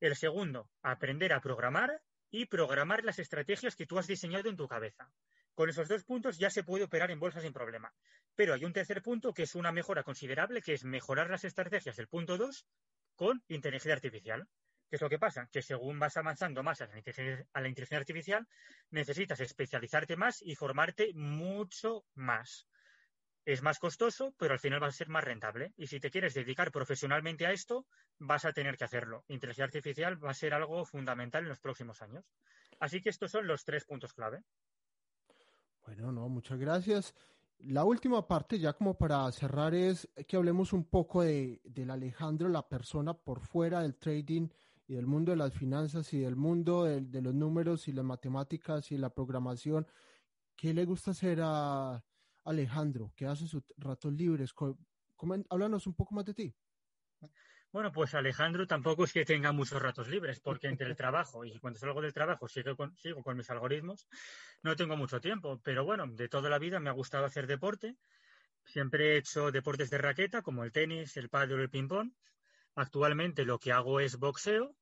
El 0.00 0.16
segundo, 0.16 0.68
aprender 0.82 1.32
a 1.32 1.40
programar 1.40 2.02
y 2.30 2.46
programar 2.46 3.04
las 3.04 3.18
estrategias 3.18 3.76
que 3.76 3.86
tú 3.86 3.98
has 3.98 4.06
diseñado 4.06 4.48
en 4.50 4.56
tu 4.56 4.66
cabeza. 4.66 5.10
Con 5.54 5.68
esos 5.68 5.88
dos 5.88 6.04
puntos 6.04 6.36
ya 6.36 6.50
se 6.50 6.64
puede 6.64 6.84
operar 6.84 7.10
en 7.12 7.20
bolsa 7.20 7.40
sin 7.40 7.52
problema. 7.52 7.94
Pero 8.36 8.54
hay 8.54 8.64
un 8.64 8.72
tercer 8.72 9.02
punto 9.02 9.32
que 9.32 9.44
es 9.44 9.54
una 9.54 9.72
mejora 9.72 10.02
considerable, 10.02 10.62
que 10.62 10.74
es 10.74 10.84
mejorar 10.84 11.30
las 11.30 11.44
estrategias 11.44 11.96
del 11.96 12.08
punto 12.08 12.36
2 12.36 12.66
con 13.14 13.42
inteligencia 13.48 13.94
artificial. 13.94 14.48
¿Qué 14.88 14.96
es 14.96 15.02
lo 15.02 15.08
que 15.08 15.18
pasa? 15.18 15.48
Que 15.50 15.62
según 15.62 15.98
vas 15.98 16.16
avanzando 16.16 16.62
más 16.62 16.80
a 16.80 16.86
la, 16.86 16.98
inteligencia 17.68 17.98
artificial, 17.98 18.46
necesitas 18.90 19.40
especializarte 19.40 20.16
más 20.16 20.42
y 20.42 20.54
formarte 20.54 21.12
mucho 21.14 22.04
más. 22.14 22.68
Es 23.44 23.62
más 23.62 23.78
costoso, 23.78 24.34
pero 24.38 24.54
al 24.54 24.60
final 24.60 24.82
va 24.82 24.86
a 24.86 24.92
ser 24.92 25.08
más 25.08 25.24
rentable. 25.24 25.72
Y 25.76 25.86
si 25.86 26.00
te 26.00 26.10
quieres 26.10 26.34
dedicar 26.34 26.70
profesionalmente 26.70 27.46
a 27.46 27.52
esto, 27.52 27.86
vas 28.18 28.44
a 28.44 28.52
tener 28.52 28.76
que 28.76 28.84
hacerlo. 28.84 29.24
Inteligencia 29.28 29.64
artificial 29.64 30.22
va 30.24 30.30
a 30.30 30.34
ser 30.34 30.54
algo 30.54 30.84
fundamental 30.84 31.42
en 31.42 31.50
los 31.50 31.60
próximos 31.60 32.00
años. 32.00 32.24
Así 32.78 33.00
que 33.00 33.10
estos 33.10 33.30
son 33.30 33.46
los 33.46 33.64
tres 33.64 33.84
puntos 33.84 34.14
clave. 34.14 34.42
Bueno, 35.84 36.12
no, 36.12 36.28
muchas 36.28 36.58
gracias. 36.58 37.14
La 37.58 37.84
última 37.84 38.26
parte, 38.26 38.58
ya 38.58 38.74
como 38.74 38.98
para 38.98 39.30
cerrar, 39.32 39.74
es 39.74 40.08
que 40.28 40.36
hablemos 40.36 40.72
un 40.72 40.84
poco 40.84 41.22
de, 41.22 41.60
del 41.64 41.90
Alejandro, 41.90 42.48
la 42.48 42.68
persona 42.68 43.14
por 43.14 43.40
fuera 43.40 43.80
del 43.80 43.96
trading 43.96 44.48
y 44.86 44.94
del 44.94 45.06
mundo 45.06 45.30
de 45.30 45.36
las 45.36 45.54
finanzas 45.54 46.12
y 46.12 46.18
del 46.18 46.36
mundo 46.36 46.84
de, 46.84 47.22
los 47.22 47.34
números 47.34 47.88
y 47.88 47.92
las 47.92 48.04
matemáticas 48.04 48.92
y 48.92 48.98
la 48.98 49.10
programación. 49.10 49.86
¿Qué 50.56 50.74
le 50.74 50.84
gusta 50.84 51.12
hacer 51.12 51.40
a 51.42 52.04
Alejandro? 52.44 53.12
¿Qué 53.16 53.26
hace 53.26 53.46
sus 53.46 53.62
ratos 53.78 54.12
libres? 54.12 54.54
Háblanos 55.48 55.86
un 55.86 55.94
poco 55.94 56.14
más 56.14 56.24
de 56.26 56.34
ti. 56.34 56.54
Bueno, 57.74 57.90
pues 57.90 58.14
Alejandro 58.14 58.68
tampoco 58.68 59.02
es 59.02 59.12
que 59.12 59.24
tenga 59.24 59.50
muchos 59.50 59.82
ratos 59.82 60.06
libres, 60.06 60.38
porque 60.38 60.68
entre 60.68 60.86
el 60.86 60.94
trabajo 60.94 61.44
y 61.44 61.58
cuando 61.58 61.80
salgo 61.80 62.00
del 62.00 62.12
trabajo 62.12 62.46
sigo 62.46 62.76
con, 62.76 62.94
con 63.24 63.36
mis 63.36 63.50
algoritmos, 63.50 64.06
no 64.62 64.76
tengo 64.76 64.96
mucho 64.96 65.20
tiempo. 65.20 65.60
Pero 65.60 65.84
bueno, 65.84 66.06
de 66.06 66.28
toda 66.28 66.48
la 66.48 66.60
vida 66.60 66.78
me 66.78 66.88
ha 66.88 66.92
gustado 66.92 67.24
hacer 67.24 67.48
deporte. 67.48 67.96
Siempre 68.64 69.14
he 69.14 69.16
hecho 69.16 69.50
deportes 69.50 69.90
de 69.90 69.98
raqueta, 69.98 70.40
como 70.40 70.62
el 70.62 70.70
tenis, 70.70 71.16
el 71.16 71.28
pádel 71.28 71.58
o 71.58 71.62
el 71.62 71.68
ping-pong. 71.68 72.12
Actualmente 72.76 73.44
lo 73.44 73.58
que 73.58 73.72
hago 73.72 73.98
es 73.98 74.18
boxeo. 74.18 74.76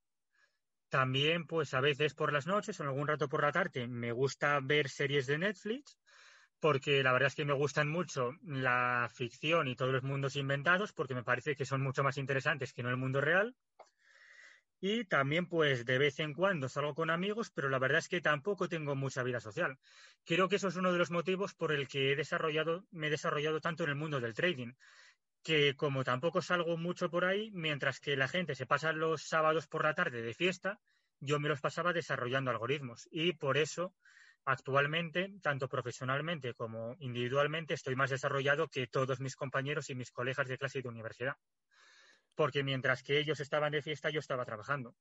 También, 0.90 1.46
pues 1.46 1.72
a 1.72 1.80
veces 1.80 2.12
por 2.12 2.30
las 2.30 2.46
noches 2.46 2.78
o 2.78 2.82
algún 2.82 3.08
rato 3.08 3.26
por 3.26 3.40
la 3.40 3.52
tarde, 3.52 3.88
me 3.88 4.12
gusta 4.12 4.60
ver 4.62 4.90
series 4.90 5.26
de 5.26 5.38
Netflix 5.38 5.98
porque 6.62 7.02
la 7.02 7.12
verdad 7.12 7.26
es 7.26 7.34
que 7.34 7.44
me 7.44 7.54
gustan 7.54 7.88
mucho 7.88 8.36
la 8.44 9.10
ficción 9.12 9.66
y 9.66 9.74
todos 9.74 9.92
los 9.92 10.04
mundos 10.04 10.36
inventados, 10.36 10.92
porque 10.92 11.12
me 11.12 11.24
parece 11.24 11.56
que 11.56 11.66
son 11.66 11.82
mucho 11.82 12.04
más 12.04 12.18
interesantes 12.18 12.72
que 12.72 12.84
no 12.84 12.88
el 12.88 12.96
mundo 12.96 13.20
real. 13.20 13.56
Y 14.80 15.04
también, 15.06 15.46
pues, 15.46 15.84
de 15.84 15.98
vez 15.98 16.20
en 16.20 16.34
cuando 16.34 16.68
salgo 16.68 16.94
con 16.94 17.10
amigos, 17.10 17.50
pero 17.50 17.68
la 17.68 17.80
verdad 17.80 17.98
es 17.98 18.08
que 18.08 18.20
tampoco 18.20 18.68
tengo 18.68 18.94
mucha 18.94 19.24
vida 19.24 19.40
social. 19.40 19.76
Creo 20.24 20.48
que 20.48 20.54
eso 20.54 20.68
es 20.68 20.76
uno 20.76 20.92
de 20.92 20.98
los 20.98 21.10
motivos 21.10 21.52
por 21.52 21.72
el 21.72 21.88
que 21.88 22.12
he 22.12 22.16
desarrollado, 22.16 22.86
me 22.92 23.08
he 23.08 23.10
desarrollado 23.10 23.60
tanto 23.60 23.82
en 23.82 23.90
el 23.90 23.96
mundo 23.96 24.20
del 24.20 24.32
trading. 24.32 24.74
Que 25.42 25.74
como 25.74 26.04
tampoco 26.04 26.42
salgo 26.42 26.76
mucho 26.76 27.10
por 27.10 27.24
ahí, 27.24 27.50
mientras 27.50 27.98
que 27.98 28.16
la 28.16 28.28
gente 28.28 28.54
se 28.54 28.66
pasa 28.66 28.92
los 28.92 29.22
sábados 29.22 29.66
por 29.66 29.82
la 29.82 29.94
tarde 29.94 30.22
de 30.22 30.32
fiesta, 30.32 30.78
yo 31.18 31.40
me 31.40 31.48
los 31.48 31.60
pasaba 31.60 31.92
desarrollando 31.92 32.52
algoritmos. 32.52 33.08
Y 33.10 33.32
por 33.32 33.56
eso 33.56 33.96
Actualmente, 34.44 35.34
tanto 35.40 35.68
profesionalmente 35.68 36.54
como 36.54 36.96
individualmente, 36.98 37.74
estoy 37.74 37.94
más 37.94 38.10
desarrollado 38.10 38.68
que 38.68 38.88
todos 38.88 39.20
mis 39.20 39.36
compañeros 39.36 39.88
y 39.90 39.94
mis 39.94 40.10
colegas 40.10 40.48
de 40.48 40.58
clase 40.58 40.80
y 40.80 40.82
de 40.82 40.88
universidad. 40.88 41.36
Porque 42.34 42.64
mientras 42.64 43.02
que 43.02 43.18
ellos 43.18 43.38
estaban 43.40 43.72
de 43.72 43.82
fiesta, 43.82 44.10
yo 44.10 44.18
estaba 44.18 44.44
trabajando. 44.44 44.96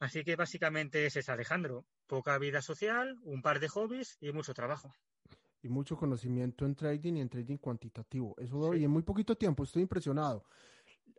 Así 0.00 0.22
que 0.22 0.36
básicamente 0.36 1.06
ese 1.06 1.20
es 1.20 1.28
Alejandro. 1.28 1.86
Poca 2.06 2.36
vida 2.38 2.60
social, 2.60 3.18
un 3.22 3.40
par 3.40 3.58
de 3.60 3.68
hobbies 3.68 4.18
y 4.20 4.32
mucho 4.32 4.52
trabajo. 4.52 4.92
Y 5.62 5.68
mucho 5.68 5.96
conocimiento 5.96 6.66
en 6.66 6.74
trading 6.74 7.14
y 7.14 7.20
en 7.22 7.28
trading 7.30 7.56
cuantitativo. 7.56 8.34
Eso 8.38 8.74
y 8.74 8.84
en 8.84 8.90
muy 8.90 9.02
poquito 9.02 9.34
tiempo, 9.34 9.64
estoy 9.64 9.82
impresionado. 9.82 10.44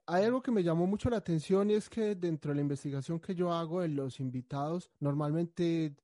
Hay 0.06 0.24
algo 0.26 0.44
que 0.44 0.52
me 0.52 0.62
llamó 0.62 0.86
mucho 0.86 1.10
la 1.10 1.18
atención 1.18 1.72
y 1.72 1.74
es 1.74 1.90
que 1.90 2.14
dentro 2.14 2.52
de 2.52 2.56
la 2.56 2.62
investigación 2.62 3.20
que 3.20 3.34
yo 3.34 3.52
hago 3.52 3.82
en 3.82 3.96
los 3.96 4.20
invitados, 4.20 4.92
normalmente 5.00 5.96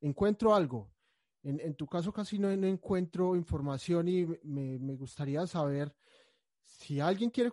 encuentro 0.00 0.54
algo. 0.54 0.92
En, 1.42 1.60
en 1.60 1.74
tu 1.74 1.86
caso 1.86 2.12
casi 2.12 2.38
no, 2.38 2.50
encuentro 2.50 3.36
información 3.36 4.08
y 4.08 4.26
me, 4.42 4.94
gustaría 4.96 5.46
saber 5.46 5.94
si 6.62 7.00
alguien 7.00 7.30
quiere 7.30 7.50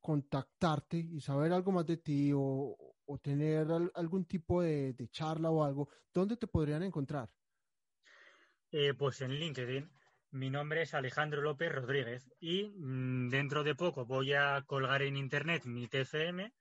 contactarte 0.00 0.96
y 0.96 1.20
saber 1.20 1.52
algo 1.52 1.72
más 1.72 1.86
de 1.86 1.98
ti 1.98 2.32
o, 2.34 2.76
tener 3.22 3.68
algún 3.94 4.26
tipo 4.26 4.62
de, 4.62 4.94
charla 5.10 5.50
o 5.50 5.64
algo, 5.64 5.88
¿dónde 6.12 6.36
te 6.36 6.46
podrían 6.46 6.82
encontrar? 6.82 7.30
Eh, 8.70 8.92
pues 8.94 9.20
en 9.22 9.32
LinkedIn. 9.32 9.90
Mi 10.30 10.50
nombre 10.50 10.82
es 10.82 10.92
Alejandro 10.92 11.40
López 11.40 11.72
Rodríguez 11.72 12.30
y 12.38 12.68
mmm, 12.76 13.30
dentro 13.30 13.64
de 13.64 13.74
poco 13.74 14.04
voy 14.04 14.34
a 14.34 14.62
colgar 14.66 15.00
en 15.00 15.16
internet 15.16 15.64
mi 15.64 15.88
TFM 15.88 16.52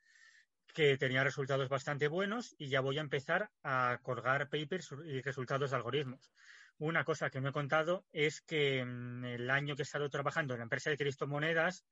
que 0.73 0.97
tenía 0.97 1.23
resultados 1.23 1.69
bastante 1.69 2.07
buenos 2.07 2.55
y 2.57 2.69
ya 2.69 2.81
voy 2.81 2.97
a 2.97 3.01
empezar 3.01 3.49
a 3.63 3.99
colgar 4.01 4.49
papers 4.49 4.93
y 5.05 5.21
resultados 5.21 5.71
de 5.71 5.77
algoritmos. 5.77 6.31
una 6.79 7.03
cosa 7.03 7.31
que 7.31 7.41
me 7.41 7.49
he 7.49 7.53
contado 7.53 8.05
es 8.11 8.41
que 8.41 8.85
mm, 8.85 9.25
el 9.25 9.49
año 9.49 9.75
que 9.75 9.81
he 9.81 9.89
estado 9.89 10.09
trabajando 10.09 10.53
en 10.53 10.59
la 10.59 10.63
empresa 10.65 10.91
de 10.91 10.97
criptomonedas, 10.97 11.85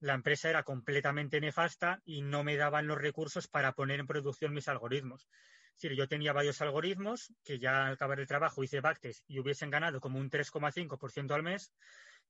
la 0.00 0.14
empresa 0.14 0.48
era 0.48 0.62
completamente 0.62 1.40
nefasta 1.40 2.00
y 2.04 2.22
no 2.22 2.42
me 2.42 2.56
daban 2.56 2.86
los 2.86 2.98
recursos 2.98 3.46
para 3.46 3.72
poner 3.72 4.00
en 4.00 4.06
producción 4.06 4.54
mis 4.54 4.68
algoritmos. 4.68 5.28
Es 5.74 5.82
decir, 5.82 5.96
yo 5.96 6.08
tenía 6.08 6.32
varios 6.32 6.60
algoritmos 6.60 7.32
que 7.44 7.58
ya 7.58 7.86
al 7.86 7.94
acabar 7.94 8.20
el 8.20 8.26
trabajo 8.26 8.62
hice 8.62 8.80
backtests 8.80 9.24
y 9.26 9.38
hubiesen 9.38 9.70
ganado 9.70 10.00
como 10.00 10.18
un 10.18 10.30
3,5% 10.30 11.34
al 11.34 11.42
mes, 11.42 11.72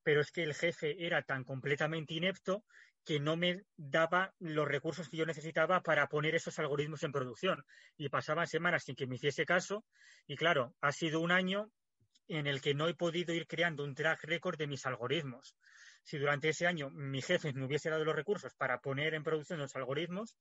pero 0.03 0.21
es 0.21 0.33
que 0.33 0.43
el 0.43 0.55
jefe 0.55 1.07
era 1.07 1.23
tan 1.23 1.45
completamente 1.45 2.15
inepto 2.15 2.65
que 3.05 3.21
no 3.21 3.37
me 3.37 3.63
daba 3.77 4.35
los 4.39 4.69
recursos 4.69 5.09
que 5.09 5.17
yo 5.17 5.27
necesitaba 5.27 5.83
para 5.83 6.09
poner 6.09 6.35
esos 6.35 6.59
algoritmos 6.59 7.03
en 7.03 7.13
producción. 7.13 7.65
Y 7.97 8.09
pasaban 8.09 8.47
semanas 8.47 8.85
sin 8.85 8.95
que 8.95 9.07
me 9.07 9.17
hiciese 9.17 9.45
caso. 9.45 9.85
Y 10.27 10.37
claro, 10.37 10.75
ha 10.81 10.93
sido 10.93 11.21
un 11.21 11.33
año 11.33 11.71
en 12.29 12.47
el 12.47 12.61
que 12.61 12.75
no 12.75 12.89
he 12.89 12.95
podido 12.95 13.35
ir 13.35 13.47
creando 13.47 13.85
un 13.85 13.95
track 13.95 14.25
record 14.25 14.57
de 14.57 14.67
mis 14.67 14.87
algoritmos. 14.87 15.57
Si 16.05 16.19
durante 16.19 16.49
ese 16.49 16.67
año 16.67 16.91
mi 16.91 17.23
jefe 17.23 17.53
me 17.53 17.65
hubiese 17.65 17.91
dado 17.91 18.05
los 18.05 18.17
recursos 18.17 18.55
para 18.55 18.81
poner 18.81 19.15
en 19.15 19.23
producción 19.23 19.59
los 19.59 19.77
algoritmos, 19.77 20.37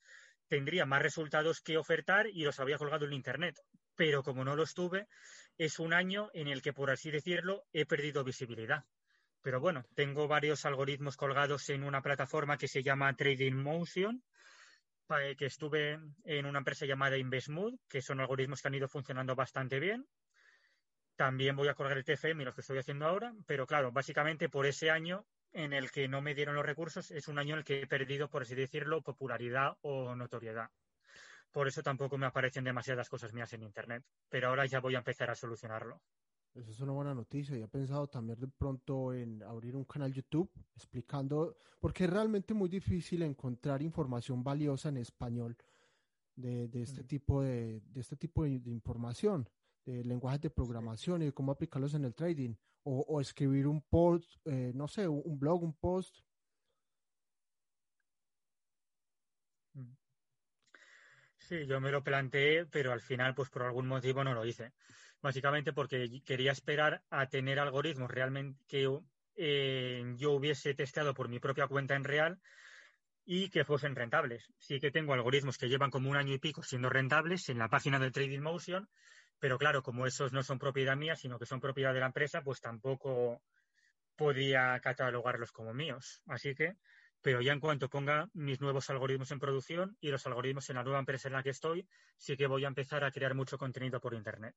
tendría 0.48 0.86
más 0.86 1.02
resultados 1.02 1.62
que 1.62 1.78
ofertar 1.78 2.28
y 2.28 2.44
los 2.44 2.60
había 2.60 2.78
colgado 2.78 3.06
en 3.06 3.14
Internet. 3.14 3.60
Pero 3.96 4.24
como 4.24 4.44
no 4.44 4.56
los 4.56 4.74
tuve, 4.74 5.08
es 5.58 5.80
un 5.80 5.94
año 5.94 6.30
en 6.34 6.48
el 6.48 6.62
que, 6.62 6.74
por 6.74 6.92
así 6.92 7.12
decirlo, 7.12 7.66
he 7.74 7.86
perdido 7.86 8.24
visibilidad. 8.24 8.84
Pero 9.42 9.60
bueno, 9.60 9.86
tengo 9.96 10.28
varios 10.28 10.66
algoritmos 10.66 11.18
colgados 11.18 11.70
en 11.70 11.84
una 11.84 12.02
plataforma 12.02 12.58
que 12.58 12.68
se 12.68 12.84
llama 12.84 13.16
Trading 13.16 13.54
Motion, 13.56 14.24
que 15.38 15.46
estuve 15.46 16.00
en 16.24 16.46
una 16.46 16.60
empresa 16.60 16.86
llamada 16.86 17.18
InvestMood, 17.18 17.80
que 17.90 18.02
son 18.02 18.22
algoritmos 18.22 18.62
que 18.62 18.68
han 18.70 18.76
ido 18.76 18.88
funcionando 18.88 19.36
bastante 19.36 19.80
bien. 19.80 20.08
También 21.16 21.56
voy 21.56 21.68
a 21.68 21.74
colgar 21.74 21.98
el 21.98 22.06
TFM 22.06 22.42
y 22.42 22.46
lo 22.46 22.54
que 22.54 22.62
estoy 22.62 22.78
haciendo 22.78 23.06
ahora, 23.06 23.34
pero 23.46 23.68
claro, 23.68 23.92
básicamente 23.92 24.48
por 24.48 24.66
ese 24.66 24.90
año 24.90 25.26
en 25.52 25.74
el 25.74 25.92
que 25.92 26.08
no 26.08 26.22
me 26.22 26.34
dieron 26.34 26.56
los 26.56 26.66
recursos, 26.66 27.12
es 27.12 27.28
un 27.28 27.38
año 27.38 27.56
en 27.56 27.60
el 27.60 27.66
que 27.66 27.82
he 27.82 27.88
perdido, 27.88 28.30
por 28.30 28.44
así 28.44 28.56
decirlo, 28.56 29.02
popularidad 29.02 29.76
o 29.82 30.16
notoriedad. 30.16 30.70
Por 31.52 31.68
eso 31.68 31.84
tampoco 31.84 32.18
me 32.18 32.28
aparecen 32.28 32.64
demasiadas 32.64 33.10
cosas 33.10 33.34
mías 33.34 33.52
en 33.52 33.64
Internet, 33.64 34.06
pero 34.30 34.48
ahora 34.48 34.66
ya 34.66 34.80
voy 34.80 34.96
a 34.96 35.00
empezar 35.00 35.30
a 35.30 35.36
solucionarlo. 35.36 36.02
Esa 36.54 36.72
es 36.72 36.80
una 36.82 36.92
buena 36.92 37.14
noticia. 37.14 37.58
Y 37.58 37.62
he 37.62 37.68
pensado 37.68 38.08
también 38.08 38.40
de 38.40 38.48
pronto 38.48 39.14
en 39.14 39.42
abrir 39.44 39.76
un 39.76 39.86
canal 39.86 40.12
YouTube 40.12 40.52
explicando, 40.76 41.58
porque 41.80 42.04
es 42.04 42.10
realmente 42.10 42.54
muy 42.54 42.70
difícil 42.70 43.22
encontrar 43.22 43.82
información 43.82 44.44
valiosa 44.44 44.90
en 44.90 44.98
español 44.98 45.56
de, 46.36 46.70
este 46.82 47.04
mm. 47.04 47.08
tipo 47.08 47.42
de, 47.42 47.82
este 47.96 48.18
tipo 48.18 48.44
de, 48.44 48.50
información, 48.50 49.48
de 49.86 50.04
lenguajes 50.04 50.42
de 50.42 50.50
programación 50.50 51.22
y 51.22 51.26
de 51.26 51.34
cómo 51.34 51.54
aplicarlos 51.54 51.94
en 51.94 52.06
el 52.06 52.14
trading. 52.14 52.56
O, 52.84 53.22
escribir 53.22 53.68
un 53.68 53.80
post, 53.84 54.38
eh, 54.46 54.72
no 54.74 54.88
sé, 54.88 55.08
un 55.08 55.40
blog, 55.40 55.62
un 55.64 55.74
post. 55.74 56.18
Mm. 59.76 59.94
Sí, 61.38 61.68
yo 61.68 61.80
me 61.80 61.92
lo 61.92 62.04
planteé, 62.04 62.66
pero 62.66 62.92
al 62.92 63.02
final, 63.02 63.36
pues 63.36 63.52
por 63.52 63.62
algún 63.62 63.88
motivo 63.88 64.24
no 64.24 64.34
lo 64.34 64.44
hice 64.46 64.74
básicamente 65.22 65.74
porque 65.74 66.22
quería 66.26 66.52
esperar 66.52 67.04
a 67.10 67.28
tener 67.28 67.60
algoritmos 67.60 68.10
realmente 68.10 68.60
que 68.68 68.90
eh, 69.36 70.04
yo 70.18 70.32
hubiese 70.32 70.74
testeado 70.74 71.14
por 71.14 71.30
mi 71.30 71.40
propia 71.40 71.68
cuenta 71.68 71.96
en 71.96 72.04
real 72.04 72.40
y 73.26 73.50
que 73.50 73.64
fuesen 73.64 73.96
rentables. 73.96 74.52
Sí 74.58 74.80
que 74.80 74.92
tengo 74.92 75.14
algoritmos 75.14 75.58
que 75.58 75.70
llevan 75.70 75.92
como 75.92 76.10
un 76.10 76.18
año 76.18 76.34
y 76.34 76.40
pico 76.40 76.64
siendo 76.64 76.90
rentables 76.90 77.50
en 77.50 77.60
la 77.60 77.70
página 77.70 78.00
de 78.00 78.12
Trading 78.12 78.42
Motion, 78.42 78.90
pero 79.40 79.58
claro, 79.58 79.84
como 79.84 80.06
esos 80.06 80.34
no 80.34 80.44
son 80.44 80.60
propiedad 80.60 80.98
mía, 80.98 81.16
sino 81.16 81.40
que 81.40 81.46
son 81.46 81.60
propiedad 81.60 81.94
de 81.94 82.00
la 82.00 82.08
empresa, 82.08 82.42
pues 82.44 82.60
tampoco 82.62 83.42
podía 84.16 84.80
catalogarlos 84.82 85.52
como 85.52 85.74
míos. 85.74 86.22
Así 86.28 86.54
que, 86.56 86.76
pero 87.22 87.42
ya 87.42 87.54
en 87.54 87.60
cuanto 87.60 87.90
ponga 87.90 88.28
mis 88.34 88.60
nuevos 88.62 88.90
algoritmos 88.90 89.32
en 89.32 89.40
producción 89.40 89.98
y 90.00 90.10
los 90.10 90.26
algoritmos 90.28 90.70
en 90.70 90.76
la 90.76 90.84
nueva 90.84 91.00
empresa 91.00 91.28
en 91.28 91.34
la 91.34 91.44
que 91.44 91.52
estoy, 91.52 91.88
sí 92.18 92.36
que 92.36 92.48
voy 92.48 92.66
a 92.66 92.68
empezar 92.68 93.04
a 93.04 93.12
crear 93.12 93.34
mucho 93.34 93.58
contenido 93.58 94.00
por 94.00 94.14
Internet. 94.14 94.56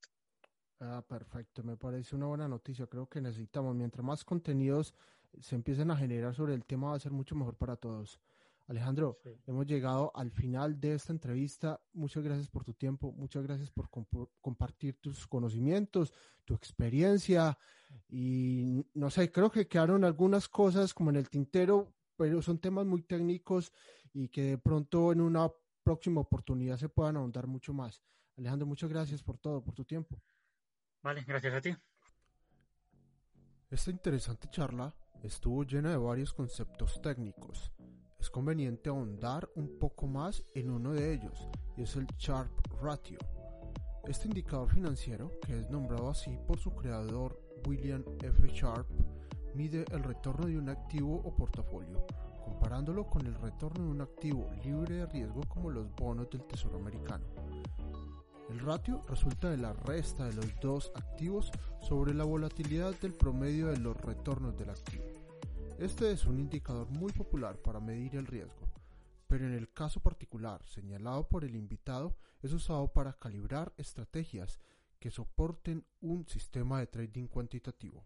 Ah, 0.86 1.00
perfecto, 1.00 1.62
me 1.62 1.78
parece 1.78 2.14
una 2.14 2.26
buena 2.26 2.46
noticia. 2.46 2.86
Creo 2.86 3.08
que 3.08 3.18
necesitamos, 3.18 3.74
mientras 3.74 4.04
más 4.04 4.22
contenidos 4.22 4.94
se 5.40 5.54
empiecen 5.54 5.90
a 5.90 5.96
generar 5.96 6.34
sobre 6.34 6.52
el 6.52 6.66
tema, 6.66 6.90
va 6.90 6.96
a 6.96 7.00
ser 7.00 7.10
mucho 7.10 7.34
mejor 7.34 7.56
para 7.56 7.76
todos. 7.76 8.20
Alejandro, 8.66 9.18
hemos 9.46 9.66
llegado 9.66 10.12
al 10.14 10.30
final 10.30 10.78
de 10.78 10.94
esta 10.94 11.12
entrevista. 11.12 11.80
Muchas 11.94 12.22
gracias 12.22 12.48
por 12.48 12.64
tu 12.64 12.74
tiempo, 12.74 13.12
muchas 13.12 13.42
gracias 13.44 13.70
por 13.70 13.88
compartir 14.42 15.00
tus 15.00 15.26
conocimientos, 15.26 16.12
tu 16.44 16.54
experiencia 16.54 17.56
y 18.08 18.84
no 18.92 19.08
sé, 19.08 19.32
creo 19.32 19.50
que 19.50 19.66
quedaron 19.66 20.04
algunas 20.04 20.48
cosas 20.48 20.92
como 20.92 21.08
en 21.10 21.16
el 21.16 21.30
tintero, 21.30 21.94
pero 22.16 22.42
son 22.42 22.58
temas 22.58 22.84
muy 22.84 23.02
técnicos 23.02 23.72
y 24.12 24.28
que 24.28 24.42
de 24.42 24.58
pronto 24.58 25.12
en 25.12 25.22
una 25.22 25.50
próxima 25.82 26.20
oportunidad 26.20 26.76
se 26.76 26.90
puedan 26.90 27.16
ahondar 27.16 27.46
mucho 27.46 27.72
más. 27.72 28.02
Alejandro, 28.36 28.66
muchas 28.66 28.90
gracias 28.90 29.22
por 29.22 29.38
todo, 29.38 29.62
por 29.62 29.74
tu 29.74 29.84
tiempo. 29.84 30.20
Vale, 31.04 31.22
gracias 31.22 31.52
a 31.52 31.60
ti. 31.60 31.76
Esta 33.70 33.90
interesante 33.90 34.48
charla 34.48 34.94
estuvo 35.22 35.62
llena 35.62 35.90
de 35.90 35.98
varios 35.98 36.32
conceptos 36.32 37.02
técnicos. 37.02 37.70
Es 38.18 38.30
conveniente 38.30 38.88
ahondar 38.88 39.46
un 39.54 39.78
poco 39.78 40.06
más 40.06 40.42
en 40.54 40.70
uno 40.70 40.94
de 40.94 41.12
ellos, 41.12 41.46
y 41.76 41.82
es 41.82 41.94
el 41.96 42.06
Sharp 42.16 42.50
Ratio. 42.80 43.18
Este 44.04 44.28
indicador 44.28 44.70
financiero, 44.70 45.38
que 45.40 45.60
es 45.60 45.68
nombrado 45.68 46.08
así 46.08 46.38
por 46.46 46.58
su 46.58 46.74
creador 46.74 47.38
William 47.66 48.02
F. 48.22 48.48
Sharp, 48.48 48.88
mide 49.54 49.84
el 49.90 50.02
retorno 50.02 50.46
de 50.46 50.56
un 50.56 50.70
activo 50.70 51.16
o 51.16 51.36
portafolio, 51.36 52.06
comparándolo 52.42 53.06
con 53.06 53.26
el 53.26 53.34
retorno 53.34 53.84
de 53.84 53.90
un 53.90 54.00
activo 54.00 54.50
libre 54.64 54.94
de 54.94 55.06
riesgo 55.06 55.42
como 55.48 55.70
los 55.70 55.94
bonos 55.96 56.30
del 56.30 56.44
Tesoro 56.44 56.78
americano. 56.78 57.26
El 58.50 58.60
ratio 58.60 59.02
resulta 59.08 59.50
de 59.50 59.56
la 59.56 59.72
resta 59.72 60.26
de 60.26 60.34
los 60.34 60.46
dos 60.60 60.92
activos 60.94 61.50
sobre 61.80 62.12
la 62.14 62.24
volatilidad 62.24 62.94
del 63.00 63.14
promedio 63.14 63.68
de 63.68 63.78
los 63.78 63.96
retornos 63.96 64.56
del 64.56 64.70
activo. 64.70 65.04
Este 65.78 66.12
es 66.12 66.24
un 66.26 66.38
indicador 66.38 66.88
muy 66.90 67.10
popular 67.12 67.56
para 67.56 67.80
medir 67.80 68.14
el 68.16 68.26
riesgo, 68.26 68.68
pero 69.26 69.46
en 69.46 69.54
el 69.54 69.72
caso 69.72 70.00
particular 70.00 70.64
señalado 70.66 71.26
por 71.26 71.44
el 71.44 71.56
invitado 71.56 72.16
es 72.42 72.52
usado 72.52 72.92
para 72.92 73.14
calibrar 73.14 73.72
estrategias 73.76 74.60
que 75.00 75.10
soporten 75.10 75.84
un 76.00 76.28
sistema 76.28 76.78
de 76.78 76.86
trading 76.86 77.26
cuantitativo. 77.26 78.04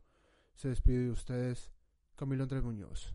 Se 0.55 0.69
despide 0.69 1.05
de 1.05 1.11
ustedes 1.11 1.71
Camilo 2.17 2.43
Andrés 2.43 2.65
Muñoz. 2.65 3.15